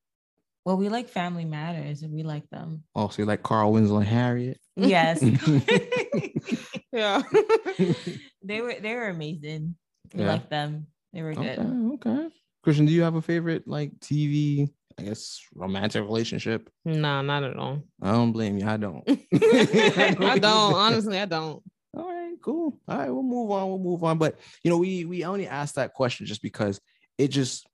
Well, 0.65 0.75
we 0.77 0.89
like 0.89 1.07
Family 1.09 1.45
Matters 1.45 2.01
and 2.03 2.13
we 2.13 2.23
like 2.23 2.49
them. 2.49 2.83
oh 2.95 3.07
so 3.09 3.21
you 3.21 3.25
like 3.25 3.41
carl 3.43 3.71
winslow 3.71 3.97
and 3.99 4.07
harriet 4.07 4.59
Yes. 4.75 5.21
yeah. 6.91 7.21
they 8.43 8.61
were 8.61 8.75
they 8.81 8.95
were 8.95 9.07
amazing. 9.09 9.75
We 10.13 10.21
Yeah. 10.21 10.27
like 10.27 10.49
them. 10.49 10.87
They 11.13 11.21
were 11.21 11.31
okay 11.31 11.55
good. 11.55 11.93
okay 11.95 12.29
chrystian 12.65 12.85
do 12.87 12.93
you 12.93 13.01
have 13.03 13.15
a 13.15 13.21
favorite 13.21 13.67
like 13.67 13.91
tv 13.99 14.69
i 14.99 15.03
guess 15.03 15.39
romantic 15.55 16.03
relationship 16.03 16.69
nah, 16.85 17.21
not 17.21 17.43
at 17.43 17.55
all. 17.57 17.81
i 18.01 18.11
don't 18.11 18.31
blame 18.31 18.57
you 18.57 18.67
i 18.67 18.77
don't 18.77 19.03
I 19.41 20.37
don't. 20.39 20.73
Honestly, 20.73 21.17
I 21.19 21.25
don't. 21.25 21.61
All 21.97 22.07
right, 22.07 22.35
cool. 22.43 22.79
All 22.87 22.97
right, 22.97 23.09
we'll 23.09 23.23
move 23.23 23.49
on. 23.51 23.67
We'll 23.69 23.79
move 23.79 24.03
on. 24.03 24.17
But 24.17 24.39
you 24.63 24.69
know, 24.69 24.77
we 24.77 25.05
we 25.05 25.23
only 25.25 25.47
asked 25.47 25.75
that 25.75 25.93
question 25.93 26.25
just 26.25 26.41
because 26.41 26.79
it 27.17 27.29
just 27.29 27.67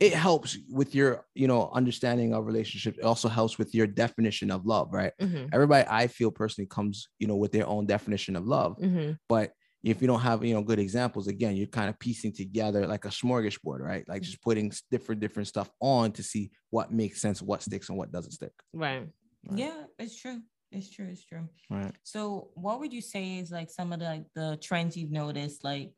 it 0.00 0.12
helps 0.12 0.58
with 0.70 0.94
your 0.94 1.24
you 1.34 1.46
know 1.48 1.70
understanding 1.72 2.34
of 2.34 2.46
relationship. 2.46 2.96
It 2.98 3.04
also 3.04 3.28
helps 3.28 3.58
with 3.58 3.74
your 3.74 3.86
definition 3.86 4.50
of 4.50 4.66
love, 4.66 4.92
right? 4.92 5.12
Mhm. 5.20 5.48
Everybody, 5.52 5.86
I 5.88 6.06
feel 6.08 6.30
personally, 6.30 6.66
comes 6.66 7.08
you 7.18 7.26
know 7.26 7.36
with 7.36 7.52
their 7.52 7.66
own 7.66 7.86
definition 7.86 8.36
of 8.36 8.46
love. 8.46 8.76
Mhm. 8.78 9.16
But 9.28 9.52
if 9.84 10.00
you 10.00 10.08
don't 10.08 10.20
have 10.20 10.42
you 10.44 10.54
know 10.54 10.62
good 10.62 10.78
examples, 10.78 11.28
again, 11.28 11.54
you're 11.56 11.66
kind 11.66 11.90
of 11.90 11.98
piecing 11.98 12.32
together 12.32 12.86
like 12.86 13.04
a 13.04 13.08
smorgasbord, 13.08 13.80
right? 13.80 14.08
Like 14.08 14.22
just 14.22 14.42
putting 14.42 14.72
different 14.90 15.20
different 15.20 15.46
stuff 15.46 15.70
on 15.80 16.12
to 16.12 16.22
see 16.22 16.50
what 16.70 16.90
makes 16.90 17.20
sense, 17.20 17.42
what 17.42 17.62
sticks, 17.62 17.90
and 17.90 17.98
what 17.98 18.10
doesn't 18.10 18.32
stick. 18.32 18.52
Right. 18.72 19.06
Right. 19.46 19.58
Yeah, 19.58 19.84
it's 19.98 20.18
true. 20.18 20.40
It's 20.72 20.90
true. 20.90 21.06
It's 21.10 21.24
true. 21.24 21.46
Right. 21.68 21.92
So, 22.02 22.48
what 22.54 22.80
would 22.80 22.94
you 22.94 23.02
say 23.02 23.38
is 23.38 23.50
like 23.50 23.70
some 23.70 23.92
of 23.92 24.00
the 24.00 24.06
like 24.06 24.24
the 24.34 24.58
trends 24.62 24.96
you've 24.96 25.12
noticed 25.12 25.62
like 25.62 25.92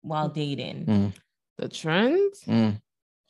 while 0.00 0.30
dating? 0.30 0.86
Mm, 0.86 1.12
The 1.58 1.68
trends. 1.68 2.40
mm. 2.46 2.80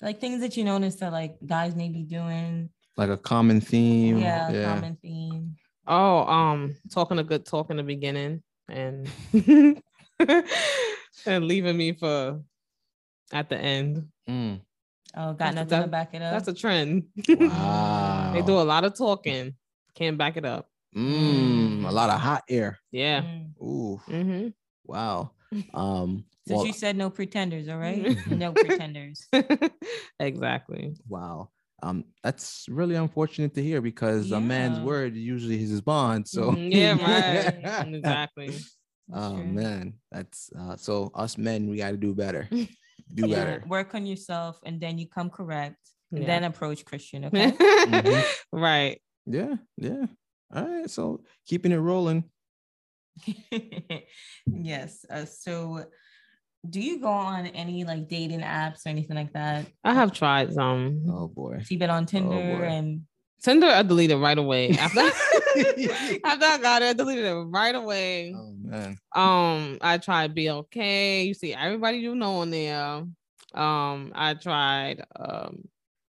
Like 0.01 0.21
things 0.21 0.41
that 0.43 0.57
you 0.57 0.65
notice 0.65 0.95
that 0.97 1.13
like 1.13 1.37
guys 1.45 1.75
may 1.75 1.89
be 1.89 2.05
doing. 2.05 2.71
Like 2.97 3.11
a 3.11 3.17
common 3.17 3.61
theme. 3.61 4.19
Yeah, 4.19 4.51
yeah. 4.51 4.75
common 4.75 4.97
theme. 5.03 5.57
Oh, 5.89 6.19
um, 6.25 6.77
talking 6.93 7.19
a 7.19 7.25
good 7.25 7.45
talk 7.45 7.71
in 7.71 7.77
the 7.79 7.83
beginning 7.83 8.43
and 8.73 9.09
and 11.27 11.45
leaving 11.45 11.77
me 11.77 11.93
for 11.93 12.41
at 13.33 13.49
the 13.49 13.57
end. 13.59 14.09
Mm. 14.29 14.61
Oh, 15.15 15.33
got 15.35 15.39
That's- 15.39 15.55
nothing 15.71 15.83
to 15.83 15.89
back 15.89 16.15
it 16.15 16.23
up. 16.23 16.33
That's 16.33 16.49
a 16.49 16.55
trend. 16.55 17.05
Wow. 17.29 18.31
they 18.35 18.43
do 18.43 18.59
a 18.59 18.63
lot 18.63 18.85
of 18.85 18.95
talking, 18.97 19.55
can't 19.95 20.17
back 20.19 20.37
it 20.37 20.45
up. 20.45 20.69
Mm, 20.97 21.87
a 21.87 21.91
lot 21.91 22.11
of 22.11 22.21
hot 22.21 22.43
air. 22.49 22.79
Yeah. 22.91 23.23
Mm. 23.23 23.63
Ooh, 23.63 24.01
hmm 24.07 24.49
wow. 24.85 25.31
Um, 25.75 26.25
Since 26.47 26.57
well, 26.57 26.67
you 26.67 26.73
said 26.73 26.97
no 26.97 27.11
pretenders, 27.11 27.69
all 27.69 27.77
right? 27.77 28.17
no 28.27 28.53
pretenders. 28.53 29.29
exactly. 30.19 30.95
wow. 31.07 31.51
Um, 31.83 32.05
that's 32.23 32.67
really 32.69 32.95
unfortunate 32.95 33.55
to 33.55 33.63
hear 33.63 33.81
because 33.81 34.31
a 34.31 34.41
man's 34.41 34.79
word 34.79 35.17
usually 35.17 35.61
is 35.63 35.71
his 35.71 35.81
bond. 35.81 36.29
So 36.29 36.53
Mhm, 36.53 36.71
yeah, 36.71 36.95
right. 37.65 37.89
Exactly. 37.95 38.49
That's 38.51 38.77
Oh 39.13 39.35
true. 39.35 39.45
man, 39.45 39.95
that's 40.11 40.51
uh, 40.57 40.77
so 40.77 41.11
us 41.15 41.37
men 41.37 41.69
we 41.69 41.79
got 41.79 41.91
to 41.91 41.97
do 41.97 42.15
better. 42.15 42.49
Do 43.15 43.27
Yeah, 43.27 43.45
better. 43.45 43.65
Work 43.67 43.95
on 43.95 44.07
yourself 44.07 44.59
and 44.65 44.81
then 44.81 44.97
you 44.97 45.07
come 45.09 45.29
correct. 45.29 45.77
And 46.13 46.23
Yeah. 46.23 46.27
then 46.27 46.45
approach 46.45 46.85
Chrystian. 46.85 47.27
Okay. 47.27 47.51
Mhm. 47.51 48.23
right. 48.53 49.03
Yeah, 49.27 49.57
yeah. 49.77 50.07
All 50.55 50.65
right, 50.69 50.89
so 50.89 51.25
keeping 51.47 51.73
it 51.73 51.77
rolling. 51.83 52.25
yes. 54.47 55.05
Uh, 55.11 55.25
so 55.25 55.85
do 56.69 56.81
you 56.81 57.01
go 57.01 57.09
on 57.09 57.47
any 57.47 57.85
like 57.85 58.09
dating 58.09 58.41
apps 58.41 58.87
or 58.87 58.91
anything 58.91 59.17
like 59.17 59.33
that? 59.33 59.67
I 59.85 59.95
have 59.95 60.13
tried 60.13 60.53
some. 60.53 61.05
Oh 61.09 61.29
boy. 61.29 61.59
So 61.61 61.67
you've 61.71 61.81
been 61.81 61.91
on 61.91 62.07
Tinder 62.07 62.31
boy. 62.31 62.65
and 62.65 63.03
Tinder, 63.43 63.67
I 63.67 63.83
deleted 63.83 64.19
right 64.19 64.39
away. 64.39 64.71
After, 64.79 65.01
after 65.01 66.47
I 66.47 66.59
got 66.63 66.83
it, 66.83 66.91
I 66.91 66.93
deleted 66.93 67.25
it 67.25 67.35
right 67.35 67.75
away. 67.75 68.33
Oh 68.37 68.55
man. 68.63 68.97
Um, 69.15 69.79
I 69.81 69.99
tried 69.99 70.37
BLK. 70.37 71.27
You 71.27 71.35
see 71.35 71.53
everybody 71.53 71.99
you 71.99 72.15
know 72.15 72.37
on 72.37 72.51
there. 72.51 73.05
Um, 73.55 74.13
I 74.15 74.35
tried 74.35 75.05
um 75.17 75.65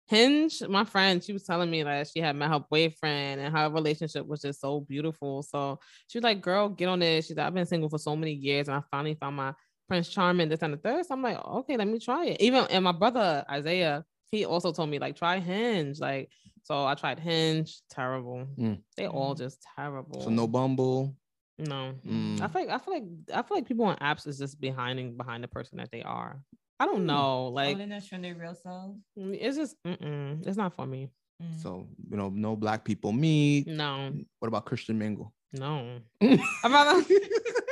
Hinge. 0.08 0.62
My 0.66 0.84
friend, 0.84 1.22
she 1.22 1.34
was 1.34 1.42
telling 1.42 1.70
me 1.70 1.82
that 1.82 2.08
she 2.08 2.20
had 2.20 2.34
met 2.34 2.48
her 2.50 2.60
boyfriend 2.60 3.42
and 3.42 3.54
her 3.54 3.68
relationship 3.68 4.26
was 4.26 4.40
just 4.40 4.58
so 4.58 4.80
beautiful. 4.80 5.42
So 5.42 5.78
she 6.06 6.16
was 6.16 6.24
like, 6.24 6.40
"Girl, 6.40 6.70
get 6.70 6.88
on 6.88 7.00
this." 7.00 7.26
She's 7.26 7.36
like, 7.36 7.46
"I've 7.46 7.54
been 7.54 7.66
single 7.66 7.90
for 7.90 7.98
so 7.98 8.16
many 8.16 8.32
years, 8.32 8.68
and 8.68 8.76
I 8.78 8.82
finally 8.90 9.18
found 9.20 9.36
my 9.36 9.52
Prince 9.88 10.08
Charming 10.08 10.48
this 10.48 10.62
and 10.62 10.74
the 10.74 10.76
third. 10.76 11.04
So 11.06 11.14
I'm 11.14 11.22
like, 11.22 11.38
"Okay, 11.44 11.76
let 11.76 11.88
me 11.88 11.98
try 11.98 12.26
it." 12.26 12.40
Even 12.40 12.66
and 12.70 12.84
my 12.84 12.92
brother 12.92 13.44
Isaiah, 13.50 14.04
he 14.30 14.44
also 14.44 14.72
told 14.72 14.90
me 14.90 14.98
like, 14.98 15.16
"Try 15.16 15.38
Hinge." 15.40 15.98
Like, 15.98 16.30
so 16.62 16.84
I 16.86 16.94
tried 16.94 17.18
Hinge. 17.18 17.80
Terrible. 17.90 18.46
Mm. 18.58 18.82
They 18.96 19.06
all 19.06 19.34
Mm. 19.34 19.38
just 19.38 19.64
terrible. 19.76 20.20
So 20.20 20.30
no 20.30 20.46
Bumble. 20.46 21.16
No, 21.58 21.94
Mm. 22.06 22.40
I 22.40 22.46
feel 22.48 22.66
like 22.66 22.70
I 22.70 22.78
feel 22.78 22.94
like 22.94 23.04
I 23.34 23.42
feel 23.42 23.56
like 23.56 23.66
people 23.66 23.86
on 23.86 23.96
apps 23.96 24.26
is 24.28 24.38
just 24.38 24.60
behind 24.60 25.16
behind 25.16 25.42
the 25.42 25.48
person 25.48 25.78
that 25.78 25.90
they 25.90 26.02
are. 26.02 26.40
I 26.78 26.86
don't 26.86 27.06
know, 27.06 27.48
like 27.48 27.66
like 27.66 27.74
oh, 27.74 27.78
they're 27.78 27.86
not 27.88 28.04
showing 28.04 28.22
their 28.22 28.34
real 28.36 28.54
selves. 28.54 29.00
mm, 29.18 29.36
it's 29.40 29.56
just 29.56 29.76
mm-mm, 29.84 30.46
it's 30.46 30.56
not 30.56 30.74
for 30.74 30.86
me. 30.86 31.10
Mm. 31.42 31.60
So 31.60 31.88
you 32.10 32.16
know, 32.16 32.28
no 32.28 32.54
black 32.54 32.84
people 32.84 33.10
meet. 33.12 33.66
No, 33.66 34.12
What 34.38 34.46
about 34.48 34.66
Christian 34.66 34.98
Mingle? 34.98 35.32
no. 35.52 35.98
I'd 36.20 36.38
rather 36.70 37.02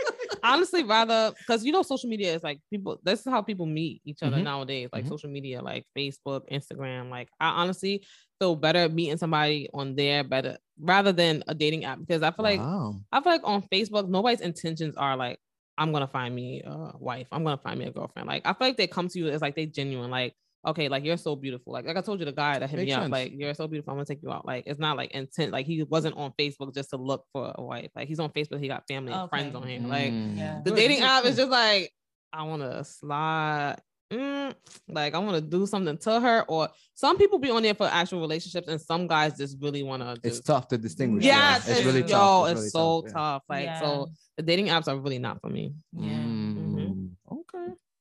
honestly 0.52 0.84
rather 0.84 1.32
because 1.38 1.64
you 1.64 1.72
know 1.72 1.82
social 1.82 2.08
media 2.08 2.34
is 2.34 2.42
like 2.42 2.60
people. 2.70 2.98
This 3.02 3.20
is 3.20 3.26
how 3.32 3.42
people 3.42 3.66
meet 3.66 4.00
each 4.04 4.22
other 4.22 4.38
Mhm. 4.38 4.44
nowadays. 4.44 4.88
Like 4.92 5.04
Mhm. 5.04 5.08
social 5.08 5.30
media, 5.30 5.62
like 5.62 5.84
Facebook, 5.96 6.42
Instagram. 6.50 7.10
Like 7.10 7.28
I 7.40 7.48
honestly 7.48 8.04
feel 8.38 8.56
better 8.56 8.88
meeting 8.88 9.16
somebody 9.18 9.68
on 9.72 9.94
there 9.96 10.22
better 10.24 10.58
rather 10.78 11.12
than 11.12 11.42
a 11.48 11.54
dating 11.54 11.84
app 11.84 11.98
because 11.98 12.22
I 12.22 12.30
feel 12.30 12.44
like 12.44 12.60
wow. 12.60 12.94
I 13.12 13.20
feel 13.20 13.32
like 13.32 13.40
on 13.44 13.62
Facebook, 13.72 14.08
nobody's 14.08 14.40
intentions 14.40 14.96
are 14.96 15.16
like, 15.16 15.38
I'm 15.78 15.92
gonna 15.92 16.06
find 16.08 16.34
me 16.34 16.62
a 16.64 16.92
wife. 16.98 17.28
I'm 17.32 17.44
gonna 17.44 17.58
find 17.58 17.78
me 17.78 17.86
a 17.86 17.90
girlfriend. 17.90 18.28
Like 18.28 18.42
I 18.46 18.52
feel 18.52 18.68
like 18.68 18.76
they 18.76 18.86
come 18.86 19.08
to 19.08 19.18
you 19.18 19.28
as 19.28 19.42
like 19.42 19.54
they 19.56 19.66
genuine. 19.66 20.10
Like 20.10 20.34
okay, 20.66 20.88
like 20.88 21.04
you're 21.04 21.16
so 21.16 21.36
beautiful. 21.36 21.72
Like 21.72 21.86
like 21.86 21.96
I 21.96 22.00
told 22.00 22.18
you, 22.20 22.24
the 22.26 22.32
guy 22.32 22.58
that 22.58 22.70
hit 22.70 22.76
Makes 22.78 22.88
me 22.88 22.94
up, 22.94 23.10
like 23.10 23.32
you're 23.34 23.54
so 23.54 23.66
beautiful. 23.66 23.92
I'm 23.92 23.96
gonna 23.98 24.06
take 24.06 24.22
you 24.22 24.30
out. 24.30 24.46
Like 24.46 24.64
it's 24.66 24.80
not 24.80 24.96
like 24.96 25.10
intent. 25.12 25.52
Like 25.52 25.66
he 25.66 25.82
wasn't 25.82 26.16
on 26.16 26.32
Facebook 26.38 26.74
just 26.74 26.90
to 26.90 26.96
look 26.96 27.24
for 27.32 27.52
a 27.54 27.62
wife. 27.62 27.90
Like 27.94 28.08
he's 28.08 28.20
on 28.20 28.30
Facebook. 28.30 28.60
He 28.60 28.68
got 28.68 28.84
family 28.88 29.12
and 29.12 29.28
friends 29.28 29.54
on 29.54 29.64
him. 29.66 29.88
Like 29.88 30.12
Mm. 30.12 30.36
Yeah. 30.38 30.60
the 30.64 30.70
dating 30.70 31.00
app 31.02 31.24
is 31.24 31.36
just 31.36 31.50
like 31.50 31.92
I 32.32 32.42
want 32.44 32.62
to 32.62 32.84
slide. 32.84 33.76
mm, 34.12 34.54
like 34.88 35.14
I 35.14 35.18
want 35.18 35.34
to 35.34 35.40
do 35.40 35.66
something 35.66 35.98
to 35.98 36.20
her, 36.20 36.44
or 36.48 36.68
some 36.94 37.16
people 37.18 37.38
be 37.40 37.50
on 37.50 37.62
there 37.62 37.74
for 37.74 37.86
actual 37.86 38.20
relationships, 38.20 38.68
and 38.68 38.80
some 38.80 39.06
guys 39.08 39.36
just 39.36 39.56
really 39.60 39.82
want 39.82 40.02
to. 40.02 40.16
It's 40.22 40.40
tough 40.40 40.68
to 40.68 40.78
distinguish. 40.78 41.24
yeah. 41.24 41.54
Yes, 41.54 41.68
it's 41.68 41.84
really 41.84 42.02
yo, 42.02 42.06
tough. 42.08 42.48
it's, 42.50 42.58
really 42.60 42.70
so 42.70 43.02
yeah. 43.06 43.12
tough. 43.12 43.42
Like 43.48 43.64
Yeah. 43.64 43.80
so, 43.80 44.10
the 44.36 44.42
dating 44.44 44.66
apps 44.68 44.86
are 44.86 44.96
really 44.96 45.18
not 45.18 45.40
for 45.40 45.48
me. 45.48 45.74
Yeah. 45.92 46.10
Mm, 46.10 46.55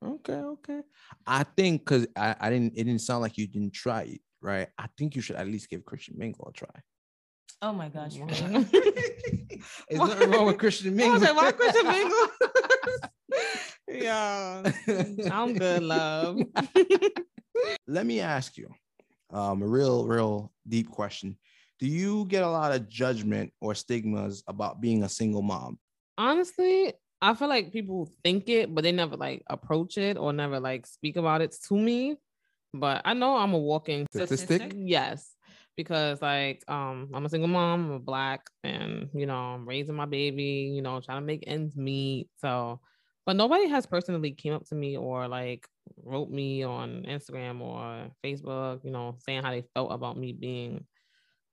Okay. 0.06 0.34
Okay. 0.34 0.82
I 1.26 1.44
think 1.44 1.82
because 1.82 2.08
I, 2.16 2.36
I 2.40 2.50
didn't 2.50 2.74
it 2.76 2.84
didn't 2.84 3.02
sound 3.02 3.22
like 3.22 3.38
you 3.38 3.48
didn't 3.48 3.74
try 3.74 4.04
it, 4.04 4.22
right? 4.42 4.68
I 4.78 4.88
think 4.98 5.16
you 5.16 5.22
should 5.22 5.36
at 5.36 5.48
least 5.48 5.70
give 5.70 5.84
Christian 5.86 6.16
Mingle 6.18 6.48
a 6.50 6.54
try. 6.54 6.70
Oh 7.62 7.74
my 7.74 7.90
gosh. 7.90 8.16
There's 8.16 8.42
nothing 9.92 10.30
wrong 10.32 10.46
with 10.46 10.58
Christian 10.58 10.94
I 10.94 10.98
Mingle. 10.98 11.14
was 11.14 11.22
like, 11.24 11.36
why 11.36 11.52
Christian 11.52 11.88
Mingle? 11.88 12.28
yeah, 13.88 14.72
I'm 15.32 15.54
good, 15.54 15.84
love. 15.84 16.40
Let 17.88 18.06
me 18.06 18.20
ask 18.20 18.58
you 18.58 18.70
um, 19.32 19.62
a 19.62 19.68
real, 19.68 20.06
real 20.06 20.52
deep 20.68 20.90
question. 20.92 21.38
Do 21.80 21.88
you 21.88 22.26
get 22.26 22.44
a 22.44 22.50
lot 22.50 22.72
of 22.74 22.88
judgment 22.90 23.52
or 23.62 23.74
stigmas 23.76 24.44
about 24.48 24.82
being 24.82 25.04
a 25.04 25.10
single 25.10 25.42
mom? 25.42 25.80
Honestly, 26.18 26.94
I 27.22 27.34
feel 27.34 27.48
like 27.48 27.72
people 27.72 28.10
think 28.24 28.50
it, 28.50 28.74
but 28.74 28.84
they 28.84 28.92
never 28.92 29.16
like 29.16 29.44
approach 29.48 29.98
it 29.98 30.18
or 30.18 30.34
never 30.34 30.60
like 30.60 30.86
speak 30.86 31.16
about 31.16 31.42
it 31.42 31.56
to 31.68 31.76
me. 31.76 32.16
But 32.74 33.02
I 33.06 33.14
know 33.14 33.38
I'm 33.38 33.54
a 33.54 33.60
walking 33.60 34.06
Statistic? 34.14 34.74
Yes, 34.76 35.34
because 35.78 36.22
like 36.22 36.64
um 36.68 37.10
I'm 37.14 37.26
a 37.26 37.30
single 37.30 37.48
mom, 37.48 37.86
I'm 37.86 37.92
a 37.92 38.00
black, 38.00 38.42
and 38.64 39.10
you 39.14 39.26
know 39.26 39.36
I'm 39.36 39.68
raising 39.68 39.96
my 39.96 40.06
baby, 40.06 40.72
you 40.76 40.82
know 40.82 41.00
trying 41.00 41.22
to 41.22 41.26
make 41.26 41.44
ends 41.48 41.76
meet. 41.76 42.28
So, 42.38 42.82
but 43.26 43.36
nobody 43.36 43.68
has 43.70 43.86
personally 43.86 44.32
came 44.32 44.54
up 44.54 44.66
to 44.68 44.76
me 44.76 44.98
or 44.98 45.28
like 45.28 45.68
wrote 46.04 46.30
me 46.30 46.64
on 46.64 47.06
Instagram 47.08 47.62
or 47.62 48.10
Facebook, 48.24 48.84
you 48.84 48.92
know, 48.92 49.16
saying 49.20 49.44
how 49.44 49.52
they 49.52 49.64
felt 49.74 49.92
about 49.92 50.18
me 50.18 50.34
being. 50.34 50.86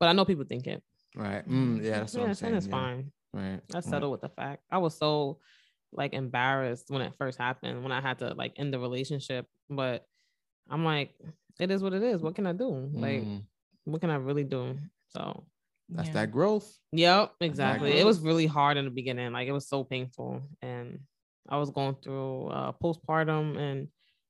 But 0.00 0.08
I 0.08 0.12
know 0.12 0.24
people 0.24 0.44
think 0.44 0.66
it. 0.66 0.82
Right. 1.14 1.46
Mm, 1.48 1.82
yeah, 1.82 2.00
that's 2.00 2.14
what 2.14 2.20
yeah, 2.20 2.24
I'm 2.24 2.28
and 2.30 2.38
saying. 2.38 2.54
it's 2.54 2.66
yeah. 2.66 2.72
fine. 2.72 3.12
Right. 3.34 3.60
I 3.70 3.74
right. 3.76 3.84
settled 3.84 4.12
with 4.12 4.20
the 4.20 4.28
fact. 4.28 4.62
I 4.70 4.78
was 4.78 4.96
so 4.96 5.38
like 5.92 6.14
embarrassed 6.14 6.86
when 6.88 7.02
it 7.02 7.12
first 7.18 7.38
happened, 7.38 7.82
when 7.82 7.92
I 7.92 8.00
had 8.00 8.18
to 8.20 8.34
like 8.34 8.54
end 8.56 8.72
the 8.72 8.78
relationship. 8.78 9.46
But 9.68 10.04
I'm 10.70 10.84
like, 10.84 11.14
it 11.60 11.70
is 11.70 11.82
what 11.82 11.92
it 11.92 12.02
is. 12.02 12.22
What 12.22 12.34
can 12.34 12.46
I 12.46 12.52
do? 12.52 12.90
Like, 12.92 13.22
Mm, 13.22 13.42
what 13.84 14.00
can 14.00 14.10
I 14.10 14.16
really 14.16 14.44
do? 14.44 14.76
So, 15.08 15.44
that's 15.88 16.08
Yeah. 16.08 16.14
that 16.14 16.30
growth. 16.32 16.78
yep, 16.92 17.34
exactly. 17.40 17.92
It 17.92 18.06
was 18.06 18.20
really 18.20 18.46
hard 18.46 18.76
in 18.76 18.84
the 18.84 18.90
beginning. 18.90 19.32
Like, 19.32 19.48
it 19.48 19.52
was 19.52 19.68
so 19.68 19.84
painful. 19.84 20.42
And 20.62 21.00
I 21.48 21.58
was 21.58 21.70
going 21.70 21.96
through 22.02 22.48
uh, 22.48 22.72
postpartum 22.72 23.58
and 23.58 23.88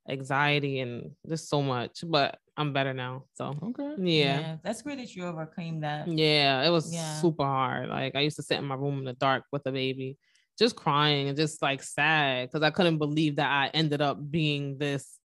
anxiety 0.09 0.81
and 0.81 1.12
just 1.29 1.49
so 1.49 1.62
much. 1.62 2.03
But 2.07 2.38
I'm 2.57 2.73
better 2.73 2.93
now. 2.93 3.25
So, 3.35 3.55
Okay. 3.62 3.95
yeah. 3.99 4.57
That's 4.62 4.83
great 4.83 4.99
that 4.99 5.15
you 5.17 5.27
overcame 5.27 5.81
that. 5.81 6.09
Yeah, 6.09 6.62
it 6.67 6.71
was 6.71 6.93
Yeah. 6.93 7.21
super 7.21 7.45
hard. 7.45 7.88
Like 7.88 8.15
I 8.15 8.21
used 8.21 8.37
to 8.37 8.43
sit 8.43 8.59
in 8.59 8.65
my 8.65 8.75
room 8.75 8.99
in 8.99 9.05
the 9.05 9.15
dark 9.15 9.45
with 9.53 9.67
a 9.67 9.73
baby, 9.73 10.19
just 10.59 10.77
crying 10.77 11.29
and 11.29 11.37
just 11.37 11.62
like 11.62 11.83
sad 11.83 12.49
because 12.49 12.62
I 12.62 12.71
couldn't 12.71 12.99
believe 12.99 13.37
that 13.37 13.51
I 13.51 13.69
ended 13.69 14.03
up 14.03 14.19
being 14.31 14.79
this 14.79 15.19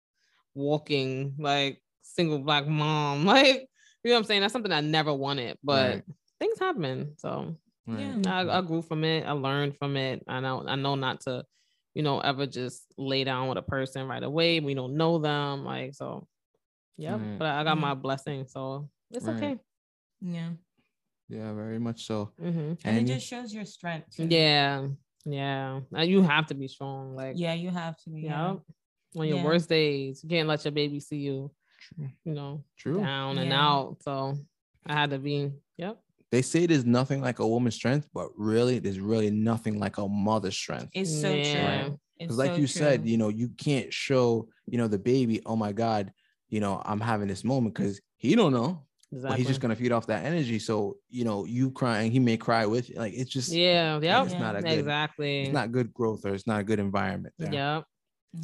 walking 0.53 1.35
like 1.39 1.81
single 2.01 2.39
black 2.39 2.67
mom. 2.67 3.25
Like, 3.35 3.67
you 4.03 4.11
know 4.11 4.17
what 4.17 4.17
I'm 4.19 4.23
saying? 4.25 4.41
That's 4.41 4.53
something 4.53 4.71
I 4.71 4.81
never 4.81 5.13
wanted, 5.13 5.57
but 5.63 5.95
Right. 5.95 6.03
things 6.39 6.59
happen. 6.59 7.15
So 7.17 7.57
Right. 7.87 8.17
Yeah. 8.23 8.31
I, 8.31 8.57
I 8.59 8.61
grew 8.61 8.81
from 8.81 9.03
it. 9.03 9.25
I 9.25 9.31
learned 9.31 9.77
from 9.77 9.95
it. 9.97 10.23
I 10.27 10.39
know 10.39 10.63
I 10.67 10.75
know 10.75 10.95
not 10.95 11.21
to, 11.21 11.43
you 11.93 12.01
know, 12.03 12.19
ever 12.19 12.45
just 12.47 12.85
lay 12.97 13.23
down 13.23 13.47
with 13.47 13.57
a 13.57 13.61
person 13.63 14.07
right 14.07 14.23
away. 14.23 14.59
We 14.59 14.73
don't 14.75 14.95
know 14.97 15.17
them. 15.19 15.63
Like 15.65 15.93
so. 15.95 16.27
Yep. 16.97 17.19
Right. 17.19 17.39
But 17.39 17.47
I 17.47 17.63
got 17.63 17.77
my 17.77 17.93
blessing. 17.93 18.47
So 18.47 18.89
it's 19.11 19.25
Right. 19.25 19.35
okay. 19.35 19.59
Yeah. 20.21 20.49
Yeah, 21.27 21.53
very 21.53 21.79
much 21.79 22.05
so. 22.05 22.31
hmm 22.39 22.47
And 22.49 22.79
And 22.85 23.09
it 23.09 23.15
just 23.15 23.27
shows 23.27 23.53
your 23.53 23.65
strength. 23.65 24.15
too. 24.15 24.27
Yeah, 24.27 24.87
yeah. 25.25 25.81
Uh, 25.95 26.01
You 26.01 26.21
have 26.21 26.47
to 26.47 26.53
be 26.53 26.67
strong. 26.67 27.15
Like, 27.15 27.35
Yeah, 27.37 27.53
you 27.53 27.69
have 27.71 27.97
to 28.03 28.09
be. 28.09 28.21
yeah. 28.21 28.53
Yeah. 28.53 29.19
On 29.21 29.27
your 29.27 29.37
Yeah. 29.37 29.43
worst 29.43 29.69
days, 29.69 30.23
you 30.23 30.29
can't 30.29 30.47
let 30.47 30.63
your 30.65 30.71
baby 30.73 30.99
see 30.99 31.17
you, 31.17 31.51
you 31.97 32.33
know, 32.33 32.63
True. 32.77 32.99
down 32.99 33.37
and 33.37 33.51
out. 33.53 34.03
So 34.03 34.37
I 34.85 34.93
had 34.93 35.09
to 35.11 35.19
be. 35.19 35.51
Yep. 35.77 36.01
They 36.31 36.41
say 36.41 36.65
there's 36.65 36.85
nothing 36.85 37.21
like 37.21 37.39
a 37.39 37.47
woman's 37.47 37.75
strength, 37.75 38.09
but 38.13 38.29
really, 38.35 38.79
there's 38.79 38.99
really 38.99 39.31
nothing 39.31 39.79
like 39.79 39.97
a 39.97 40.07
mother's 40.07 40.57
strength. 40.57 40.89
It's 40.93 41.21
so 41.21 41.33
Yeah. 41.35 41.83
true. 41.85 41.99
It's 42.19 42.27
Because, 42.27 42.37
like 42.37 42.51
so 42.55 42.61
you 42.61 42.67
said, 42.67 43.07
you 43.07 43.17
know, 43.17 43.29
you 43.29 43.49
can't 43.49 43.93
show, 43.93 44.49
you 44.65 44.77
know, 44.77 44.87
the 44.87 44.99
baby, 44.99 45.41
oh 45.45 45.55
my 45.55 45.71
God, 45.71 46.11
you 46.49 46.59
know, 46.59 46.81
I'm 46.85 46.99
having 46.99 47.27
this 47.27 47.43
moment 47.43 47.73
because 47.75 47.99
he 48.17 48.35
don't 48.35 48.53
know, 48.53 48.85
Exactly. 49.11 49.29
but 49.29 49.37
he's 49.39 49.47
just 49.47 49.61
gonna 49.61 49.75
feed 49.75 49.91
off 49.91 50.07
that 50.07 50.25
energy. 50.25 50.59
So, 50.59 50.97
you 51.09 51.23
know, 51.25 51.45
you 51.45 51.71
crying, 51.71 52.11
he 52.11 52.19
may 52.19 52.37
cry 52.37 52.65
with 52.65 52.89
you. 52.89 52.95
Like 52.97 53.13
it's 53.13 53.31
just, 53.31 53.51
Yeah. 53.51 53.99
Yep. 53.99 54.25
it's 54.27 54.39
not 54.39 54.55
a 54.55 54.61
good, 54.61 54.79
exactly. 54.79 55.41
it's 55.43 55.53
not 55.53 55.71
good 55.71 55.93
growth 55.93 56.25
or 56.25 56.33
it's 56.33 56.47
not 56.47 56.61
a 56.61 56.63
good 56.63 56.79
environment. 56.79 57.33
There. 57.39 57.53
Yep. 57.53 57.85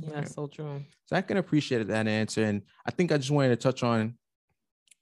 Yeah. 0.03 0.09
That's 0.11 0.33
so 0.35 0.47
true. 0.47 0.81
So 1.05 1.15
I 1.15 1.21
can 1.21 1.37
appreciate 1.37 1.85
that 1.87 2.07
answer. 2.07 2.43
And 2.43 2.61
I 2.85 2.91
think 2.91 3.11
I 3.11 3.17
just 3.17 3.31
wanted 3.31 3.49
to 3.49 3.55
touch 3.57 3.83
on 3.83 4.17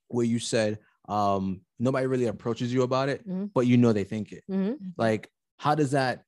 where 0.07 0.25
you 0.25 0.39
said 0.39 0.79
um 1.07 1.61
nobody 1.79 2.05
really 2.07 2.25
approaches 2.25 2.71
you 2.73 2.83
about 2.83 3.09
it, 3.09 3.27
Mhm. 3.27 3.51
but 3.53 3.65
you 3.65 3.77
know 3.77 3.93
they 3.93 4.03
think 4.03 4.31
it. 4.31 4.43
hmm 4.47 4.73
Like, 4.97 5.29
how 5.57 5.75
does 5.75 5.91
that 5.91 6.23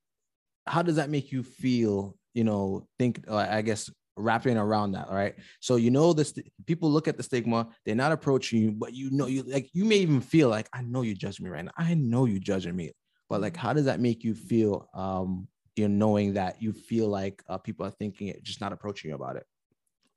how 0.67 0.82
does 0.82 0.95
that 0.95 1.09
make 1.09 1.32
you 1.32 1.43
feel? 1.43 2.17
You 2.34 2.43
know, 2.45 2.88
think 2.97 3.26
uh, 3.28 3.36
I 3.36 3.61
guess 3.61 3.89
wrapping 4.18 4.57
around 4.57 4.91
that, 4.93 5.09
right? 5.09 5.36
So 5.59 5.76
you 5.76 5.91
know 5.91 6.14
this 6.14 6.34
people 6.66 6.89
look 6.91 7.07
at 7.07 7.18
the 7.18 7.24
stigma, 7.24 7.70
they're 7.86 7.95
not 7.95 8.12
approaching 8.12 8.62
you, 8.62 8.72
but 8.72 8.93
you 8.93 9.09
know 9.12 9.28
you 9.28 9.43
like 9.43 9.70
you 9.74 9.86
may 9.86 9.97
even 9.97 10.22
feel 10.22 10.49
like 10.49 10.70
I 10.74 10.82
know 10.82 11.01
you 11.01 11.16
judge 11.16 11.39
me 11.39 11.49
right 11.49 11.66
now. 11.66 11.72
I 11.78 11.93
know 11.95 12.26
you're 12.26 12.39
judging 12.39 12.76
me. 12.76 12.91
But 13.30 13.41
like 13.41 13.55
how 13.55 13.74
does 13.74 13.86
that 13.86 13.99
make 13.99 14.24
you 14.24 14.36
feel 14.36 14.89
um 14.93 15.47
you 15.76 15.88
know 15.88 15.95
knowing 16.05 16.34
that 16.34 16.62
you 16.62 16.74
feel 16.74 17.07
like 17.07 17.41
uh, 17.47 17.57
people 17.57 17.86
are 17.86 17.91
thinking 17.91 18.28
it 18.28 18.43
just 18.43 18.62
not 18.62 18.74
approaching 18.74 19.09
you 19.09 19.16
about 19.16 19.38
it? 19.38 19.45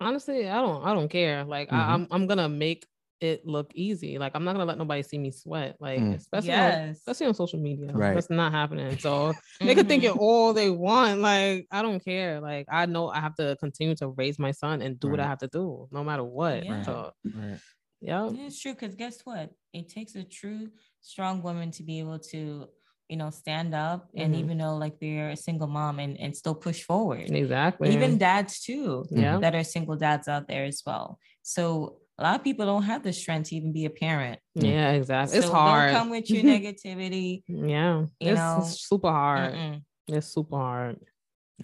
Honestly, 0.01 0.49
I 0.49 0.61
don't 0.61 0.85
I 0.85 0.93
don't 0.93 1.09
care. 1.09 1.45
Like 1.45 1.71
Mhm. 1.71 1.73
I, 1.73 1.95
I'm 1.95 2.09
I'm 2.11 2.27
gonna 2.27 2.49
make 2.49 2.87
it 3.25 3.47
look 3.47 3.70
easy. 3.75 4.18
Like 4.18 4.33
I'm 4.35 4.45
not 4.45 4.53
gonna 4.53 4.64
let 4.66 4.79
nobody 4.79 5.03
see 5.03 5.18
me 5.18 5.31
sweat. 5.31 5.77
Like 5.81 6.01
Mm. 6.01 6.14
especially 6.14 6.53
on, 6.53 6.89
especially 6.91 7.27
on 7.27 7.35
social 7.35 7.59
media. 7.59 7.91
Right. 7.93 8.14
That's 8.14 8.31
not 8.31 8.53
happening. 8.53 8.99
So 8.99 9.33
they 9.61 9.75
could 9.75 9.89
think 9.89 10.05
it 10.05 10.12
Mhm. 10.12 10.18
all 10.18 10.53
they 10.53 10.70
want. 10.70 11.20
Like 11.20 11.66
I 11.70 11.83
don't 11.83 12.05
care. 12.05 12.41
Like 12.41 12.66
I 12.70 12.87
know 12.87 13.09
I 13.09 13.20
have 13.20 13.35
to 13.37 13.57
continue 13.59 13.95
to 13.97 14.09
raise 14.09 14.39
my 14.39 14.51
son 14.53 14.83
and 14.83 15.01
do 15.01 15.09
what 15.09 15.20
I 15.20 15.27
have 15.27 15.39
to 15.39 15.49
do, 15.49 15.89
no 15.91 16.05
matter 16.05 16.25
what. 16.25 16.64
Yeah. 16.64 16.83
So 16.83 17.12
Right. 17.25 17.59
yeah. 18.01 18.31
It's 18.47 18.61
true 18.61 18.75
because 18.75 18.95
guess 18.95 19.20
what? 19.25 19.51
It 19.72 19.89
takes 19.89 20.14
a 20.14 20.22
true, 20.25 20.70
strong 21.01 21.43
woman 21.43 21.70
to 21.72 21.83
be 21.83 21.99
able 22.01 22.18
to, 22.33 22.68
you 23.09 23.16
know, 23.16 23.31
stand 23.31 23.75
up 23.75 24.09
and 24.16 24.35
Mhm. 24.35 24.39
even 24.39 24.59
though 24.59 24.77
like 24.77 24.99
they're 24.99 25.31
a 25.31 25.37
single 25.37 25.68
mom 25.68 25.99
and, 25.99 26.18
and 26.20 26.37
still 26.37 26.55
push 26.55 26.83
forward. 26.85 27.31
Exactly. 27.31 27.93
Even 27.95 28.18
dads 28.18 28.61
too, 28.61 29.05
yeah. 29.11 29.39
that 29.39 29.55
are 29.55 29.64
single 29.64 29.97
dads 29.97 30.27
out 30.29 30.49
there 30.49 30.64
as 30.64 30.83
well. 30.87 31.18
So 31.43 31.99
a 32.19 32.23
lot 32.23 32.37
of 32.37 32.45
people 32.45 32.67
don't 32.67 32.85
have 32.85 33.03
the 33.03 33.12
strength 33.12 33.49
to 33.49 33.57
even 33.57 33.73
be 33.73 33.87
a 33.87 33.91
parent. 33.91 34.39
Yeah, 34.55 34.93
exactly. 34.93 35.39
It's 35.39 35.49
hard. 35.49 35.93
Don't 35.93 36.01
come 36.01 36.11
with 36.11 36.31
your 36.31 36.43
negativity. 36.55 37.43
yeah. 37.49 38.01
You 38.01 38.09
it's, 38.21 38.39
know, 38.39 38.59
it's 38.61 38.87
super 38.89 39.11
hard. 39.11 39.55
Mm-mm. 39.55 39.83
It's 40.09 40.29
super 40.29 40.57
hard. 40.57 40.97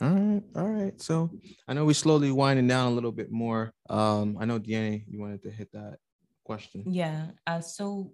All 0.01 0.09
right, 0.09 0.43
all 0.57 0.69
right. 0.69 1.01
So 1.01 1.31
I 1.69 1.75
know 1.75 1.85
we're 1.85 1.95
slowly 1.95 2.31
winding 2.31 2.69
down 2.69 2.93
a 2.93 2.95
little 2.95 3.13
bit 3.13 3.31
more. 3.31 3.73
Um, 3.89 4.39
I 4.41 4.45
know 4.45 4.59
Deanna, 4.59 5.03
you 5.09 5.21
wanted 5.21 5.43
to 5.43 5.51
hit 5.51 5.71
that 5.73 5.97
question. 6.45 6.85
Yeah. 6.87 7.27
Uh, 7.47 7.61
so 7.61 8.13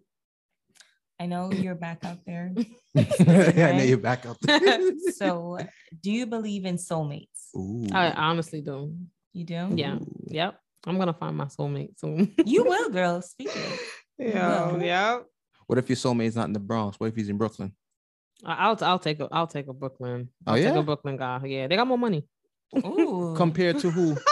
I 1.20 1.26
know 1.26 1.53
you're 1.53 1.74
back 1.74 2.05
out 2.05 2.18
there. 2.26 2.53
yeah, 2.95 3.05
I 3.72 3.76
know 3.76 3.84
you're 3.84 3.99
back 3.99 4.26
out 4.26 4.39
there. 4.41 4.93
So 5.14 5.59
do 6.03 6.11
you 6.11 6.26
believe 6.26 6.64
in 6.64 6.76
soulmates? 6.76 7.55
Ooh. 7.57 7.87
I 7.93 8.11
honestly 8.11 8.61
do. 8.61 8.95
You 9.32 9.45
do? 9.45 9.68
Yeah. 9.74 9.97
Ooh. 9.97 10.26
Yep. 10.28 10.59
I'm 10.87 10.99
gonna 10.99 11.12
find 11.12 11.37
my 11.37 11.47
soulmate 11.47 11.99
soon. 11.99 12.32
You 12.45 12.64
will, 12.68 12.91
girl. 12.91 13.20
Speak 13.22 13.51
yeah. 14.18 14.70
Oh, 14.72 14.78
yeah. 14.78 15.20
What 15.66 15.78
if 15.78 15.89
your 15.89 15.97
soulmate's 15.97 16.37
not 16.37 16.47
in 16.47 16.53
the 16.53 16.61
Bronx? 16.61 16.99
What 17.01 17.09
if 17.09 17.16
he's 17.16 17.28
in 17.28 17.37
Brooklyn? 17.37 17.72
I- 18.45 18.66
I'll 18.68 18.78
I'll 18.82 18.99
take 18.99 19.20
a 19.20 19.28
I'll 19.32 19.47
take 19.47 19.68
a 19.68 19.72
Brooklyn. 19.72 20.28
Oh, 20.47 20.53
I'll 20.53 20.57
take 20.59 20.72
yeah? 20.72 20.78
a 20.78 20.82
Brooklyn 20.82 21.16
guy. 21.16 21.41
Yeah, 21.45 21.66
they 21.66 21.76
got 21.76 21.87
more 21.87 21.99
money. 21.99 22.24
Ooh. 22.78 23.34
Compared 23.37 23.78
to 23.80 23.91
who? 23.91 24.16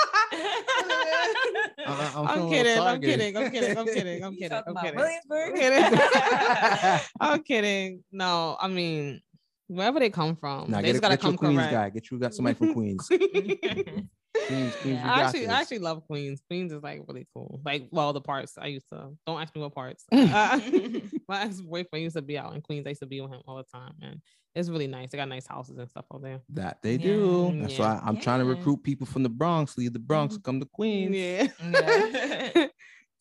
I- 1.86 2.12
I'm 2.16 2.50
feeling 2.50 2.66
a 2.66 2.80
I'm 2.80 3.00
kidding. 3.00 3.36
I'm 3.36 3.50
kidding. 3.50 3.76
I'm 3.76 3.86
kidding. 3.86 4.24
I'm 4.24 4.34
kidding. 4.36 4.62
I'm 4.62 4.62
kidding. 4.62 4.62
I'm 4.66 4.76
kidding. 4.76 4.96
Williamsburg? 4.96 5.50
I'm 5.50 5.56
kidding. 5.56 7.00
I'm 7.20 7.42
kidding. 7.42 8.04
No, 8.12 8.56
I 8.60 8.68
mean 8.68 9.20
wherever 9.66 9.98
they 9.98 10.10
come 10.10 10.36
from, 10.36 10.70
Nah, 10.70 10.80
they 10.82 10.92
just 10.92 10.98
a, 10.98 11.00
gotta 11.00 11.16
get 11.16 11.22
your 11.24 11.32
come 11.32 11.38
Queens 11.38 11.56
correct. 11.58 11.72
guy. 11.72 11.90
Get 11.90 12.10
you 12.10 12.18
got 12.18 12.34
somebody 12.34 12.54
from 12.56 12.74
Queens. 12.74 13.08
Queens, 14.46 14.74
Queens, 14.76 14.98
Yeah. 14.98 15.12
I 15.12 15.16
got 15.16 15.24
actually, 15.26 15.40
this. 15.40 15.48
I 15.50 15.60
actually 15.60 15.78
love 15.78 16.06
Queens. 16.06 16.40
Queens 16.48 16.72
is 16.72 16.82
like 16.82 17.02
really 17.08 17.26
cool. 17.34 17.60
Like, 17.64 17.88
well, 17.90 18.12
the 18.12 18.20
parts 18.20 18.56
I 18.58 18.66
used 18.66 18.88
to. 18.90 19.10
Don't 19.26 19.40
ask 19.40 19.54
me 19.54 19.62
what 19.62 19.74
parts. 19.74 20.04
Uh, 20.12 20.60
my 21.28 21.42
ex 21.42 21.60
boyfriend 21.60 22.02
used 22.04 22.16
to 22.16 22.22
be 22.22 22.36
out 22.38 22.54
in 22.54 22.60
Queens. 22.60 22.86
I 22.86 22.90
used 22.90 23.00
to 23.02 23.06
be 23.06 23.20
with 23.20 23.30
him 23.32 23.40
all 23.46 23.56
the 23.56 23.64
time, 23.64 23.94
and 24.02 24.20
it's 24.54 24.68
really 24.68 24.86
nice. 24.86 25.10
They 25.10 25.18
got 25.18 25.28
nice 25.28 25.46
houses 25.46 25.76
and 25.78 25.88
stuff 25.88 26.04
over 26.10 26.22
there. 26.26 26.40
that 26.50 26.82
they 26.82 26.92
Yeah. 26.92 26.98
do. 26.98 27.60
That's 27.60 27.78
Yeah. 27.78 27.94
why 27.94 28.00
I'm 28.04 28.18
trying 28.18 28.40
to 28.40 28.44
recruit 28.46 28.82
people 28.82 29.06
from 29.06 29.22
the 29.22 29.28
Bronx, 29.28 29.76
leave 29.78 29.92
the 29.92 29.98
Bronx, 29.98 30.38
come 30.38 30.60
to 30.60 30.66
Queens. 30.66 31.14
Yeah. 31.16 31.48
Yeah. 31.62 32.66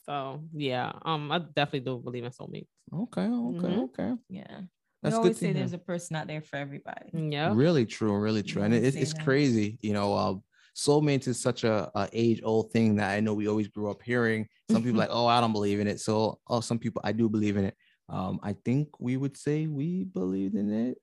so 0.06 0.42
yeah, 0.54 0.92
um, 1.04 1.32
I 1.32 1.40
definitely 1.40 1.82
do 1.82 1.98
believe 1.98 2.24
in 2.26 2.32
soulmates. 2.32 2.68
Okay, 2.94 3.22
okay, 3.22 3.28
Mhm. 3.28 3.84
okay. 3.86 4.14
yeah. 4.30 4.62
That's 5.02 5.16
we 5.16 5.18
good 5.18 5.18
always 5.18 5.40
to 5.40 5.46
say 5.46 5.54
there's 5.54 5.74
a 5.74 5.78
person 5.78 6.16
out 6.16 6.28
there 6.28 6.42
for 6.42 6.56
everybody. 6.56 7.10
Yeah. 7.14 7.52
Really 7.54 7.86
true, 7.86 8.16
really 8.18 8.42
true. 8.44 8.62
And 8.64 8.74
it, 8.74 8.86
it's, 8.86 8.96
it's 8.96 9.14
crazy, 9.14 9.78
you 9.82 9.92
know. 9.92 10.14
Uh, 10.14 10.36
soulmates 10.76 11.28
is 11.28 11.40
such 11.40 11.64
a, 11.64 11.90
a 11.96 12.10
age 12.14 12.42
old 12.44 12.72
thing 12.72 12.96
that 12.96 13.12
I 13.12 13.20
know 13.20 13.34
we 13.34 13.48
always 13.48 13.68
grew 13.68 13.90
up 13.92 14.02
hearing. 14.02 14.48
Some 14.72 14.84
people 14.84 15.00
like, 15.00 15.10
oh, 15.12 15.28
I 15.28 15.40
don't 15.42 15.54
believe 15.54 15.80
in 15.80 15.88
it. 15.88 16.00
So, 16.00 16.40
oh, 16.48 16.62
some 16.62 16.80
people 16.80 17.02
I 17.04 17.12
do 17.12 17.30
believe 17.30 17.58
in 17.58 17.66
it. 17.66 17.76
Um, 18.10 18.40
I 18.44 18.56
think 18.66 18.90
we 19.00 19.18
would 19.18 19.38
say 19.38 19.68
we 19.68 20.04
believed 20.04 20.56
in 20.56 20.72
it, 20.72 20.98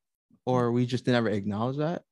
or 0.45 0.73
we 0.73 0.87
just 0.87 1.07
never 1.07 1.29
acknowledge 1.29 1.79
that. 1.79 2.03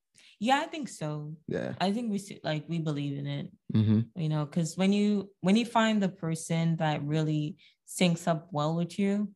Yeah, 0.40 0.60
I 0.60 0.66
think 0.66 0.88
so. 0.88 1.34
Yeah. 1.48 1.72
I 1.80 1.92
think 1.92 2.12
we 2.12 2.40
like 2.44 2.64
we 2.68 2.78
believe 2.78 3.18
in 3.18 3.26
it. 3.26 3.52
Mm-hmm. 3.74 4.20
You 4.20 4.28
know, 4.28 4.44
because 4.44 4.76
when 4.76 4.92
you 4.92 5.30
when 5.40 5.56
you 5.56 5.66
find 5.66 6.02
the 6.02 6.08
person 6.08 6.76
that 6.76 7.02
really 7.04 7.56
syncs 7.88 8.28
up 8.28 8.48
well 8.52 8.76
with 8.76 8.98
you, 8.98 9.30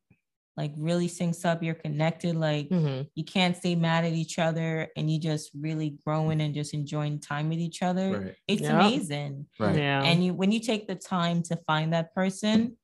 like 0.57 0.73
really 0.77 1.09
syncs 1.09 1.45
up, 1.47 1.63
you're 1.63 1.75
connected. 1.75 2.37
Like 2.37 2.69
Mhm. 2.69 3.09
you 3.15 3.25
can't 3.25 3.57
stay 3.57 3.75
mad 3.75 4.05
at 4.05 4.13
each 4.13 4.39
other, 4.39 4.89
and 4.97 5.11
you 5.11 5.19
just 5.19 5.51
really 5.59 5.97
growing 6.05 6.41
and 6.41 6.55
just 6.55 6.75
enjoying 6.75 7.21
time 7.21 7.49
with 7.49 7.59
each 7.59 7.83
other. 7.83 8.21
Right. 8.21 8.35
It's 8.47 8.63
Yeah. 8.63 8.79
amazing. 8.87 9.47
Right. 9.59 9.77
Yeah. 9.77 10.03
and 10.05 10.25
you 10.25 10.35
when 10.35 10.53
you 10.53 10.61
take 10.61 10.87
the 10.89 10.95
time 10.97 11.43
to 11.45 11.57
find 11.67 11.93
that 11.95 12.15
person 12.15 12.77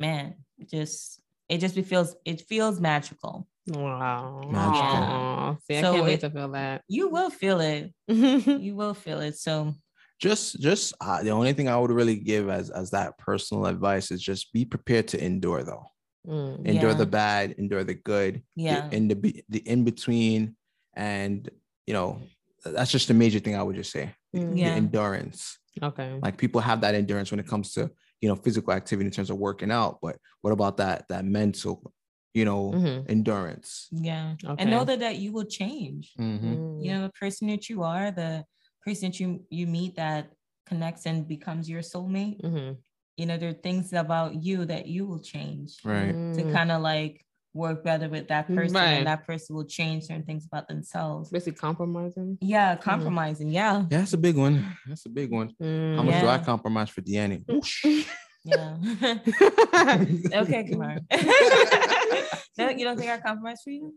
man 0.00 0.34
it 0.58 0.68
just 0.70 1.20
it 1.48 1.58
just 1.58 1.74
feels 1.86 2.16
it 2.24 2.40
feels 2.48 2.80
magical 2.80 3.46
wow. 3.68 4.40
Magical. 4.50 5.04
Aw. 5.04 5.56
See, 5.68 5.76
I 5.76 5.80
So 5.82 5.92
can't 5.92 6.04
wait 6.04 6.14
it- 6.14 6.20
to 6.20 6.30
feel 6.30 6.48
that. 6.52 6.82
you 6.88 7.08
will 7.08 7.30
feel 7.30 7.60
it 7.60 7.92
you 8.08 8.74
will 8.74 8.94
feel 8.94 9.20
it 9.20 9.36
so 9.36 9.74
Just, 10.20 10.60
just 10.60 10.94
uh, 11.00 11.20
the 11.22 11.30
only 11.30 11.52
thing 11.52 11.68
I 11.68 11.76
would 11.76 11.90
really 11.90 12.16
give 12.16 12.48
as 12.48 12.70
as 12.70 12.90
that 12.92 13.18
personal 13.18 13.66
advice 13.66 14.10
is 14.12 14.22
just 14.22 14.52
be 14.52 14.64
prepared 14.64 15.08
to 15.08 15.24
endure, 15.24 15.64
though. 15.64 15.86
Mm. 16.26 16.66
Endure 16.66 16.90
Yeah. 16.90 16.96
the 16.96 17.06
bad, 17.06 17.52
endure 17.58 17.84
the 17.84 17.94
good, 17.94 18.34
the- 18.56 18.62
Yeah. 18.62 18.88
in 18.92 19.08
the 19.08 19.16
the 19.48 19.58
in 19.68 19.84
between, 19.84 20.56
and 20.94 21.50
you 21.86 21.94
know, 21.94 22.20
that's 22.64 22.92
just 22.92 23.10
a 23.10 23.14
major 23.14 23.40
thing 23.40 23.56
I 23.56 23.62
would 23.62 23.76
just 23.76 23.90
say. 23.90 24.14
Mm. 24.34 24.54
the 24.54 24.60
Yeah. 24.60 24.74
endurance. 24.76 25.58
Okay. 25.82 26.18
Like 26.22 26.38
people 26.38 26.60
have 26.62 26.80
that 26.82 26.94
endurance 26.94 27.30
when 27.30 27.40
it 27.40 27.46
comes 27.46 27.72
to 27.74 27.90
you 28.20 28.28
know 28.28 28.36
physical 28.36 28.72
activity 28.72 29.06
in 29.06 29.12
terms 29.12 29.30
of 29.30 29.36
working 29.38 29.70
out, 29.70 29.98
but 30.00 30.16
what 30.42 30.52
about 30.52 30.76
that 30.78 31.06
that 31.08 31.24
mental, 31.24 31.92
you 32.34 32.44
know, 32.46 32.70
Mhm. 32.72 33.10
endurance? 33.10 33.88
yeah 33.90 34.36
Okay. 34.44 34.62
and 34.62 34.70
know 34.70 34.84
that 34.84 35.00
that 35.00 35.16
you 35.18 35.32
will 35.32 35.44
change 35.60 36.14
Mhm. 36.18 36.40
Mm. 36.56 36.84
you 36.84 36.90
know 36.92 37.02
the 37.08 37.12
person 37.20 37.48
that 37.48 37.68
you 37.68 37.82
are 37.82 38.10
the 38.10 38.44
person 38.84 39.10
that 39.10 39.18
you 39.20 39.44
you 39.50 39.66
meet 39.66 39.96
that 39.96 40.32
connects 40.70 41.04
and 41.06 41.26
becomes 41.28 41.68
your 41.68 41.82
soulmate 41.82 42.40
Mhm. 42.40 42.76
You 43.16 43.26
know 43.26 43.36
there 43.36 43.50
are 43.50 43.52
things 43.68 43.92
about 43.92 44.42
you 44.42 44.64
that 44.66 44.86
you 44.86 45.06
will 45.06 45.20
change 45.20 45.76
Right. 45.84 46.12
to 46.34 46.42
Mm. 46.44 46.52
kind 46.52 46.72
of 46.72 46.80
like 46.82 47.24
work 47.54 47.84
better 47.84 48.08
with 48.08 48.28
that 48.28 48.46
person 48.48 48.74
Right. 48.74 48.92
and 48.96 49.06
that 49.06 49.26
person 49.26 49.54
will 49.54 49.66
change 49.66 50.04
certain 50.04 50.24
things 50.24 50.46
about 50.46 50.68
themselves 50.68 51.28
Basically 51.30 51.58
compromising. 51.58 52.38
yeah 52.40 52.76
compromising 52.76 53.50
yeah 53.50 53.80
Yeah, 53.90 53.98
that's 54.00 54.14
a 54.14 54.18
big 54.18 54.36
one. 54.38 54.64
That's 54.86 55.04
a 55.04 55.10
big 55.10 55.30
one. 55.30 55.48
How 55.60 55.66
Mm. 55.66 56.04
much 56.06 56.20
do 56.22 56.28
I 56.28 56.38
compromise 56.38 56.88
for 56.88 57.02
Deanne? 57.02 57.44
Whoosh. 57.46 57.84
yeah 58.44 58.76
okay 60.42 60.64
Kamar. 60.64 60.98
no, 62.58 62.68
you 62.70 62.84
don't 62.84 62.96
think 62.98 63.10
I 63.10 63.18
compromise 63.18 63.60
for 63.62 63.70
you 63.70 63.94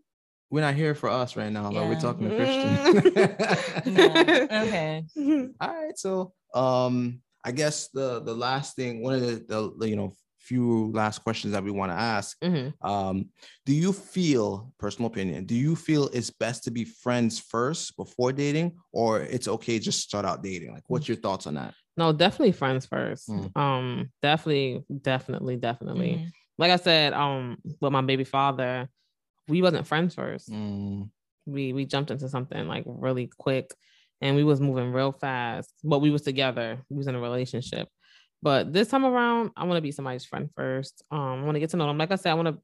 We're 0.52 0.62
not 0.62 0.76
here 0.76 0.94
for 0.94 1.10
us 1.10 1.36
right 1.36 1.52
now. 1.52 1.72
Though. 1.72 1.88
We're 1.88 2.00
talking 2.00 2.30
to 2.30 2.36
Chrystian. 2.38 2.76
yeah. 3.98 4.62
okay 4.64 5.06
All 5.62 5.68
right. 5.74 5.98
So 5.98 6.34
um 6.54 7.22
I 7.46 7.52
guess 7.52 7.90
the 7.90 8.22
the 8.22 8.34
last 8.34 8.76
thing, 8.76 9.04
one 9.04 9.14
of 9.16 9.22
the, 9.22 9.36
the, 9.48 9.72
the, 9.80 9.90
you 9.90 9.96
know 9.96 10.14
few 10.40 10.92
last 10.92 11.24
questions 11.24 11.54
that 11.54 11.64
we 11.64 11.72
want 11.72 11.92
to 11.92 11.96
ask. 11.96 12.38
Mhm. 12.44 12.74
Um, 12.82 13.30
do 13.66 13.74
you 13.74 13.92
feel, 13.92 14.72
personal 14.78 15.10
opinion, 15.10 15.46
do 15.46 15.56
you 15.56 15.76
feel 15.76 16.08
it's 16.14 16.30
best 16.30 16.64
to 16.66 16.72
be 16.72 16.86
friends 16.86 17.40
first 17.40 17.98
before 17.98 18.32
dating, 18.32 18.78
or 18.92 19.22
it's 19.22 19.48
okay 19.48 19.80
just 19.80 20.02
start 20.02 20.24
out 20.24 20.44
dating? 20.44 20.72
Like, 20.72 20.84
what's 20.88 21.08
your 21.08 21.18
thoughts 21.18 21.48
on 21.48 21.56
that? 21.56 21.74
No, 21.98 22.14
definitely 22.14 22.52
friends 22.52 22.86
first. 22.86 23.28
Mm. 23.30 23.58
Um, 23.58 24.12
definitely, 24.22 24.84
definitely, 25.02 25.56
definitely. 25.58 26.12
Mhm. 26.20 26.32
Like 26.60 26.72
I 26.72 26.78
said, 26.78 27.14
um, 27.14 27.58
with 27.82 27.92
my 27.92 28.02
baby 28.02 28.24
father, 28.24 28.88
we 29.48 29.62
wasn't 29.64 29.88
friends 29.88 30.14
first. 30.14 30.52
Mm, 30.52 31.10
We 31.48 31.74
we 31.74 31.86
jumped 31.86 32.12
into 32.12 32.30
something 32.30 32.68
like 32.68 32.84
really 32.86 33.32
quick, 33.38 33.74
and 34.22 34.36
we 34.36 34.44
was 34.44 34.60
moving 34.62 34.92
real 34.92 35.12
fast. 35.12 35.72
But 35.84 36.00
we 36.00 36.10
was 36.10 36.22
together. 36.24 36.78
We 36.90 36.98
was 36.98 37.08
in 37.08 37.16
a 37.16 37.20
relationship. 37.20 37.88
But 38.42 38.74
this 38.74 38.90
time 38.90 39.06
around, 39.06 39.52
I 39.58 39.64
want 39.64 39.78
to 39.78 39.82
be 39.82 39.92
somebody's 39.92 40.26
friend 40.26 40.50
first. 40.56 41.04
Um, 41.10 41.20
I 41.20 41.44
want 41.44 41.56
to 41.56 41.60
get 41.60 41.72
to 41.72 41.78
know 41.78 41.88
them. 41.88 41.98
Like 41.98 42.12
I 42.12 42.16
said, 42.16 42.32
I 42.32 42.36
want 42.36 42.50
to 42.50 42.60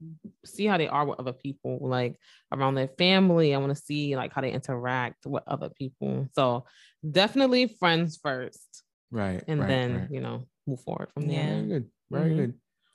see 0.46 0.66
how 0.68 0.78
they 0.78 0.88
are 0.88 1.06
with 1.06 1.20
other 1.20 1.34
people, 1.34 1.80
like 1.82 2.18
around 2.52 2.76
their 2.76 2.90
family. 3.00 3.56
I 3.56 3.58
want 3.58 3.76
to 3.76 3.82
see 3.82 4.16
like 4.16 4.32
how 4.32 4.42
they 4.42 4.52
interact 4.52 5.26
with 5.26 5.44
other 5.48 5.70
people. 5.70 6.28
So 6.36 6.66
definitely 7.10 7.68
friends 7.80 8.20
first 8.22 8.84
right. 9.10 9.44
and 9.48 9.62
right, 9.62 9.68
then 9.68 9.96
right. 10.02 10.12
you 10.12 10.22
know 10.22 10.46
move 10.68 10.82
forward 10.82 11.10
from 11.14 11.30
Yeah. 11.30 11.48
very 11.56 11.68
good. 11.68 11.90
Very 12.12 12.30
Mhm. 12.32 12.36
good. 12.36 12.54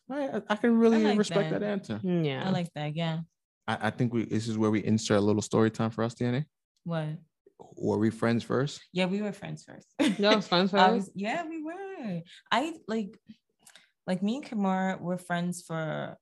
I, 0.09 0.43
I 0.49 0.57
can 0.57 0.79
really 0.79 1.03
like 1.03 1.19
respect 1.19 1.51
that. 1.51 1.61
that. 1.61 1.69
answer. 1.69 1.99
Mm, 2.05 2.25
Yeah. 2.25 2.47
I 2.47 2.51
like 2.51 2.73
that. 2.75 2.95
Yeah. 2.95 3.21
I, 3.67 3.89
I 3.89 3.91
think 3.91 4.13
we 4.15 4.27
this 4.27 4.47
is 4.47 4.57
where 4.57 4.71
we 4.71 4.85
insert 4.85 5.19
a 5.19 5.21
little 5.21 5.43
story 5.43 5.73
time 5.73 5.91
for 5.91 6.05
us, 6.05 6.15
DNA. 6.15 6.45
What? 6.85 7.09
Were 7.77 7.99
we 7.99 8.11
friends 8.11 8.43
first? 8.43 8.81
Yeah, 8.93 9.07
we 9.07 9.20
were 9.22 9.33
friends 9.33 9.64
first. 9.64 9.87
Y'all 10.18 10.37
was 10.37 10.49
friends 10.53 10.72
I 10.72 10.79
first? 10.89 10.95
was, 10.95 11.11
yeah, 11.14 11.45
we 11.47 11.62
were. 11.62 12.22
I 12.51 12.74
like, 12.89 13.18
like 14.07 14.22
me 14.22 14.37
and 14.37 14.45
Kamar 14.45 14.99
were 15.01 15.18
friends 15.18 15.62
for 15.62 16.16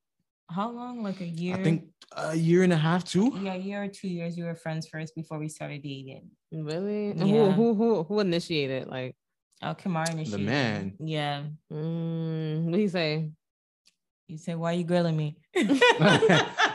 how 0.51 0.71
long? 0.71 1.03
Like 1.03 1.21
a 1.21 1.27
year. 1.27 1.55
I 1.57 1.63
think 1.63 1.87
a 2.17 2.35
year 2.35 2.63
and 2.65 2.73
a 2.73 2.77
half 2.77 3.05
too. 3.05 3.33
Yeah, 3.41 3.55
a 3.55 3.59
year 3.59 3.85
or 3.85 3.89
two 3.89 4.09
years. 4.09 4.37
We 4.37 4.43
were 4.43 4.55
friends 4.55 4.89
first 4.89 5.15
before 5.15 5.39
we 5.39 5.49
started 5.49 5.83
dating. 5.83 6.31
Really? 6.53 7.13
Yeah. 7.17 7.53
Who, 7.53 7.53
who 7.53 7.75
who 7.75 8.03
who 8.05 8.21
initiated? 8.21 8.89
Like, 8.89 9.17
Oh, 9.63 9.75
Kamar 9.75 10.05
initiated. 10.11 10.41
The 10.41 10.45
man. 10.45 10.95
Yeah. 10.99 11.45
mm, 11.73 12.65
what 12.65 12.81
you 12.81 12.89
say? 12.89 13.31
You 14.29 14.39
say, 14.39 14.55
"Why 14.55 14.73
are 14.73 14.77
you 14.77 14.85
grilling 14.85 15.17
me?" 15.17 15.37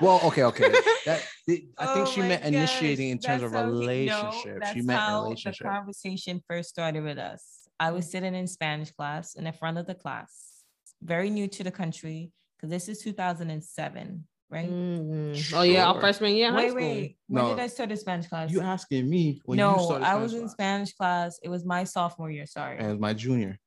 well, 0.01 0.21
okay, 0.25 0.43
okay. 0.43 0.71
That 1.05 1.23
the- 1.49 1.67
I 1.77 1.85
think 1.93 2.07
Oh 2.07 2.11
she 2.11 2.19
my 2.21 2.27
meant 2.29 2.43
initiating 2.45 3.09
in 3.09 3.17
gosh, 3.17 3.25
terms 3.25 3.43
of 3.43 3.51
that's 3.51 3.63
how 3.63 3.69
he- 3.69 3.73
no, 3.73 3.79
relationship. 3.79 4.63
she 4.73 4.81
meant 4.81 4.99
how 4.99 5.23
relationship. 5.23 5.63
The 5.65 5.69
conversation 5.69 6.41
first 6.47 6.69
started 6.69 7.03
with 7.03 7.17
us. 7.17 7.67
I 7.79 7.91
was 7.91 8.09
sitting 8.11 8.35
in 8.35 8.47
Spanish 8.47 8.91
class 8.91 9.35
in 9.35 9.43
the 9.45 9.53
front 9.53 9.77
of 9.77 9.85
the 9.87 9.95
class, 9.95 10.63
very 11.01 11.29
new 11.29 11.47
to 11.47 11.63
the 11.63 11.71
country 11.71 12.31
because 12.55 12.69
this 12.69 12.89
is 12.89 13.01
2007, 13.01 14.27
right? 14.49 14.69
Mhm. 14.69 15.53
Oh 15.53 15.61
yeah, 15.61 15.87
our 15.87 15.99
freshman 15.99 16.35
year 16.35 16.47
in 16.49 16.53
high 16.53 16.59
wait, 16.63 16.69
school. 16.69 16.79
wait. 16.81 17.17
When 17.27 17.43
No. 17.43 17.49
did 17.55 17.59
I 17.63 17.67
start 17.67 17.91
a 17.91 17.97
Spanish 17.97 18.27
class? 18.27 18.51
You 18.51 18.61
asking 18.61 19.09
me 19.09 19.41
when 19.45 19.57
you 19.59 19.63
no, 19.65 19.75
I 20.03 20.15
was 20.15 20.31
Spanish 20.31 20.33
in 20.33 20.39
class. 20.41 20.51
Spanish 20.51 20.93
class. 20.93 21.39
It 21.43 21.49
was 21.49 21.65
my 21.65 21.83
sophomore 21.85 22.31
year. 22.31 22.45
Sorry, 22.45 22.77
and 22.77 22.87
it 22.87 22.91
was 22.91 22.99
my 22.99 23.13
junior. 23.13 23.57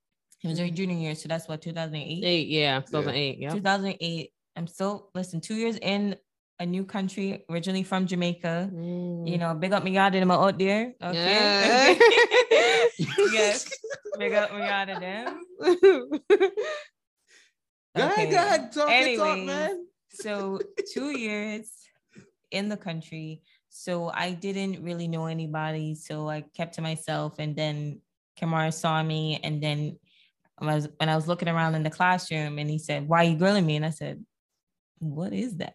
it 0.45 0.49
was 0.49 0.59
your 0.59 0.69
junior 0.71 0.97
year. 0.97 1.15
So 1.15 1.29
that's 1.29 1.47
what 1.49 1.63
2008. 1.63 2.25
Eight, 2.25 2.49
yeah, 2.49 2.81
2008. 2.81 3.39
Yeah. 3.39 3.53
2008. 3.55 4.31
I'm 4.57 4.67
still 4.67 5.09
listen. 5.15 5.41
Two 5.41 5.55
years 5.55 5.77
in 5.79 6.17
a 6.63 6.67
new 6.67 6.85
country, 6.85 7.45
originally 7.51 7.83
from 7.83 8.07
Jamaica. 8.07 8.71
Mm. 8.73 9.29
You 9.29 9.39
know, 9.39 9.53
big 9.55 9.73
up 9.73 9.83
them 10.13 10.31
out 10.31 10.59
there. 10.59 10.95
Okay. 11.03 11.99
Yeah. 11.99 12.85
yes. 13.33 13.69
Big 14.17 14.33
up 14.33 14.51
of 14.89 15.01
them. 15.01 15.41
Go 17.95 18.07
ahead, 18.07 18.31
go 18.31 18.37
ahead, 18.39 18.73
talk 18.73 18.89
talk, 18.89 19.39
man. 19.41 19.87
So 20.15 20.61
two 20.95 21.11
years 21.19 21.71
in 22.51 22.71
the 22.71 22.77
country. 22.77 23.43
So 23.69 24.09
I 24.09 24.33
didn't 24.33 24.83
really 24.83 25.09
know 25.09 25.27
anybody. 25.27 25.95
So 25.95 26.27
I 26.27 26.43
kept 26.57 26.77
to 26.77 26.81
myself. 26.81 27.35
And 27.39 27.55
then 27.55 28.01
Kamara 28.41 28.73
saw 28.73 29.03
me. 29.03 29.41
And 29.45 29.63
then 29.63 29.99
I 30.59 30.75
was 30.75 30.89
when 30.97 31.11
I 31.11 31.17
was 31.17 31.29
looking 31.29 31.49
around 31.49 31.75
in 31.75 31.83
the 31.83 31.91
classroom 31.91 32.59
and 32.59 32.71
he 32.71 32.79
said, 32.79 33.07
Why 33.07 33.27
are 33.27 33.29
you 33.29 33.37
grilling 33.37 33.67
me? 33.67 33.77
And 33.77 33.85
I 33.85 33.91
said, 33.91 34.25
What 34.99 35.35
is 35.35 35.57
that? 35.57 35.75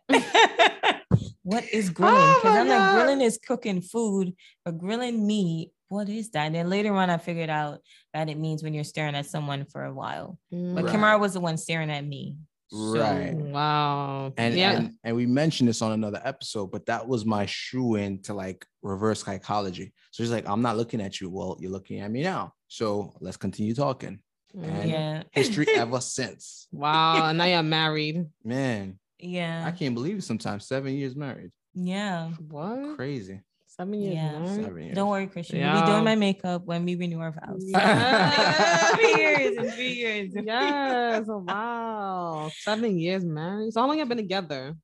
What 1.47 1.63
is 1.71 1.89
grilling? 1.97 2.15
Oh 2.19 2.39
Because 2.41 2.53
my 2.55 2.59
I'm 2.61 2.67
like, 2.67 2.93
grilling 2.95 3.21
is 3.21 3.39
cooking 3.45 3.81
food, 3.81 4.33
but 4.65 4.77
grilling 4.77 5.25
meat, 5.25 5.71
what 5.89 6.09
is 6.09 6.29
that? 6.31 6.47
And 6.47 6.55
then 6.55 6.69
later 6.69 6.93
on, 6.93 7.09
I 7.09 7.17
figured 7.17 7.49
out 7.49 7.79
that 8.13 8.29
it 8.29 8.37
means 8.37 8.61
when 8.63 8.73
you're 8.73 8.83
staring 8.83 9.15
at 9.15 9.25
someone 9.25 9.65
for 9.65 9.85
a 9.85 9.93
while. 9.93 10.37
But 10.51 10.57
Mm. 10.57 10.83
Right. 10.83 10.93
Kamara 10.93 11.19
was 11.19 11.33
the 11.33 11.39
one 11.39 11.57
staring 11.57 11.89
at 11.89 12.05
me. 12.05 12.35
So- 12.69 12.99
Right. 12.99 13.33
Wow. 13.33 14.33
And, 14.37 14.53
yeah. 14.55 14.71
and 14.77 14.93
and 15.05 15.15
we 15.15 15.25
mentioned 15.25 15.69
this 15.69 15.81
on 15.81 15.93
another 15.93 16.21
episode, 16.25 16.67
but 16.69 16.85
that 16.87 17.07
was 17.07 17.25
my 17.25 17.45
shoe 17.45 17.95
in 17.95 18.21
to 18.23 18.33
like 18.33 18.65
reverse 18.81 19.23
psychology. 19.23 19.93
So 20.11 20.23
she's 20.23 20.31
like, 20.31 20.47
I'm 20.49 20.61
not 20.61 20.75
looking 20.75 20.99
at 20.99 21.21
you. 21.21 21.29
Well, 21.29 21.55
you're 21.61 21.71
looking 21.71 22.01
at 22.01 22.11
me 22.11 22.23
now. 22.23 22.51
So 22.67 23.13
let's 23.21 23.37
continue 23.37 23.73
talking. 23.73 24.19
And 24.53 24.89
yeah. 24.89 25.23
history 25.31 25.67
ever 25.75 26.01
since. 26.01 26.67
Wow. 26.73 27.31
Now 27.31 27.45
you're 27.45 27.63
married. 27.63 28.25
Man, 28.43 28.99
I 29.21 29.71
can't 29.77 29.95
believe 29.95 30.17
it 30.17 30.23
sometimes. 30.23 30.67
Seven 30.67 30.93
years 30.93 31.15
married. 31.15 31.51
Yeah. 31.73 32.31
What? 32.49 32.95
Crazy. 32.95 33.41
Seven 33.67 33.93
years 34.01 34.15
Yeah. 34.15 34.39
married? 34.39 34.63
Seven 34.63 34.83
years. 34.83 34.95
Don't 34.95 35.09
worry, 35.09 35.27
Chrystian. 35.27 35.71
We'll 35.73 35.81
be 35.81 35.87
doing 35.87 36.03
my 36.03 36.15
makeup 36.15 36.65
when 36.65 36.83
we 36.85 36.95
renew 36.95 37.19
our 37.19 37.31
vows. 37.31 37.63
Yeah. 37.63 38.95
three 38.95 39.15
years 39.15 39.57
in 39.57 39.71
three 39.71 39.93
years. 39.93 40.33
Yes. 40.45 41.25
Oh, 41.29 41.43
wow. 41.45 42.49
Seven 42.53 42.97
years 42.97 43.23
married. 43.23 43.73
So 43.73 43.81
how 43.81 43.87
long 43.87 43.99
you 43.99 44.05
been 44.05 44.17
together? 44.17 44.75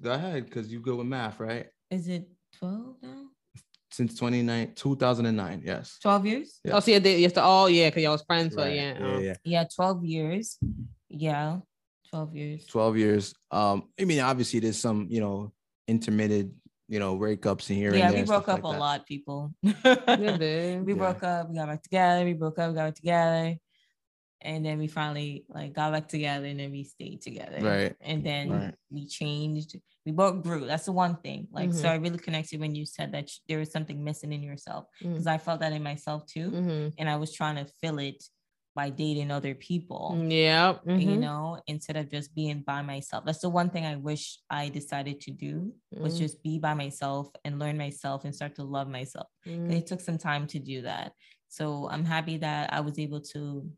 Go 0.00 0.12
ahead, 0.12 0.46
because 0.46 0.72
you 0.72 0.80
good 0.80 0.96
with 0.96 1.06
math, 1.06 1.38
right? 1.40 1.66
Is 1.90 2.08
it 2.08 2.26
12 2.58 2.96
now? 3.02 3.24
Since 3.90 4.16
29, 4.18 4.72
2009. 4.74 5.62
Yes. 5.64 5.98
12 6.02 6.26
years? 6.26 6.60
Yeah. 6.64 6.76
Oh, 6.76 6.80
so 6.80 6.90
you 6.90 7.00
did 7.00 7.20
yes. 7.20 7.32
Oh, 7.36 7.66
yeah, 7.66 7.88
because 7.90 8.02
y'all 8.02 8.12
was 8.12 8.22
friends 8.22 8.54
for 8.54 8.62
Right, 8.62 8.74
yeah. 8.74 8.98
yeah, 8.98 9.14
uh, 9.14 9.18
yeah. 9.18 9.34
Yeah, 9.44 9.64
12 9.74 10.04
years. 10.04 10.58
Yeah. 11.08 11.58
12 12.12 12.36
years. 12.36 12.66
12 12.66 12.96
years. 12.98 13.34
Um, 13.50 13.88
I 13.98 14.04
mean, 14.04 14.20
obviously 14.20 14.60
there's 14.60 14.78
some, 14.78 15.06
you 15.10 15.20
know, 15.20 15.52
intermittent, 15.88 16.52
you 16.88 16.98
know, 16.98 17.16
breakups 17.16 17.70
in 17.70 17.76
here. 17.76 17.94
Yeah, 17.94 18.08
and 18.10 18.16
we 18.16 18.22
broke 18.24 18.48
up 18.48 18.62
like 18.62 18.70
a 18.70 18.74
that. 18.74 18.80
lot, 18.80 19.06
people. 19.06 19.54
We 19.62 19.72
Yeah. 19.72 20.94
broke 20.94 21.22
up, 21.22 21.48
we 21.48 21.56
got 21.56 21.68
back 21.68 21.82
together, 21.82 22.24
we 22.24 22.34
broke 22.34 22.58
up, 22.58 22.68
we 22.70 22.74
got 22.76 22.86
back 22.88 22.94
together. 22.94 23.56
And 24.44 24.66
then 24.66 24.78
we 24.78 24.88
finally 24.88 25.44
like 25.48 25.72
got 25.72 25.92
back 25.92 26.08
together 26.08 26.46
and 26.46 26.58
then 26.60 26.70
we 26.72 26.84
stayed 26.84 27.22
together. 27.22 27.58
Right. 27.60 27.94
And 28.00 28.24
then 28.26 28.50
Right. 28.50 28.74
we 28.90 29.06
changed. 29.06 29.78
We 30.04 30.10
both 30.12 30.42
grew. 30.42 30.66
That's 30.66 30.84
the 30.86 30.92
one 30.92 31.16
thing. 31.16 31.46
Like, 31.52 31.72
so 31.72 31.84
Mhm. 31.84 31.90
I 31.90 31.94
really 31.94 32.18
connected 32.18 32.58
when 32.60 32.74
you 32.74 32.84
said 32.84 33.12
that 33.12 33.30
there 33.48 33.58
was 33.60 33.70
something 33.70 34.02
missing 34.02 34.32
in 34.32 34.42
yourself 34.42 34.86
Mm. 35.00 35.12
because 35.12 35.28
I 35.28 35.38
felt 35.38 35.60
that 35.60 35.72
in 35.72 35.82
myself 35.84 36.26
too. 36.26 36.50
Mhm. 36.50 36.92
And 36.98 37.08
I 37.08 37.16
was 37.16 37.32
trying 37.32 37.54
to 37.56 37.66
fill 37.80 38.00
it 38.00 38.22
by 38.74 38.88
dating 38.90 39.30
other 39.30 39.54
people, 39.54 40.16
Yeah. 40.28 40.78
you 40.86 41.08
mhm. 41.16 41.20
know, 41.20 41.60
instead 41.66 41.96
of 41.96 42.10
just 42.10 42.34
being 42.34 42.62
by 42.62 42.80
myself. 42.82 43.24
That's 43.26 43.40
the 43.40 43.50
one 43.50 43.68
thing 43.70 43.84
I 43.84 43.96
wish 43.96 44.38
I 44.48 44.70
decided 44.70 45.20
to 45.22 45.30
do 45.30 45.74
was 45.90 46.14
Mm. 46.16 46.18
just 46.18 46.42
be 46.42 46.58
by 46.58 46.74
myself 46.74 47.28
and 47.44 47.58
learn 47.58 47.76
myself 47.76 48.24
and 48.24 48.34
start 48.34 48.54
to 48.56 48.64
love 48.64 48.88
myself 48.88 49.26
Mm. 49.46 49.70
it 49.72 49.86
took 49.86 50.00
some 50.00 50.16
time 50.18 50.46
to 50.48 50.58
do 50.58 50.82
that. 50.82 51.12
So 51.48 51.88
I'm 51.90 52.04
happy 52.06 52.38
that 52.38 52.72
I 52.72 52.80
was 52.80 52.98
able 52.98 53.20
to 53.36 53.70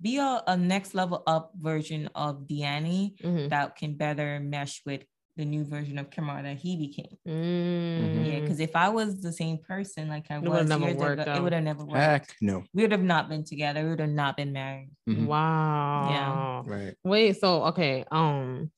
be 0.00 0.18
a, 0.18 0.42
a 0.46 0.56
next 0.56 0.94
level 0.94 1.24
up 1.26 1.52
version 1.58 2.08
of 2.14 2.46
Deannie 2.46 3.16
Mhm. 3.20 3.48
that 3.50 3.74
can 3.74 3.94
better 3.94 4.38
mesh 4.38 4.82
with 4.86 5.02
the 5.38 5.44
new 5.44 5.64
version 5.64 5.98
of 5.98 6.10
Kamar 6.10 6.42
that 6.42 6.58
he 6.58 6.76
became. 6.76 7.16
Mm. 7.26 8.26
Yeah, 8.26 8.40
because 8.40 8.58
if 8.58 8.74
I 8.74 8.88
was 8.88 9.22
the 9.22 9.32
same 9.32 9.56
person 9.56 10.08
like 10.08 10.26
I 10.30 10.36
It 10.36 10.42
was 10.42 10.68
never 10.68 10.84
years 10.84 10.96
ago, 10.96 11.04
worked 11.04 11.28
it 11.28 11.40
would 11.40 11.52
have 11.52 11.62
never 11.62 11.84
worked. 11.84 11.96
Heck 11.96 12.34
no. 12.40 12.64
We 12.74 12.82
would 12.82 12.92
have 12.92 13.02
not 13.02 13.28
been 13.28 13.44
together. 13.44 13.84
We 13.84 13.90
would 13.90 14.00
have 14.00 14.10
not 14.10 14.36
been 14.36 14.52
married. 14.52 14.90
Mhm. 15.08 15.26
Wow. 15.26 16.64
Yeah. 16.66 16.74
Right. 16.74 16.94
Wait, 17.04 17.40
so 17.40 17.64
okay. 17.66 18.04
Um, 18.10 18.72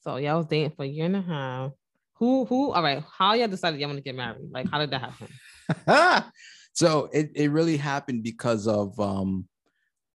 so 0.00 0.16
y'all 0.16 0.38
was 0.38 0.46
dating 0.46 0.72
for 0.76 0.82
a 0.82 0.88
year 0.88 1.06
and 1.06 1.16
a 1.16 1.22
half. 1.22 1.70
Who 2.14 2.44
who 2.46 2.72
all 2.72 2.82
right, 2.82 3.02
how 3.16 3.34
y'all 3.34 3.46
decided 3.46 3.78
y'all 3.78 3.88
want 3.88 3.98
to 3.98 4.02
get 4.02 4.16
married? 4.16 4.50
Like 4.50 4.68
how 4.68 4.80
did 4.80 4.90
that 4.90 5.02
happen? 5.02 6.32
so 6.72 7.08
it, 7.12 7.30
it 7.36 7.52
really 7.52 7.76
happened 7.76 8.24
because 8.24 8.66
of 8.66 8.98
um 8.98 9.46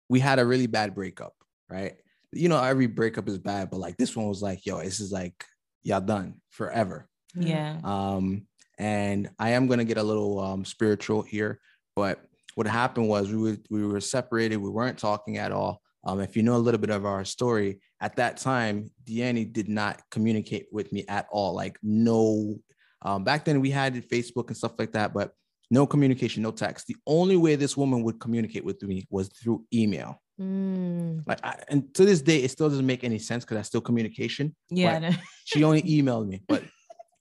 we 0.09 0.19
had 0.19 0.41
a 0.41 0.45
really 0.45 0.67
bad 0.67 0.97
breakup, 0.97 1.35
right? 1.69 1.95
You 2.33 2.49
know, 2.49 2.61
every 2.61 2.89
breakup 2.89 3.29
is 3.29 3.39
bad, 3.39 3.71
but 3.71 3.79
like 3.79 3.97
this 3.97 4.17
one 4.17 4.27
was 4.27 4.43
like, 4.43 4.67
yo, 4.67 4.83
this 4.83 4.99
is 4.99 5.13
like 5.13 5.45
y'all 5.83 6.01
done 6.01 6.41
forever. 6.51 7.09
Yeah. 7.35 7.79
Um, 7.85 8.47
and 8.79 9.31
I 9.39 9.51
am 9.51 9.67
gonna 9.67 9.85
get 9.85 9.99
a 9.99 10.03
little 10.03 10.41
um 10.41 10.65
spiritual 10.65 11.23
here, 11.23 11.61
but 11.95 12.21
what 12.55 12.67
happened 12.67 13.09
was 13.09 13.31
we 13.31 13.37
were 13.37 13.59
we 13.71 13.87
were 13.87 14.01
separated, 14.01 14.57
we 14.57 14.71
weren't 14.71 14.99
talking 14.99 15.39
at 15.39 15.53
all. 15.53 15.81
Um, 16.05 16.21
if 16.21 16.37
you 16.37 16.43
know 16.43 16.57
a 16.57 16.59
little 16.59 16.81
bit 16.81 16.91
of 16.91 17.05
our 17.05 17.25
story, 17.25 17.81
at 18.01 18.17
that 18.17 18.39
time, 18.39 18.91
Deanne 19.05 19.53
did 19.53 19.69
not 19.69 20.01
communicate 20.11 20.67
with 20.73 20.93
me 20.93 21.05
at 21.09 21.27
all. 21.31 21.55
Like 21.55 21.79
no, 21.83 22.57
um, 23.03 23.25
back 23.25 23.45
then 23.45 23.61
we 23.61 23.71
had 23.71 23.95
Facebook 24.09 24.49
and 24.49 24.57
stuff 24.57 24.73
like 24.79 24.93
that, 24.93 25.13
but 25.13 25.33
no 25.71 25.87
communication, 25.87 26.43
no 26.43 26.51
text. 26.51 26.87
The 26.87 26.97
only 27.07 27.37
way 27.37 27.55
this 27.55 27.77
woman 27.77 28.03
would 28.03 28.19
communicate 28.19 28.65
with 28.65 28.83
me 28.83 29.07
was 29.11 29.29
through 29.29 29.65
email. 29.73 30.21
Mm. 30.41 31.27
Like, 31.27 31.45
I, 31.45 31.57
and 31.69 31.93
to 31.95 32.05
this 32.05 32.23
day, 32.23 32.39
it 32.39 32.51
still 32.51 32.69
doesn't 32.69 32.87
make 32.87 33.05
any 33.05 33.19
sense 33.19 33.45
because 33.45 33.57
that's 33.57 33.69
still 33.69 33.81
communication 33.81 34.55
Yeah. 34.71 35.15
she 35.45 35.65
only 35.65 35.83
emailed 35.83 36.27
me. 36.29 36.43
But 36.49 36.65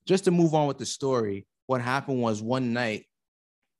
just 0.07 0.24
to 0.26 0.32
move 0.32 0.53
on 0.53 0.67
with 0.67 0.78
the 0.78 0.86
story, 0.86 1.45
what 1.67 1.82
happened 1.82 2.22
was 2.22 2.41
one 2.41 2.74
night 2.74 3.05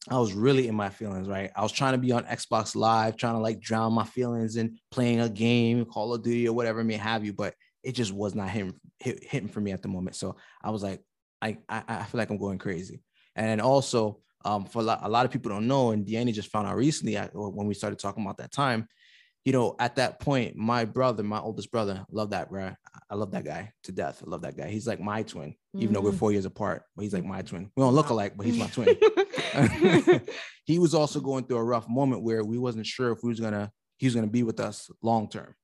I 0.10 0.18
was 0.18 0.34
really 0.34 0.68
in 0.68 0.76
my 0.76 0.90
feelings, 0.90 1.28
right? 1.28 1.52
I 1.56 1.62
was 1.62 1.72
trying 1.72 1.94
to 1.94 1.98
be 1.98 2.12
on 2.12 2.24
Xbox 2.24 2.76
Live, 2.76 3.18
trying 3.18 3.36
to 3.36 3.40
like 3.40 3.60
drown 3.60 3.94
my 3.94 4.06
feelings 4.06 4.56
in 4.56 4.78
playing 4.92 5.22
a 5.22 5.30
game, 5.30 5.86
Call 5.86 6.14
of 6.14 6.24
Duty 6.24 6.48
or 6.48 6.54
whatever 6.54 6.84
may 6.84 6.96
have 6.96 7.26
you, 7.26 7.34
but 7.34 7.54
it 7.84 7.94
just 7.94 8.14
was 8.14 8.34
not 8.34 8.50
hitting, 8.50 8.74
hit, 9.00 9.24
hitting 9.24 9.50
for 9.50 9.60
me 9.60 9.72
at 9.72 9.82
the 9.82 9.88
moment. 9.88 10.16
So 10.16 10.38
I 10.64 10.72
was 10.72 10.84
like, 10.84 11.02
I, 11.42 11.58
I, 11.68 11.84
I 11.88 12.04
feel 12.04 12.20
like 12.20 12.30
I'm 12.30 12.38
going 12.38 12.58
crazy. 12.58 13.02
And 13.36 13.48
then 13.48 13.62
also, 13.62 14.20
um, 14.46 14.66
for 14.66 14.80
a 14.80 14.84
lot, 14.84 15.00
a 15.04 15.10
lot 15.10 15.26
of 15.26 15.32
people 15.32 15.52
don't 15.52 15.68
know, 15.68 15.92
and 15.92 16.06
Deanne 16.06 16.34
just 16.34 16.50
found 16.50 16.68
out 16.68 16.78
recently 16.78 17.18
I, 17.18 17.26
when 17.34 17.68
we 17.68 17.74
started 17.74 18.00
talking 18.00 18.24
about 18.24 18.38
that 18.38 18.52
time, 18.52 18.88
you 19.46 19.54
know, 19.54 19.76
at 19.80 19.96
that 19.96 20.20
point, 20.20 20.56
my 20.56 20.86
brother, 20.86 21.24
my 21.24 21.40
oldest 21.40 21.72
brother, 21.72 22.06
love 22.12 22.32
that, 22.32 22.50
bro. 22.50 22.72
I 23.10 23.16
love 23.16 23.32
that 23.32 23.46
guy 23.46 23.72
to 23.84 23.92
death. 23.92 24.22
I 24.26 24.30
love 24.30 24.42
that 24.42 24.58
guy. 24.58 24.68
He's 24.70 24.86
like 24.86 25.00
my 25.00 25.24
twin, 25.24 25.56
even 25.76 25.94
though 25.94 26.02
we're 26.02 26.12
Mm. 26.12 26.18
four 26.20 26.32
years 26.32 26.46
apart, 26.46 26.84
but 26.96 27.04
he's 27.04 27.14
like 27.14 27.24
my 27.26 27.42
twin. 27.42 27.72
We 27.76 27.82
don't 27.82 27.96
look 27.96 28.10
alike, 28.10 28.34
but 28.36 28.46
he's 28.46 28.58
my 28.58 28.68
twin. 28.68 28.96
he 30.66 30.80
was 30.80 30.94
also 30.94 31.20
going 31.20 31.46
through 31.46 31.58
a 31.58 31.64
rough 31.64 31.88
moment 31.90 32.24
where 32.24 32.44
we 32.44 32.58
wasn't 32.58 32.86
sure 32.86 33.12
if 33.12 33.20
we 33.24 33.30
was 33.30 33.40
gonna 33.40 33.72
he 33.98 34.06
was 34.08 34.16
gonna 34.16 34.28
be 34.28 34.44
with 34.44 34.60
us 34.60 34.90
long 35.02 35.30
term. 35.30 35.56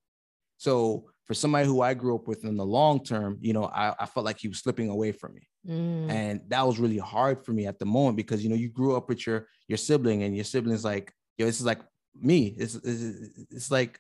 So 0.57 1.05
for 1.25 1.33
somebody 1.33 1.65
who 1.67 1.81
I 1.81 1.93
grew 1.95 2.15
up 2.15 2.27
with 2.27 2.43
in 2.45 2.55
the 2.55 2.65
long 2.65 3.03
term, 3.03 3.37
you 3.41 3.53
know, 3.53 3.65
I, 3.65 3.93
I 3.99 4.05
felt 4.05 4.25
like 4.25 4.37
he 4.39 4.47
was 4.47 4.59
slipping 4.59 4.89
away 4.89 5.11
from 5.11 5.33
me. 5.35 5.47
Mm. 5.67 6.11
and 6.11 6.41
that 6.49 6.65
was 6.65 6.77
really 6.77 6.99
hard 6.99 7.43
for 7.43 7.51
me 7.51 7.65
at 7.65 7.79
the 7.79 7.85
moment 7.87 8.17
because 8.17 8.43
you 8.43 8.49
know 8.51 8.55
you 8.55 8.69
grew 8.69 8.95
up 8.95 9.09
with 9.09 9.25
your 9.25 9.47
your 9.67 9.79
sibling 9.79 10.21
and 10.21 10.35
your 10.35 10.45
siblings 10.45 10.85
like 10.85 11.11
yo 11.39 11.47
this 11.47 11.59
is 11.59 11.65
like 11.65 11.81
me 12.21 12.55
it's 12.57 12.75
it's, 12.75 13.29
it's 13.51 13.71
like 13.71 13.99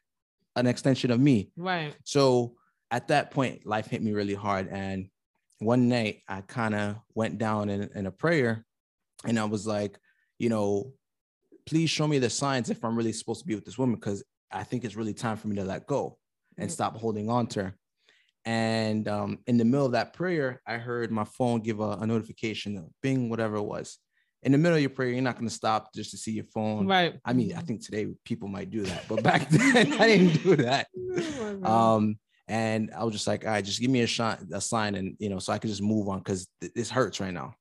an 0.55 0.67
extension 0.67 1.11
of 1.11 1.19
me 1.19 1.51
right. 1.57 1.95
so 2.03 2.55
at 2.91 3.07
that 3.07 3.31
point 3.31 3.65
life 3.65 3.87
hit 3.87 4.01
me 4.01 4.13
really 4.13 4.33
hard 4.33 4.67
and 4.69 5.07
one 5.59 5.87
night 5.89 6.21
i 6.27 6.41
kind 6.41 6.75
of 6.75 6.95
went 7.13 7.37
down 7.37 7.69
in, 7.69 7.89
in 7.95 8.05
a 8.05 8.11
prayer 8.11 8.65
and 9.25 9.39
i 9.39 9.43
was 9.43 9.65
like 9.67 9.97
you 10.39 10.49
know 10.49 10.93
please 11.65 11.89
show 11.89 12.07
me 12.07 12.19
the 12.19 12.29
signs 12.29 12.69
if 12.69 12.83
i'm 12.83 12.95
really 12.95 13.13
supposed 13.13 13.41
to 13.41 13.47
be 13.47 13.55
with 13.55 13.65
this 13.65 13.77
woman 13.77 13.95
because 13.95 14.23
i 14.51 14.63
think 14.63 14.83
it's 14.83 14.95
really 14.95 15.13
time 15.13 15.37
for 15.37 15.47
me 15.47 15.55
to 15.55 15.63
let 15.63 15.85
go 15.87 16.17
and 16.57 16.69
Mm. 16.69 16.73
stop 16.73 16.95
holding 16.95 17.29
on 17.29 17.47
to 17.47 17.63
her 17.63 17.75
and 18.45 19.07
um, 19.07 19.39
in 19.47 19.57
the 19.57 19.65
middle 19.65 19.87
of 19.87 19.93
that 19.93 20.13
prayer, 20.13 20.61
I 20.67 20.77
heard 20.77 21.11
my 21.11 21.23
phone 21.23 21.61
give 21.61 21.79
a, 21.79 21.97
a 21.99 22.05
notification, 22.05 22.87
bing, 23.01 23.27
whatever 23.27 23.55
it 23.55 23.63
was. 23.63 23.97
In 24.45 24.51
the 24.51 24.57
middle 24.57 24.75
of 24.75 24.81
your 24.81 24.91
prayer, 24.91 25.09
you're 25.09 25.21
not 25.21 25.35
going 25.35 25.49
to 25.49 25.53
stop 25.53 25.93
just 25.93 26.11
to 26.11 26.17
see 26.17 26.31
your 26.31 26.45
phone. 26.45 26.87
Right. 26.87 27.19
I 27.25 27.33
mean, 27.33 27.55
I 27.55 27.61
think 27.61 27.83
today 27.83 28.07
people 28.23 28.47
might 28.47 28.69
do 28.69 28.83
that, 28.83 29.03
but 29.09 29.23
back 29.23 29.49
then 29.49 29.93
I 29.93 30.07
didn't 30.07 30.43
do 30.43 30.55
that. 30.57 30.87
Oh 31.63 31.95
Um, 31.95 32.19
and 32.47 32.91
I 32.95 33.03
was 33.03 33.13
just 33.13 33.27
like, 33.27 33.43
all 33.43 33.51
right, 33.51 33.65
just 33.65 33.81
give 33.81 33.89
me 33.89 34.01
a 34.01 34.07
shot, 34.07 34.39
a 34.51 34.61
sign, 34.61 34.95
and 34.95 35.15
you 35.19 35.29
know, 35.29 35.39
so 35.39 35.51
I 35.51 35.57
could 35.57 35.71
just 35.71 35.81
move 35.81 36.07
on 36.09 36.19
because 36.19 36.47
th- 36.61 36.73
this 36.73 36.91
hurts 36.91 37.19
right 37.19 37.33
now. 37.33 37.55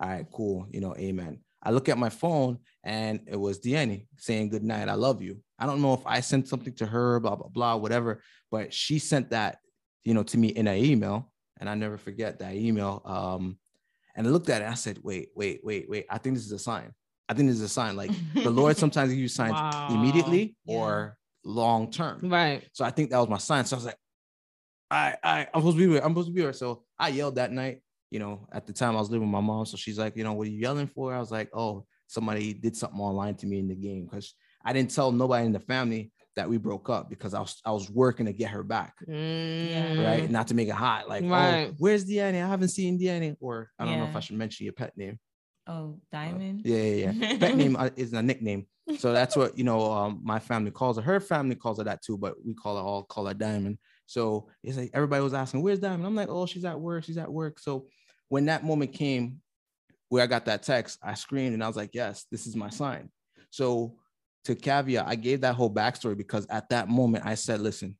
All 0.00 0.08
right, 0.08 0.26
cool. 0.32 0.66
You 0.70 0.80
know, 0.80 0.96
amen. 0.96 1.40
I 1.62 1.72
look 1.72 1.90
at 1.90 1.98
my 1.98 2.08
phone 2.08 2.58
and 2.84 3.20
it 3.26 3.36
was 3.36 3.60
Deanne 3.60 4.06
saying 4.16 4.48
good 4.48 4.64
night. 4.64 4.88
I 4.88 4.94
love 4.94 5.20
you. 5.20 5.40
I 5.58 5.66
don't 5.66 5.82
know 5.82 5.92
if 5.92 6.06
I 6.06 6.20
sent 6.20 6.48
something 6.48 6.72
to 6.76 6.86
her, 6.86 7.20
blah, 7.20 7.36
blah, 7.36 7.48
blah, 7.48 7.76
whatever, 7.76 8.22
but 8.50 8.72
she 8.72 8.98
sent 8.98 9.30
that, 9.30 9.58
you 10.04 10.14
know, 10.14 10.22
to 10.22 10.38
me 10.38 10.48
in 10.48 10.66
an 10.66 10.78
email. 10.78 11.30
And 11.58 11.68
I 11.68 11.74
never 11.74 11.98
forget 11.98 12.38
that 12.38 12.54
email. 12.54 13.02
Um, 13.04 13.58
and 14.16 14.26
I 14.26 14.30
looked 14.30 14.48
at 14.48 14.62
it 14.62 14.64
and 14.64 14.72
I 14.72 14.76
said, 14.76 14.98
wait, 15.02 15.28
wait, 15.34 15.60
wait, 15.62 15.88
wait. 15.88 16.06
I 16.10 16.18
think 16.18 16.36
this 16.36 16.44
is 16.46 16.52
a 16.52 16.58
sign. 16.58 16.92
I 17.28 17.34
think 17.34 17.48
this 17.48 17.56
is 17.56 17.62
a 17.62 17.68
sign. 17.68 17.96
Like 17.96 18.10
the 18.34 18.50
Lord 18.50 18.76
sometimes 18.82 19.10
gives 19.10 19.20
you 19.20 19.28
signs 19.28 19.52
Wow. 19.54 19.86
immediately 19.90 20.56
Yeah. 20.64 20.74
or 20.76 21.16
long 21.44 21.90
term. 21.90 22.28
Right. 22.28 22.66
So 22.72 22.84
I 22.84 22.90
think 22.90 23.10
that 23.10 23.18
was 23.18 23.28
my 23.28 23.38
sign. 23.38 23.64
So 23.64 23.76
I 23.76 23.78
was 23.78 23.86
like, 23.86 23.96
I, 24.90 25.16
I, 25.22 25.40
I'm 25.54 25.60
supposed 25.60 25.76
to 25.76 25.80
be 25.80 25.86
with, 25.86 26.04
I'm 26.04 26.10
supposed 26.10 26.28
to 26.28 26.34
be 26.34 26.40
with 26.40 26.48
her. 26.48 26.52
So 26.52 26.82
I 26.98 27.08
yelled 27.08 27.36
that 27.36 27.52
night. 27.52 27.82
You 28.10 28.18
know, 28.18 28.48
at 28.52 28.66
the 28.66 28.72
time 28.72 28.96
I 28.96 28.98
was 28.98 29.08
living 29.08 29.28
with 29.28 29.32
my 29.32 29.40
mom. 29.40 29.64
So 29.66 29.76
she's 29.76 29.96
like, 29.96 30.16
you 30.16 30.24
know, 30.24 30.32
what 30.32 30.48
are 30.48 30.50
you 30.50 30.58
yelling 30.58 30.88
for? 30.88 31.14
I 31.14 31.20
was 31.20 31.30
like, 31.30 31.48
oh, 31.54 31.86
somebody 32.08 32.52
did 32.52 32.76
something 32.76 32.98
online 32.98 33.36
to 33.36 33.46
me 33.46 33.60
in 33.60 33.68
the 33.68 33.76
game 33.76 34.06
because 34.06 34.34
I 34.64 34.72
didn't 34.72 34.90
tell 34.90 35.12
nobody 35.12 35.46
in 35.46 35.52
the 35.52 35.60
family 35.60 36.10
that 36.36 36.48
we 36.48 36.58
broke 36.58 36.88
up 36.88 37.10
because 37.10 37.34
I 37.34 37.40
was 37.40 37.60
I 37.64 37.72
was 37.72 37.90
working 37.90 38.26
to 38.26 38.32
get 38.32 38.50
her 38.50 38.62
back. 38.62 38.94
Mm. 39.08 40.04
Right. 40.04 40.30
Not 40.30 40.48
to 40.48 40.54
make 40.54 40.68
it 40.68 40.74
hot. 40.74 41.08
Like, 41.08 41.24
Right. 41.24 41.68
oh, 41.70 41.74
where's 41.78 42.04
Deanna? 42.04 42.44
I 42.44 42.48
haven't 42.48 42.68
seen 42.68 42.98
Deanna. 42.98 43.36
Or 43.40 43.70
I 43.78 43.84
don't 43.84 43.98
know 43.98 44.04
if 44.06 44.16
I 44.16 44.20
should 44.20 44.36
mention 44.36 44.64
your 44.64 44.72
pet 44.72 44.96
name. 44.96 45.18
oh, 45.66 45.98
Diamond. 46.12 46.62
Yeah, 46.64 46.76
yeah, 46.82 47.12
yeah. 47.12 47.38
Pet 47.38 47.56
name 47.56 47.76
uh, 47.76 47.90
is 47.96 48.12
a 48.12 48.22
nickname. 48.22 48.66
So 48.98 49.12
that's 49.18 49.36
what 49.36 49.58
you 49.58 49.64
know. 49.64 49.90
Um, 49.92 50.20
my 50.22 50.38
family 50.38 50.70
calls 50.70 50.96
her. 50.96 51.02
Her 51.02 51.20
family 51.20 51.54
calls 51.56 51.78
her 51.78 51.84
that 51.84 52.02
too, 52.02 52.16
but 52.16 52.34
we 52.44 52.54
call 52.54 52.76
her 52.76 52.82
all 52.82 53.02
call 53.04 53.26
her 53.26 53.34
Diamond. 53.34 53.78
So 54.06 54.48
it's 54.62 54.76
like 54.76 54.90
everybody 54.94 55.22
was 55.22 55.34
asking, 55.34 55.62
"Where's 55.62 55.78
Diamond?" 55.80 56.06
I'm 56.06 56.14
like, 56.16 56.28
"Oh, 56.28 56.46
she's 56.46 56.64
at 56.64 56.80
work. 56.80 57.04
She's 57.04 57.18
at 57.18 57.30
work." 57.30 57.58
So 57.60 57.86
when 58.28 58.46
that 58.46 58.64
moment 58.64 58.92
came, 58.92 59.40
where 60.08 60.22
I 60.22 60.26
got 60.26 60.46
that 60.46 60.62
text, 60.62 60.98
I 61.02 61.14
screamed 61.14 61.54
and 61.54 61.62
I 61.62 61.66
was 61.68 61.76
like, 61.76 61.90
"Yes, 61.92 62.26
this 62.30 62.46
is 62.46 62.56
my 62.56 62.70
sign." 62.70 63.10
So 63.50 63.96
to 64.44 64.54
caveat, 64.54 65.06
I 65.06 65.14
gave 65.14 65.42
that 65.42 65.54
whole 65.54 65.72
backstory 65.72 66.16
because 66.16 66.46
at 66.48 66.68
that 66.70 66.88
moment 66.88 67.26
I 67.26 67.34
said, 67.34 67.60
"Listen, 67.60 67.96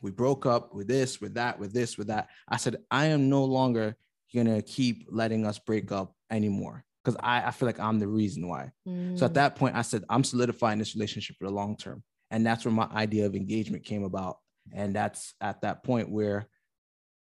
we 0.00 0.10
broke 0.10 0.46
up 0.46 0.74
with 0.74 0.86
this, 0.86 1.20
with 1.20 1.34
that, 1.34 1.58
with 1.58 1.72
this, 1.72 1.98
with 1.98 2.08
that." 2.08 2.28
I 2.48 2.56
said, 2.56 2.76
"I 2.90 3.06
am 3.06 3.28
no 3.28 3.44
longer 3.44 3.96
gonna 4.34 4.62
keep 4.62 5.06
letting 5.10 5.46
us 5.46 5.58
break 5.58 5.92
up 5.92 6.14
anymore." 6.30 6.84
Because 7.04 7.18
I, 7.22 7.46
I 7.46 7.50
feel 7.52 7.66
like 7.66 7.78
I'm 7.78 8.00
the 8.00 8.08
reason 8.08 8.48
why. 8.48 8.72
Mm. 8.86 9.16
So 9.16 9.26
at 9.26 9.34
that 9.34 9.54
point, 9.54 9.76
I 9.76 9.82
said, 9.82 10.02
I'm 10.10 10.24
solidifying 10.24 10.80
this 10.80 10.96
relationship 10.96 11.36
for 11.38 11.44
the 11.44 11.52
long 11.52 11.76
term. 11.76 12.02
And 12.32 12.44
that's 12.44 12.64
where 12.64 12.74
my 12.74 12.88
idea 12.92 13.26
of 13.26 13.36
engagement 13.36 13.84
came 13.84 14.02
about. 14.02 14.38
And 14.72 14.92
that's 14.92 15.34
at 15.40 15.60
that 15.60 15.84
point 15.84 16.10
where 16.10 16.48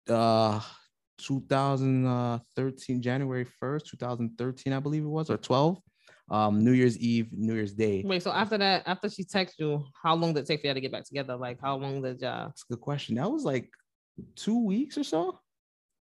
uh 0.09 0.61
2013, 1.17 3.01
January 3.01 3.45
1st, 3.61 3.85
2013, 3.85 4.73
I 4.73 4.79
believe 4.79 5.03
it 5.03 5.07
was, 5.07 5.29
or 5.29 5.37
12, 5.37 5.77
um, 6.29 6.63
New 6.63 6.71
Year's 6.71 6.97
Eve, 6.97 7.27
New 7.31 7.53
Year's 7.53 7.73
Day. 7.73 8.03
Wait, 8.05 8.23
so 8.23 8.31
after 8.31 8.57
that, 8.57 8.83
after 8.85 9.09
she 9.09 9.23
texted 9.23 9.53
you, 9.59 9.83
how 10.01 10.15
long 10.15 10.33
did 10.33 10.43
it 10.43 10.47
take 10.47 10.61
for 10.61 10.67
you 10.67 10.73
to 10.73 10.81
get 10.81 10.91
back 10.91 11.03
together? 11.05 11.35
Like, 11.35 11.59
how 11.61 11.75
long 11.77 12.01
did 12.01 12.21
y'all? 12.21 12.47
That's 12.47 12.63
a 12.69 12.73
good 12.73 12.81
question. 12.81 13.15
That 13.15 13.31
was 13.31 13.43
like 13.43 13.69
two 14.35 14.63
weeks 14.65 14.97
or 14.97 15.03
so. 15.03 15.39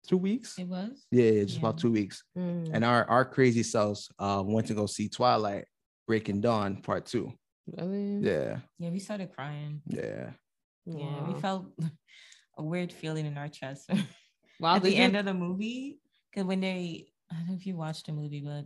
Two 0.09 0.19
weeks. 0.19 0.59
It 0.59 0.65
was. 0.69 1.07
Yeah, 1.11 1.31
yeah, 1.31 1.45
just 1.45 1.59
about 1.59 1.79
two 1.79 1.93
weeks. 1.93 2.25
Mm. 2.37 2.71
And 2.73 2.85
our 2.85 3.09
our 3.09 3.25
crazy 3.25 3.63
selves 3.63 4.11
uh 4.19 4.43
went 4.45 4.67
to 4.67 4.75
go 4.75 4.87
see 4.87 5.09
Twilight 5.09 5.65
Breaking 6.09 6.41
Dawn 6.41 6.83
Part 6.83 7.07
Two. 7.07 7.33
Really? 7.79 8.19
Yeah, 8.19 8.59
Yeah, 8.81 8.91
we 8.91 8.99
started 8.99 9.33
crying. 9.33 9.81
yeah. 9.87 10.31
Yeah, 10.85 10.95
Wow. 10.97 11.33
we 11.33 11.41
felt 11.41 11.67
a 12.59 12.63
weird 12.65 12.93
feeling 12.93 13.25
in 13.27 13.39
our 13.39 13.47
chest 13.49 13.89
Wow, 14.61 14.75
at 14.75 14.83
did 14.83 14.91
the 14.91 14.97
you- 14.97 15.03
end 15.03 15.17
of 15.17 15.25
the 15.25 15.33
movie. 15.35 16.01
Because 16.31 16.47
when 16.47 16.61
they, 16.61 17.07
I 17.31 17.37
don't 17.37 17.49
know 17.49 17.55
if 17.55 17.65
you 17.67 17.77
watched 17.77 18.07
the 18.07 18.13
movie, 18.13 18.41
but 18.45 18.65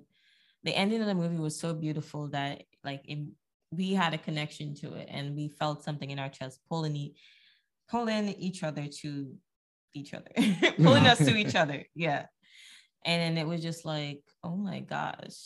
the 0.66 0.76
ending 0.76 1.00
of 1.00 1.06
the 1.06 1.14
movie 1.14 1.38
was 1.38 1.58
so 1.58 1.72
beautiful 1.72 2.28
that 2.28 2.64
like 2.84 3.02
it, 3.04 3.18
we 3.70 3.92
had 3.94 4.12
a 4.12 4.18
connection 4.18 4.74
to 4.74 4.94
it, 4.94 5.08
and 5.10 5.34
we 5.36 5.48
felt 5.48 5.84
something 5.84 6.10
in 6.10 6.18
our 6.18 6.28
chest 6.28 6.60
pulling 6.68 6.96
e- 6.96 7.14
pulling 7.88 8.28
each 8.30 8.64
other 8.64 8.86
to 9.00 9.32
each 9.94 10.12
other, 10.12 10.30
pulling 10.76 11.06
us 11.06 11.18
to 11.18 11.34
each 11.36 11.54
other. 11.54 11.84
Yeah, 11.94 12.26
and 13.04 13.36
then 13.36 13.38
it 13.38 13.46
was 13.46 13.62
just 13.62 13.84
like, 13.86 14.22
oh 14.42 14.56
my 14.56 14.80
gosh. 14.80 15.38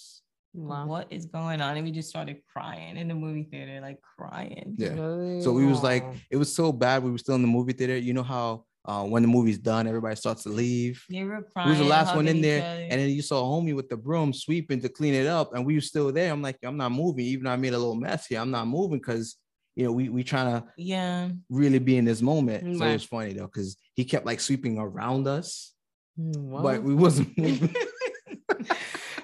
Wow. 0.52 0.86
What 0.86 1.12
is 1.12 1.26
going 1.26 1.60
on? 1.60 1.76
And 1.76 1.86
we 1.86 1.92
just 1.92 2.08
started 2.08 2.38
crying 2.52 2.96
in 2.96 3.06
the 3.06 3.14
movie 3.14 3.44
theater, 3.44 3.80
like 3.80 4.00
crying. 4.02 4.74
Yeah. 4.76 4.94
Really? 4.94 5.42
So 5.42 5.52
we 5.52 5.64
was 5.64 5.80
like, 5.80 6.04
it 6.28 6.38
was 6.38 6.52
so 6.52 6.72
bad. 6.72 7.04
We 7.04 7.12
were 7.12 7.18
still 7.18 7.36
in 7.36 7.42
the 7.42 7.46
movie 7.46 7.72
theater. 7.72 7.96
You 7.96 8.14
know 8.14 8.24
how 8.24 8.64
uh, 8.84 9.04
when 9.04 9.22
the 9.22 9.28
movie's 9.28 9.58
done, 9.58 9.86
everybody 9.86 10.16
starts 10.16 10.42
to 10.44 10.48
leave. 10.48 11.04
They 11.10 11.22
were 11.24 11.36
We 11.38 11.44
crying. 11.52 11.68
was 11.70 11.78
the 11.78 11.84
last 11.84 12.14
one 12.16 12.26
in 12.26 12.40
there, 12.40 12.60
other. 12.62 12.86
and 12.90 13.00
then 13.00 13.10
you 13.10 13.22
saw 13.22 13.42
homie 13.42 13.74
with 13.76 13.88
the 13.88 13.96
broom 13.96 14.32
sweeping 14.32 14.80
to 14.80 14.88
clean 14.88 15.14
it 15.14 15.26
up, 15.26 15.54
and 15.54 15.66
we 15.66 15.74
were 15.74 15.80
still 15.82 16.10
there. 16.12 16.32
I'm 16.32 16.42
like, 16.42 16.58
I'm 16.62 16.76
not 16.76 16.90
moving, 16.92 17.26
even 17.26 17.44
though 17.44 17.50
I 17.52 17.56
made 17.56 17.74
a 17.74 17.78
little 17.78 17.94
mess 17.94 18.26
here. 18.26 18.40
I'm 18.40 18.50
not 18.50 18.66
moving 18.66 18.98
because 18.98 19.36
you 19.76 19.84
know 19.84 19.92
we 19.92 20.08
we 20.08 20.24
trying 20.24 20.60
to 20.60 20.66
yeah, 20.76 21.28
really 21.50 21.78
be 21.78 21.96
in 21.98 22.04
this 22.04 22.22
moment. 22.22 22.78
So 22.78 22.84
it 22.86 22.92
was 22.94 23.04
funny 23.04 23.32
though, 23.34 23.46
because 23.46 23.76
he 23.94 24.04
kept 24.04 24.24
like 24.26 24.40
sweeping 24.40 24.78
around 24.78 25.28
us, 25.28 25.72
Mm, 26.18 26.62
but 26.62 26.82
we 26.82 26.94
wasn't 26.94 27.36
moving. 27.38 27.74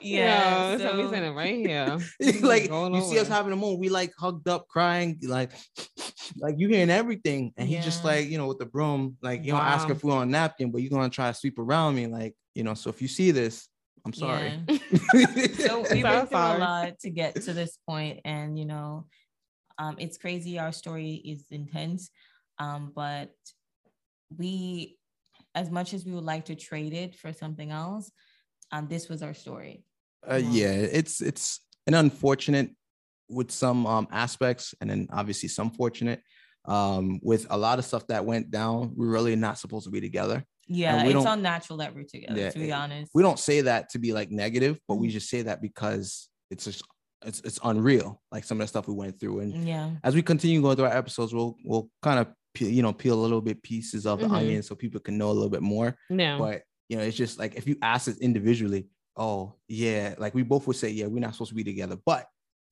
yeah. 0.06 0.78
so 0.78 0.96
we 0.96 1.02
so- 1.04 1.10
sitting 1.10 1.34
right 1.34 1.54
here. 1.54 1.98
like 2.42 2.70
you 2.70 3.02
see 3.02 3.18
us 3.18 3.28
having 3.28 3.52
a 3.52 3.56
moment, 3.56 3.80
we 3.80 3.88
like 3.88 4.12
hugged 4.18 4.48
up, 4.48 4.68
crying, 4.68 5.18
like 5.22 5.52
like 6.38 6.54
you 6.58 6.68
hearing 6.68 6.90
everything, 6.90 7.52
and 7.56 7.68
he 7.68 7.76
just 7.76 8.04
like 8.04 8.28
you 8.28 8.38
know 8.38 8.46
with 8.46 8.58
the 8.58 8.66
broom, 8.66 9.16
like 9.22 9.44
you 9.44 9.52
don't 9.52 9.60
ask 9.60 9.88
if 9.90 10.02
we're 10.04 10.14
on 10.14 10.28
a 10.28 10.30
napkin, 10.30 10.70
but 10.70 10.82
you're 10.82 10.90
gonna 10.90 11.10
try 11.10 11.30
to 11.30 11.34
sweep 11.34 11.58
around 11.58 11.94
me, 11.94 12.06
like 12.06 12.34
you 12.54 12.62
know. 12.64 12.74
So 12.74 12.90
if 12.90 13.02
you 13.02 13.08
see 13.08 13.30
this, 13.30 13.68
I'm 14.06 14.12
sorry. 14.12 14.52
so 14.68 15.84
we 15.90 16.02
So 16.02 16.08
went 16.08 16.28
through 16.28 16.38
a 16.38 16.58
lot 16.58 16.98
to 17.00 17.10
get 17.10 17.34
to 17.42 17.52
this 17.52 17.76
point 17.88 18.20
and 18.24 18.56
you 18.56 18.64
know 18.64 19.06
um 19.78 19.96
it's 19.98 20.16
crazy 20.16 20.58
our 20.58 20.72
story 20.72 21.14
is 21.14 21.44
intense 21.50 22.10
um 22.58 22.92
but 22.94 23.32
we 24.38 24.96
as 25.54 25.70
much 25.70 25.92
as 25.92 26.04
we 26.04 26.12
would 26.12 26.24
like 26.24 26.44
to 26.46 26.54
trade 26.54 26.92
it 26.92 27.16
for 27.16 27.32
something 27.32 27.72
else 27.72 28.10
um 28.70 28.86
this 28.88 29.08
was 29.08 29.22
our 29.22 29.34
story 29.34 29.84
uh, 30.30 30.36
yeah, 30.36 30.72
it's 30.72 31.20
it's 31.20 31.60
an 31.86 31.94
unfortunate 31.94 32.70
with 33.28 33.50
some 33.50 33.86
um 33.86 34.08
aspects, 34.10 34.74
and 34.80 34.90
then 34.90 35.08
obviously 35.12 35.48
some 35.48 35.70
fortunate. 35.70 36.22
Um, 36.64 37.20
with 37.22 37.46
a 37.50 37.56
lot 37.56 37.78
of 37.78 37.84
stuff 37.84 38.04
that 38.08 38.24
went 38.24 38.50
down, 38.50 38.92
we're 38.96 39.06
really 39.06 39.36
not 39.36 39.56
supposed 39.56 39.84
to 39.84 39.90
be 39.90 40.00
together. 40.00 40.44
yeah 40.66 41.04
we 41.06 41.14
it's 41.14 41.24
unnatural 41.24 41.76
that 41.78 41.94
we're 41.94 42.02
together 42.02 42.40
Yeah, 42.40 42.50
to 42.50 42.58
be 42.58 42.72
honest 42.72 43.12
We 43.14 43.22
don't 43.22 43.38
say 43.38 43.60
that 43.60 43.88
to 43.90 44.00
be 44.00 44.12
like 44.12 44.32
negative, 44.32 44.80
but 44.88 44.94
Mm-hmm. 44.94 45.02
we 45.02 45.08
just 45.08 45.28
say 45.30 45.42
that 45.42 45.62
because 45.62 46.28
it's 46.50 46.64
just 46.64 46.82
it's 47.24 47.40
it's 47.42 47.60
unreal, 47.62 48.20
like 48.32 48.42
some 48.44 48.58
of 48.60 48.64
the 48.64 48.68
stuff 48.68 48.88
we 48.88 48.94
went 48.94 49.20
through, 49.20 49.40
and 49.40 49.64
yeah 49.64 49.90
as 50.02 50.14
we 50.16 50.22
continue 50.22 50.60
going 50.60 50.74
through 50.76 50.86
our 50.86 50.96
episodes, 50.96 51.32
we'll 51.32 51.54
we'll 51.64 51.88
kind 52.02 52.18
of 52.18 52.26
peel, 52.54 52.68
you 52.68 52.82
know 52.82 52.92
peel 52.92 53.14
a 53.14 53.22
little 53.26 53.40
bit 53.40 53.62
pieces 53.62 54.04
of 54.04 54.18
the 54.20 54.26
Mhm. 54.26 54.36
onion 54.38 54.62
so 54.64 54.74
people 54.74 55.00
can 55.00 55.16
know 55.18 55.30
a 55.30 55.36
little 55.38 55.50
bit 55.56 55.62
more. 55.62 55.96
No. 56.10 56.38
But 56.40 56.62
you 56.88 56.96
know, 56.96 57.04
it's 57.04 57.16
just 57.16 57.38
like 57.38 57.54
if 57.54 57.68
you 57.68 57.76
ask 57.80 58.08
us 58.08 58.18
individually, 58.18 58.88
oh 59.16 59.54
yeah, 59.68 60.14
like 60.18 60.34
we 60.34 60.42
both 60.42 60.66
would 60.66 60.76
say, 60.76 60.90
yeah, 60.90 61.06
we're 61.06 61.20
not 61.20 61.32
supposed 61.34 61.50
to 61.50 61.54
be 61.54 61.64
together, 61.64 61.96
but 62.04 62.26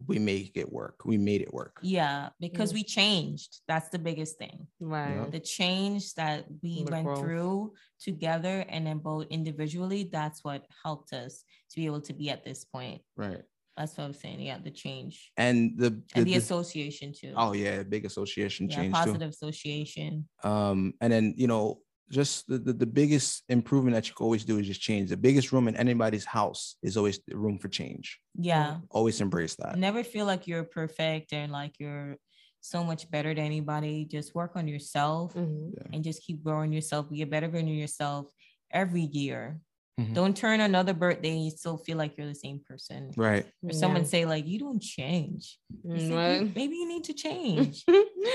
we 0.07 0.19
make 0.19 0.57
it 0.57 0.71
work. 0.71 1.05
We 1.05 1.17
made 1.17 1.41
it 1.41 1.53
work. 1.55 1.79
yeah 1.83 2.29
because 2.41 2.71
Mm. 2.73 2.75
we 2.75 2.83
changed 2.85 3.61
that's 3.69 3.89
the 3.91 3.99
biggest 3.99 4.37
thing 4.39 4.67
right. 4.81 5.31
the 5.31 5.39
change 5.41 6.13
that 6.15 6.45
we 6.63 6.83
The 6.85 6.91
went 6.91 7.05
growth. 7.07 7.21
through 7.21 7.73
together 8.01 8.65
and 8.69 8.87
then 8.87 8.99
both 8.99 9.27
individually 9.31 10.09
that's 10.13 10.43
what 10.45 10.67
helped 10.85 11.13
us 11.13 11.45
to 11.71 11.77
be 11.77 11.87
able 11.87 12.01
to 12.03 12.13
be 12.13 12.29
at 12.29 12.45
this 12.45 12.65
point 12.65 13.01
Right. 13.17 13.43
that's 13.77 13.97
what 13.97 14.05
i'm 14.05 14.13
saying 14.15 14.41
yeah 14.41 14.59
the 14.59 14.73
change 14.73 15.31
And 15.39 15.79
the, 15.79 15.91
and 16.17 16.27
the 16.27 16.33
the- 16.33 16.43
association 16.43 17.13
too 17.19 17.33
oh 17.37 17.53
yeah, 17.55 17.83
big 17.85 18.05
association 18.05 18.69
yeah 18.69 18.77
change 18.77 18.93
positive 18.93 19.31
association. 19.31 20.29
Um, 20.43 20.95
and 21.01 21.11
then 21.13 21.35
you 21.39 21.47
know 21.47 21.81
just 22.11 22.47
the, 22.49 22.59
the, 22.59 22.73
the 22.73 22.87
biggest 22.87 23.43
improvement 23.49 23.95
that 23.95 24.09
you 24.09 24.15
can 24.15 24.25
always 24.25 24.45
do 24.45 24.59
is 24.59 24.67
just 24.67 24.81
change. 24.81 25.11
The 25.11 25.17
biggest 25.17 25.53
room 25.53 25.69
in 25.69 25.77
anybody's 25.77 26.25
house 26.25 26.77
is 26.83 26.97
always 26.97 27.19
room 27.31 27.59
for 27.59 27.69
change. 27.69 28.19
Yeah. 28.39 28.79
Always 28.91 29.21
embrace 29.21 29.55
that. 29.57 29.79
Never 29.79 30.05
feel 30.05 30.27
like 30.27 30.47
you're 30.47 30.65
perfect 30.65 31.33
and 31.33 31.51
like 31.51 31.75
you're 31.79 32.17
so 32.61 32.85
much 32.85 33.11
better 33.11 33.35
than 33.35 33.45
anybody. 33.45 34.05
Just 34.05 34.35
work 34.35 34.53
on 34.57 34.69
yourself 34.69 35.35
Mhm. 35.35 35.73
and 35.93 36.05
just 36.05 36.23
keep 36.23 36.43
growing 36.43 36.73
yourself. 36.73 37.11
Be 37.11 37.23
a 37.23 37.27
better 37.27 37.49
version 37.49 37.69
of 37.69 37.75
yourself 37.75 38.31
every 38.71 39.03
year. 39.03 39.61
Mhm. 40.01 40.15
Don't 40.15 40.37
turn 40.37 40.61
another 40.61 40.93
birthday 40.95 41.31
and 41.31 41.45
you 41.45 41.51
still 41.53 41.77
feel 41.79 41.97
like 41.99 42.17
you're 42.17 42.27
the 42.27 42.35
same 42.35 42.61
person. 42.67 43.13
Right. 43.17 43.47
Or 43.63 43.73
someone 43.73 44.05
say 44.05 44.25
like 44.25 44.47
you 44.47 44.59
don't 44.59 44.81
change. 44.83 45.59
You 45.85 45.93
Mm, 45.95 46.09
say, 46.09 46.53
Maybe 46.55 46.75
you 46.77 46.89
need 46.89 47.05
to 47.05 47.13
change. 47.27 47.85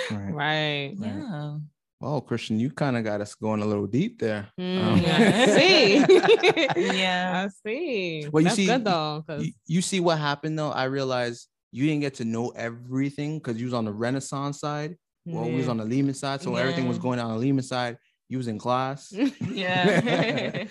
Right. 0.10 0.32
right. 0.34 0.94
yeah. 0.98 1.58
Well, 2.02 2.22
Chrystian, 2.22 2.60
you 2.60 2.72
kind 2.72 2.96
of 2.96 3.04
got 3.04 3.20
us 3.20 3.36
going 3.36 3.62
a 3.62 3.66
little 3.66 3.86
deep 3.88 4.20
there. 4.20 4.48
Mm, 4.60 4.84
Um, 4.84 5.04
I 5.06 5.46
see. 5.48 6.06
Yeah. 6.98 7.46
I 7.46 7.70
see. 7.70 8.28
Well, 8.32 8.42
you 8.42 8.46
That's 8.46 8.56
see- 8.56 8.66
good 8.68 8.86
though. 8.86 9.24
'cause- 9.28 9.44
you, 9.46 9.52
you 9.68 9.82
see 9.82 10.00
what 10.00 10.18
happened 10.18 10.58
though? 10.58 10.72
I 10.72 10.86
realized 10.86 11.48
you 11.72 11.86
didn't 11.86 12.02
get 12.02 12.16
to 12.16 12.26
know 12.26 12.50
everything 12.50 13.38
because 13.40 13.58
you 13.58 13.66
was 13.66 13.74
on 13.74 13.86
the 13.86 13.92
Renaissance 13.94 14.60
side. 14.60 14.96
Well, 15.26 15.46
we 15.46 15.58
was 15.58 15.68
on 15.68 15.78
the 15.78 15.86
Lehman 15.86 16.16
side, 16.16 16.42
so 16.42 16.56
everything 16.56 16.88
was 16.88 16.98
going 16.98 17.20
on 17.20 17.32
the 17.34 17.38
Lehman 17.38 17.64
side. 17.64 17.98
You 18.30 18.38
was 18.38 18.48
in 18.48 18.58
class. 18.58 19.14
Yeah. 19.52 20.66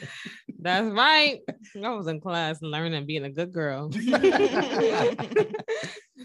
That's 0.60 0.88
right. 0.90 1.40
I 1.76 1.90
was 1.90 2.08
in 2.08 2.20
class 2.20 2.60
learning 2.62 3.06
being 3.06 3.24
a 3.24 3.30
good 3.30 3.52
girl. 3.52 3.90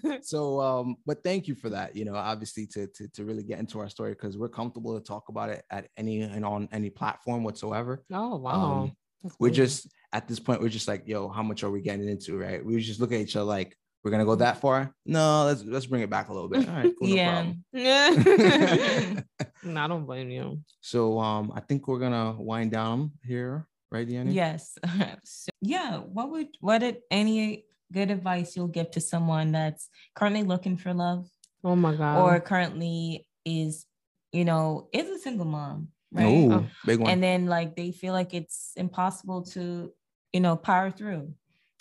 so 0.21 0.59
um 0.59 0.95
but 1.05 1.23
thank 1.23 1.47
you 1.47 1.55
for 1.55 1.69
that 1.69 1.95
you 1.95 2.03
know 2.03 2.15
obviously 2.15 2.65
to 2.65 2.87
to, 2.87 3.07
to 3.09 3.23
really 3.25 3.43
get 3.43 3.59
into 3.59 3.79
our 3.79 3.87
story 3.89 4.11
because 4.13 4.37
we're 4.37 4.49
comfortable 4.49 4.97
to 4.99 5.05
talk 5.05 5.29
about 5.29 5.49
it 5.49 5.63
at 5.69 5.87
any 5.97 6.21
and 6.21 6.43
on 6.43 6.67
any 6.71 6.89
platform 6.89 7.43
whatsoever 7.43 8.03
oh 8.11 8.37
wow. 8.37 8.51
Um, 8.83 8.91
we're 9.39 9.49
cool. 9.49 9.55
just 9.55 9.87
at 10.11 10.27
this 10.27 10.39
point 10.39 10.61
we're 10.61 10.69
just 10.69 10.87
like 10.87 11.03
yo 11.07 11.29
how 11.29 11.43
much 11.43 11.63
are 11.63 11.69
we 11.71 11.81
getting 11.81 12.09
into 12.09 12.37
right 12.37 12.63
we 12.65 12.79
just 12.81 12.99
look 12.99 13.11
at 13.11 13.19
each 13.19 13.35
other 13.35 13.45
like 13.45 13.77
we're 14.03 14.11
gonna 14.11 14.25
go 14.25 14.35
that 14.35 14.57
far 14.59 14.93
no 15.05 15.45
let's 15.45 15.63
let's 15.63 15.85
bring 15.85 16.01
it 16.01 16.09
back 16.09 16.29
a 16.29 16.33
little 16.33 16.49
bit 16.49 16.67
all 16.67 16.75
right 16.75 16.93
cool, 16.99 17.07
no 17.09 17.15
Yeah. 17.15 17.33
problem. 17.33 17.63
yeah. 17.71 19.21
no, 19.63 19.81
I 19.81 19.87
don't 19.87 20.05
blame 20.05 20.29
you. 20.31 20.59
so 20.81 21.19
um 21.19 21.51
i 21.55 21.59
think 21.59 21.87
we're 21.87 21.99
gonna 21.99 22.35
wind 22.37 22.71
down 22.71 23.11
here 23.23 23.67
right 23.93 24.07
Deanna? 24.07 24.33
Yes. 24.33 24.77
So, 25.23 25.51
yeah. 25.61 25.97
What 25.99 26.31
would 26.31 26.47
what 26.59 26.79
did 26.79 26.97
any 27.09 27.65
good 27.93 28.11
advice 28.11 28.55
you'll 28.55 28.67
give 28.67 28.91
to 28.91 28.99
someone 28.99 29.51
that's 29.51 29.87
currently 30.15 30.43
looking 30.43 30.75
for 30.77 30.93
love 30.93 31.29
Oh 31.63 31.75
my 31.75 31.93
god. 31.93 32.17
or 32.19 32.39
currently 32.41 33.25
is, 33.45 33.85
you 34.31 34.43
know, 34.43 34.89
is 34.91 35.07
a 35.09 35.19
single 35.19 35.45
mom, 35.45 35.89
right? 36.11 36.25
Ooh, 36.25 36.51
Oh. 36.53 36.67
big 36.85 36.99
one 36.99 37.11
And 37.11 37.23
then 37.23 37.45
like 37.45 37.75
they 37.75 37.91
feel 37.91 38.13
like 38.13 38.33
it's 38.33 38.73
impossible 38.75 39.43
to, 39.53 39.93
you 40.33 40.39
know, 40.41 40.55
power 40.57 40.91
through. 40.91 41.33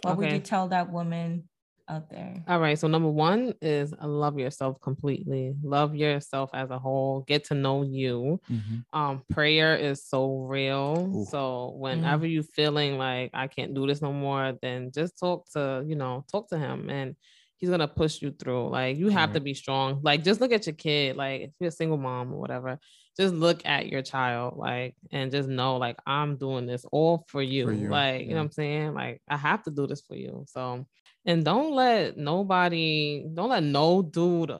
What 0.02 0.16
would 0.18 0.30
you 0.32 0.38
tell 0.40 0.68
that 0.68 0.92
woman 0.92 1.48
out 1.92 2.10
there? 2.10 2.42
All 2.48 2.58
right. 2.60 2.78
So 2.78 2.88
number 2.88 3.08
one 3.08 3.54
is 3.62 3.94
love 4.02 4.38
yourself 4.38 4.80
completely. 4.80 5.54
Love 5.62 5.94
yourself 5.94 6.50
as 6.54 6.70
a 6.70 6.78
whole. 6.78 7.20
Get 7.26 7.44
to 7.44 7.54
know 7.54 7.82
you. 7.82 8.40
Mhm. 8.50 8.84
Um, 8.92 9.22
prayer 9.30 9.76
is 9.76 10.04
so 10.04 10.38
real. 10.40 11.08
Ooh. 11.14 11.24
So 11.26 11.74
whenever 11.76 12.26
you 12.26 12.42
feeling 12.42 12.98
like 12.98 13.30
I 13.34 13.46
can't 13.46 13.74
do 13.74 13.86
this 13.86 14.02
no 14.02 14.12
more, 14.12 14.58
then 14.60 14.90
just 14.92 15.18
talk 15.18 15.48
to, 15.52 15.84
you 15.86 15.94
know, 15.96 16.24
talk 16.30 16.48
to 16.50 16.58
him 16.58 16.90
and 16.90 17.16
he's 17.56 17.70
gonna 17.70 17.88
push 17.88 18.20
you 18.22 18.32
through. 18.32 18.68
Like 18.70 18.96
you 18.96 19.08
have 19.08 19.32
to 19.32 19.40
be 19.40 19.54
strong. 19.54 20.00
Like 20.02 20.24
just 20.24 20.40
look 20.40 20.52
at 20.52 20.66
your 20.66 20.74
kid. 20.74 21.16
Like 21.16 21.42
if 21.42 21.50
you're 21.60 21.68
a 21.68 21.70
single 21.72 21.98
mom 21.98 22.32
or 22.32 22.38
whatever, 22.40 22.78
just 23.16 23.34
look 23.34 23.64
at 23.66 23.88
your 23.88 24.02
child, 24.02 24.56
like, 24.56 24.96
and 25.10 25.30
just 25.30 25.48
know, 25.48 25.76
like, 25.76 25.98
I'm 26.06 26.36
doing 26.36 26.66
this 26.66 26.84
all 26.92 27.24
for 27.28 27.42
you. 27.42 27.70
you, 27.72 27.88
Like, 27.88 28.22
you 28.22 28.30
know 28.30 28.36
what 28.36 28.44
I'm 28.46 28.50
saying? 28.52 28.94
Like, 28.94 29.22
I 29.28 29.36
have 29.36 29.62
to 29.64 29.70
do 29.70 29.86
this 29.86 30.00
for 30.02 30.14
you. 30.16 30.44
So 30.48 30.86
and 31.24 31.44
don't 31.44 31.72
let 31.74 32.16
nobody, 32.16 33.24
don't 33.34 33.50
let 33.50 33.62
no 33.62 34.02
dude 34.02 34.52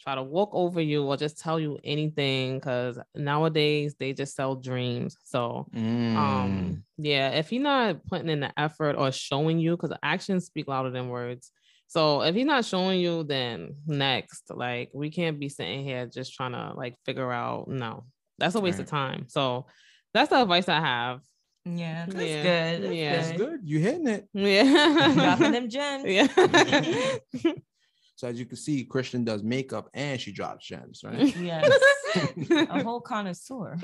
try 0.00 0.14
to 0.14 0.22
walk 0.22 0.50
over 0.52 0.80
you 0.80 1.04
or 1.04 1.16
just 1.16 1.38
tell 1.38 1.60
you 1.60 1.78
anything 1.84 2.58
because 2.58 2.98
nowadays 3.14 3.94
they 3.98 4.12
just 4.12 4.34
sell 4.34 4.56
dreams. 4.56 5.16
So 5.24 5.66
Mm. 5.74 6.16
um 6.16 6.84
yeah, 6.98 7.30
if 7.30 7.52
you're 7.52 7.62
not 7.62 8.04
putting 8.06 8.28
in 8.28 8.40
the 8.40 8.52
effort 8.60 8.96
or 8.96 9.10
showing 9.12 9.58
you, 9.58 9.76
because 9.76 9.96
actions 10.02 10.44
speak 10.46 10.68
louder 10.68 10.90
than 10.90 11.08
words. 11.08 11.50
So 11.90 12.22
if 12.22 12.36
he's 12.36 12.46
not 12.46 12.64
showing 12.64 13.00
you, 13.00 13.24
then 13.24 13.74
next, 13.84 14.44
like 14.54 14.90
we 14.94 15.10
can't 15.10 15.40
be 15.40 15.48
sitting 15.48 15.82
here 15.84 16.06
just 16.06 16.32
trying 16.34 16.52
to 16.52 16.72
like 16.76 16.94
figure 17.04 17.32
out. 17.32 17.66
No, 17.66 18.04
that's 18.38 18.54
a 18.54 18.60
waste 18.60 18.78
of 18.78 18.86
time. 18.86 19.24
So 19.26 19.66
that's 20.14 20.30
the 20.30 20.40
advice 20.40 20.68
I 20.68 20.78
have. 20.78 21.20
Yeah, 21.64 22.06
that's 22.06 22.28
Yeah. 22.28 22.42
good. 22.44 22.82
That's 22.84 22.94
Yeah. 22.94 23.16
That's 23.16 23.36
good. 23.36 23.60
You 23.64 23.80
hitting 23.80 24.06
it. 24.06 24.28
Yeah. 24.32 25.12
Dropping 25.14 25.50
them 25.56 25.68
gems. 25.68 26.04
yeah. 26.06 27.52
So 28.14 28.28
as 28.28 28.38
you 28.38 28.44
can 28.44 28.58
see, 28.58 28.84
Chrystian 28.84 29.24
does 29.24 29.42
makeup 29.42 29.88
and 29.94 30.20
she 30.20 30.30
drops 30.30 30.66
gems, 30.66 31.00
right? 31.02 31.34
Yes. 31.38 31.72
a 32.50 32.82
whole 32.84 33.00
connoisseur. 33.00 33.78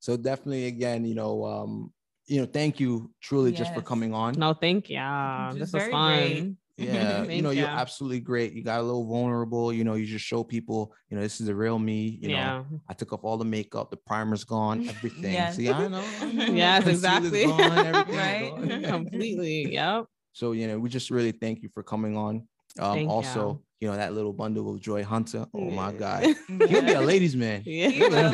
so 0.00 0.16
definitely 0.16 0.68
again, 0.68 1.04
you 1.04 1.14
know, 1.14 1.44
um, 1.44 1.92
you 2.28 2.40
know, 2.40 2.46
thank 2.46 2.78
you 2.78 3.10
truly 3.20 3.52
just 3.52 3.74
for 3.74 3.82
coming 3.82 4.14
on. 4.14 4.34
no, 4.38 4.54
thank 4.54 4.88
y'all. 4.90 5.50
Which 5.52 5.60
This 5.60 5.68
is 5.68 5.74
was 5.74 5.88
fun. 5.88 6.16
great. 6.18 6.54
Yeah, 6.80 7.24
you 7.38 7.42
know, 7.42 7.50
you're 7.50 7.66
ya. 7.66 7.74
absolutely 7.76 8.20
great. 8.20 8.52
You 8.52 8.62
got 8.62 8.78
a 8.78 8.82
little 8.84 9.04
vulnerable, 9.04 9.72
you 9.72 9.82
know, 9.82 9.94
you 9.94 10.06
just 10.06 10.24
show 10.24 10.44
people, 10.44 10.94
you 11.10 11.16
know, 11.16 11.22
this 11.24 11.40
is 11.40 11.46
the 11.48 11.54
real 11.56 11.76
me. 11.76 12.20
You 12.22 12.28
yeah. 12.30 12.58
know, 12.58 12.66
I 12.88 12.92
took 12.94 13.12
off 13.12 13.24
all 13.24 13.36
the 13.36 13.44
makeup, 13.44 13.90
the 13.90 13.96
primer's 13.96 14.44
gone, 14.44 14.88
everything. 14.88 15.32
Yes. 15.32 15.56
See, 15.56 15.68
I 15.68 15.88
know. 15.88 16.04
Yes, 16.54 16.86
exactly. 16.86 17.46
gone, 17.46 17.58
Right? 17.58 18.52
Completely. 18.84 19.72
Yep. 19.74 20.04
So, 20.32 20.52
you 20.52 20.68
know, 20.68 20.78
we 20.78 20.88
just 20.88 21.10
really 21.10 21.32
thank 21.32 21.62
you 21.64 21.68
for 21.74 21.82
coming 21.82 22.16
on. 22.16 22.46
Um, 22.78 22.94
Thank 22.94 23.10
also, 23.10 23.40
y'all. 23.40 23.62
you 23.80 23.88
know, 23.90 23.96
that 23.96 24.12
little 24.14 24.32
bundle 24.32 24.72
of 24.72 24.80
Joy 24.80 25.02
Hunter. 25.02 25.46
Oh 25.52 25.70
my 25.70 25.90
Yeah. 25.90 25.98
God. 25.98 26.36
He'll 26.68 26.82
be 26.82 26.92
a 26.92 27.00
ladies' 27.00 27.34
man. 27.34 27.62
Yeah. 27.66 28.30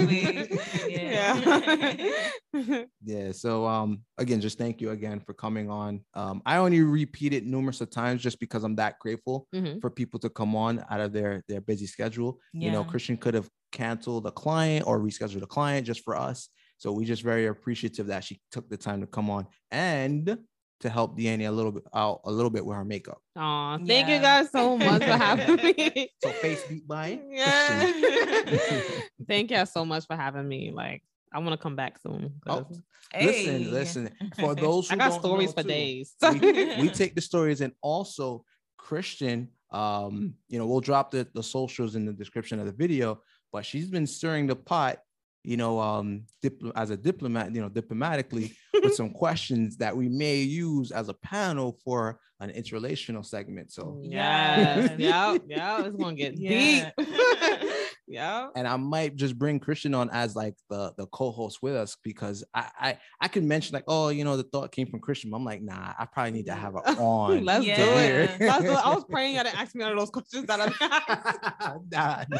He. 1.07 1.15
Yeah. 1.15 2.31
Yeah. 3.05 3.33
So 3.33 3.67
um 3.67 4.05
again, 4.19 4.41
just 4.41 4.59
thank 4.59 4.81
you 4.81 4.91
again 4.91 5.21
for 5.21 5.35
coming 5.35 5.69
on. 5.71 6.05
Um, 6.15 6.41
I 6.47 6.57
only 6.59 6.81
repeat 6.83 7.33
it 7.35 7.45
numerous 7.45 7.81
of 7.81 7.91
times 7.91 8.23
just 8.23 8.41
because 8.41 8.65
I'm 8.65 8.77
that 8.77 8.99
grateful 8.99 9.47
Mhm. 9.55 9.81
for 9.81 9.91
people 9.91 10.19
to 10.21 10.31
come 10.31 10.57
on 10.57 10.85
out 10.91 11.01
of 11.01 11.13
their 11.13 11.43
their 11.49 11.61
busy 11.61 11.87
schedule. 11.87 12.41
You 12.53 12.71
know, 12.71 12.85
Chrystian 12.85 13.21
could 13.21 13.35
have 13.35 13.49
canceled 13.73 14.27
a 14.27 14.31
client 14.33 14.87
or 14.87 15.01
rescheduled 15.01 15.43
a 15.43 15.47
client 15.47 15.87
just 15.87 16.03
for 16.05 16.17
us. 16.17 16.49
So 16.79 16.93
we 16.93 17.05
just 17.05 17.23
very 17.23 17.47
appreciative 17.47 18.07
that 18.09 18.25
she 18.25 18.41
took 18.51 18.69
the 18.69 18.77
time 18.77 19.01
to 19.01 19.07
come 19.07 19.31
on 19.31 19.47
and 19.71 20.39
to 20.85 20.91
help 20.91 21.18
Deanne 21.18 21.47
a 21.47 21.51
little 21.51 21.72
bit 21.72 21.82
out 21.95 22.20
a 22.24 22.30
little 22.30 22.51
bit 22.51 22.64
with 22.64 22.76
her 22.76 22.85
makeup. 22.85 23.18
Aw, 23.37 23.78
thank 23.85 24.09
you 24.09 24.20
guys 24.20 24.51
so 24.53 24.78
much 24.89 25.03
for 25.03 25.16
having 25.16 25.57
me. 25.57 26.09
So 26.22 26.30
face 26.30 26.62
beat 26.68 26.87
by 26.87 27.16
Chrystian. 27.35 28.03
Yeah. 28.03 28.80
thank 29.26 29.51
you 29.51 29.66
so 29.66 29.85
much 29.85 30.07
for 30.07 30.16
having 30.16 30.47
me. 30.47 30.70
Like, 30.72 31.03
I 31.32 31.39
want 31.41 31.51
to 31.53 31.57
come 31.59 31.76
back 31.76 31.99
soon. 31.99 32.35
Oh, 32.47 32.66
Hey. 33.12 33.26
Listen, 33.26 33.70
listen. 33.72 34.11
For 34.41 34.55
those 34.55 34.89
who 34.89 34.95
I 34.95 34.99
got 34.99 35.11
don't 35.11 35.20
stories 35.20 35.49
know 35.51 35.55
for 35.55 35.62
too, 35.62 35.68
days. 35.68 36.14
we, 36.22 36.80
we 36.82 36.89
take 36.89 37.14
the 37.14 37.20
stories 37.20 37.61
and 37.61 37.72
also 37.82 38.45
Chrystian, 38.78 39.49
um, 39.70 40.35
you 40.49 40.59
know, 40.59 40.66
we'll 40.66 40.80
drop 40.80 41.11
the, 41.12 41.28
the 41.35 41.43
socials 41.43 41.95
in 41.97 42.07
the 42.07 42.12
description 42.12 42.59
of 42.59 42.66
the 42.66 42.72
video, 42.72 43.20
but 43.53 43.64
she's 43.64 43.89
been 43.89 44.07
stirring 44.07 44.47
the 44.49 44.57
pot, 44.57 44.99
you 45.45 45.57
know, 45.57 45.78
um, 45.78 46.24
dipl- 46.42 46.72
as 46.74 46.90
a 46.90 46.97
diplomat, 46.97 47.55
you 47.55 47.61
know, 47.61 47.68
diplomatically 47.68 48.57
with 48.82 48.95
some 48.95 49.11
questions 49.11 49.76
that 49.76 49.97
we 49.97 50.09
may 50.09 50.38
use 50.38 50.90
as 50.90 51.09
a 51.09 51.14
panel 51.14 51.78
for 51.84 52.18
an 52.40 52.51
interrelational 52.51 53.24
segment. 53.24 53.70
So, 53.70 54.01
Yes. 54.03 54.90
Yes. 54.99 54.99
yeah. 54.99 55.38
Yeah. 55.47 55.84
It's 55.86 55.97
gonna 55.97 56.16
get 56.16 56.36
Yeah. 56.38 56.90
deep. 56.99 57.09
yeah. 58.07 58.49
and 58.57 58.67
I 58.69 58.77
might 58.77 59.17
just 59.17 59.39
bring 59.39 59.61
Chrystian 59.61 59.97
on 59.97 60.11
as 60.11 60.37
like 60.37 60.55
the 60.71 60.93
the 60.99 61.07
co-host 61.07 61.59
with 61.63 61.75
us 61.75 61.97
because 62.03 62.45
I 62.55 62.71
I, 62.79 62.99
I 63.21 63.29
can 63.29 63.47
mention 63.49 63.75
like, 63.75 63.85
oh, 63.89 64.09
you 64.09 64.25
know, 64.25 64.37
the 64.37 64.43
thought 64.45 64.73
came 64.73 64.87
from 64.87 65.01
Chrystian. 65.01 65.31
but 65.31 65.37
I'm 65.39 65.45
like, 65.45 65.63
nah, 65.63 65.93
I 65.99 66.07
probably 66.07 66.33
need 66.33 66.47
to 66.47 66.55
have 66.55 66.73
her 66.75 66.79
on. 67.01 67.45
Let's 67.45 67.65
Yeah. 67.65 67.77
do 67.77 67.83
it. 67.83 67.95
Weird. 67.95 68.31
That's 68.41 68.65
what- 68.65 68.85
I 68.87 68.95
was 68.95 69.05
praying 69.11 69.33
you 69.33 69.37
had 69.39 69.47
to 69.47 69.57
ask 69.57 69.75
me 69.75 69.85
all 69.85 69.93
of 69.93 69.99
those 69.99 70.11
questions 70.11 70.47
that 70.47 70.61
I 70.61 71.75
Nah, 71.91 72.25
nah. 72.29 72.39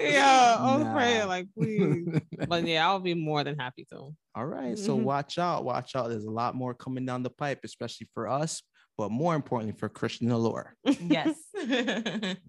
Yeah, 0.00 0.56
I 0.58 0.76
was 0.76 0.84
Nah. 0.84 0.92
praying 0.94 1.26
like 1.28 1.48
please. 1.56 2.20
But 2.48 2.66
yeah, 2.66 2.86
I'll 2.88 3.00
be 3.00 3.14
more 3.14 3.44
than 3.44 3.58
happy 3.58 3.86
to. 3.90 4.14
All 4.34 4.46
right. 4.46 4.78
So 4.78 4.94
watch 4.94 5.38
out. 5.38 5.64
Watch 5.64 5.94
out. 5.96 6.08
There's 6.08 6.24
a 6.24 6.30
lot 6.30 6.54
more 6.54 6.74
coming 6.74 7.04
down 7.04 7.22
the 7.22 7.30
pipe, 7.30 7.60
especially 7.64 8.08
for 8.14 8.28
us, 8.28 8.62
but 8.96 9.10
more 9.10 9.34
importantly 9.34 9.76
for 9.78 9.88
Chrystian 9.88 10.28
Alluree. 10.28 10.96
yes. 11.10 11.36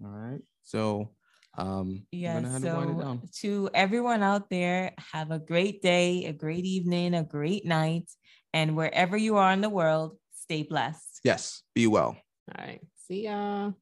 All 0.02 0.10
right. 0.10 0.40
So 0.62 1.10
um 1.58 2.06
we're 2.24 2.32
Yeah. 2.32 2.34
gonna 2.34 2.50
have 2.50 2.62
to 2.62 2.68
wind 2.68 2.90
it 2.90 3.00
So 3.00 3.20
to 3.42 3.70
everyone 3.74 4.22
out 4.22 4.48
there, 4.50 4.94
have 4.98 5.30
a 5.30 5.38
great 5.38 5.82
day, 5.82 6.26
a 6.26 6.32
great 6.32 6.64
evening, 6.64 7.14
a 7.14 7.24
great 7.24 7.64
night, 7.66 8.10
and 8.52 8.76
wherever 8.76 9.16
you 9.16 9.36
are 9.36 9.52
in 9.52 9.60
the 9.60 9.68
world, 9.70 10.18
stay 10.32 10.62
blessed. 10.62 11.22
Yes, 11.24 11.62
be 11.74 11.86
well. 11.86 12.16
All 12.48 12.64
right. 12.64 12.80
See 12.94 13.24
ya. 13.24 13.72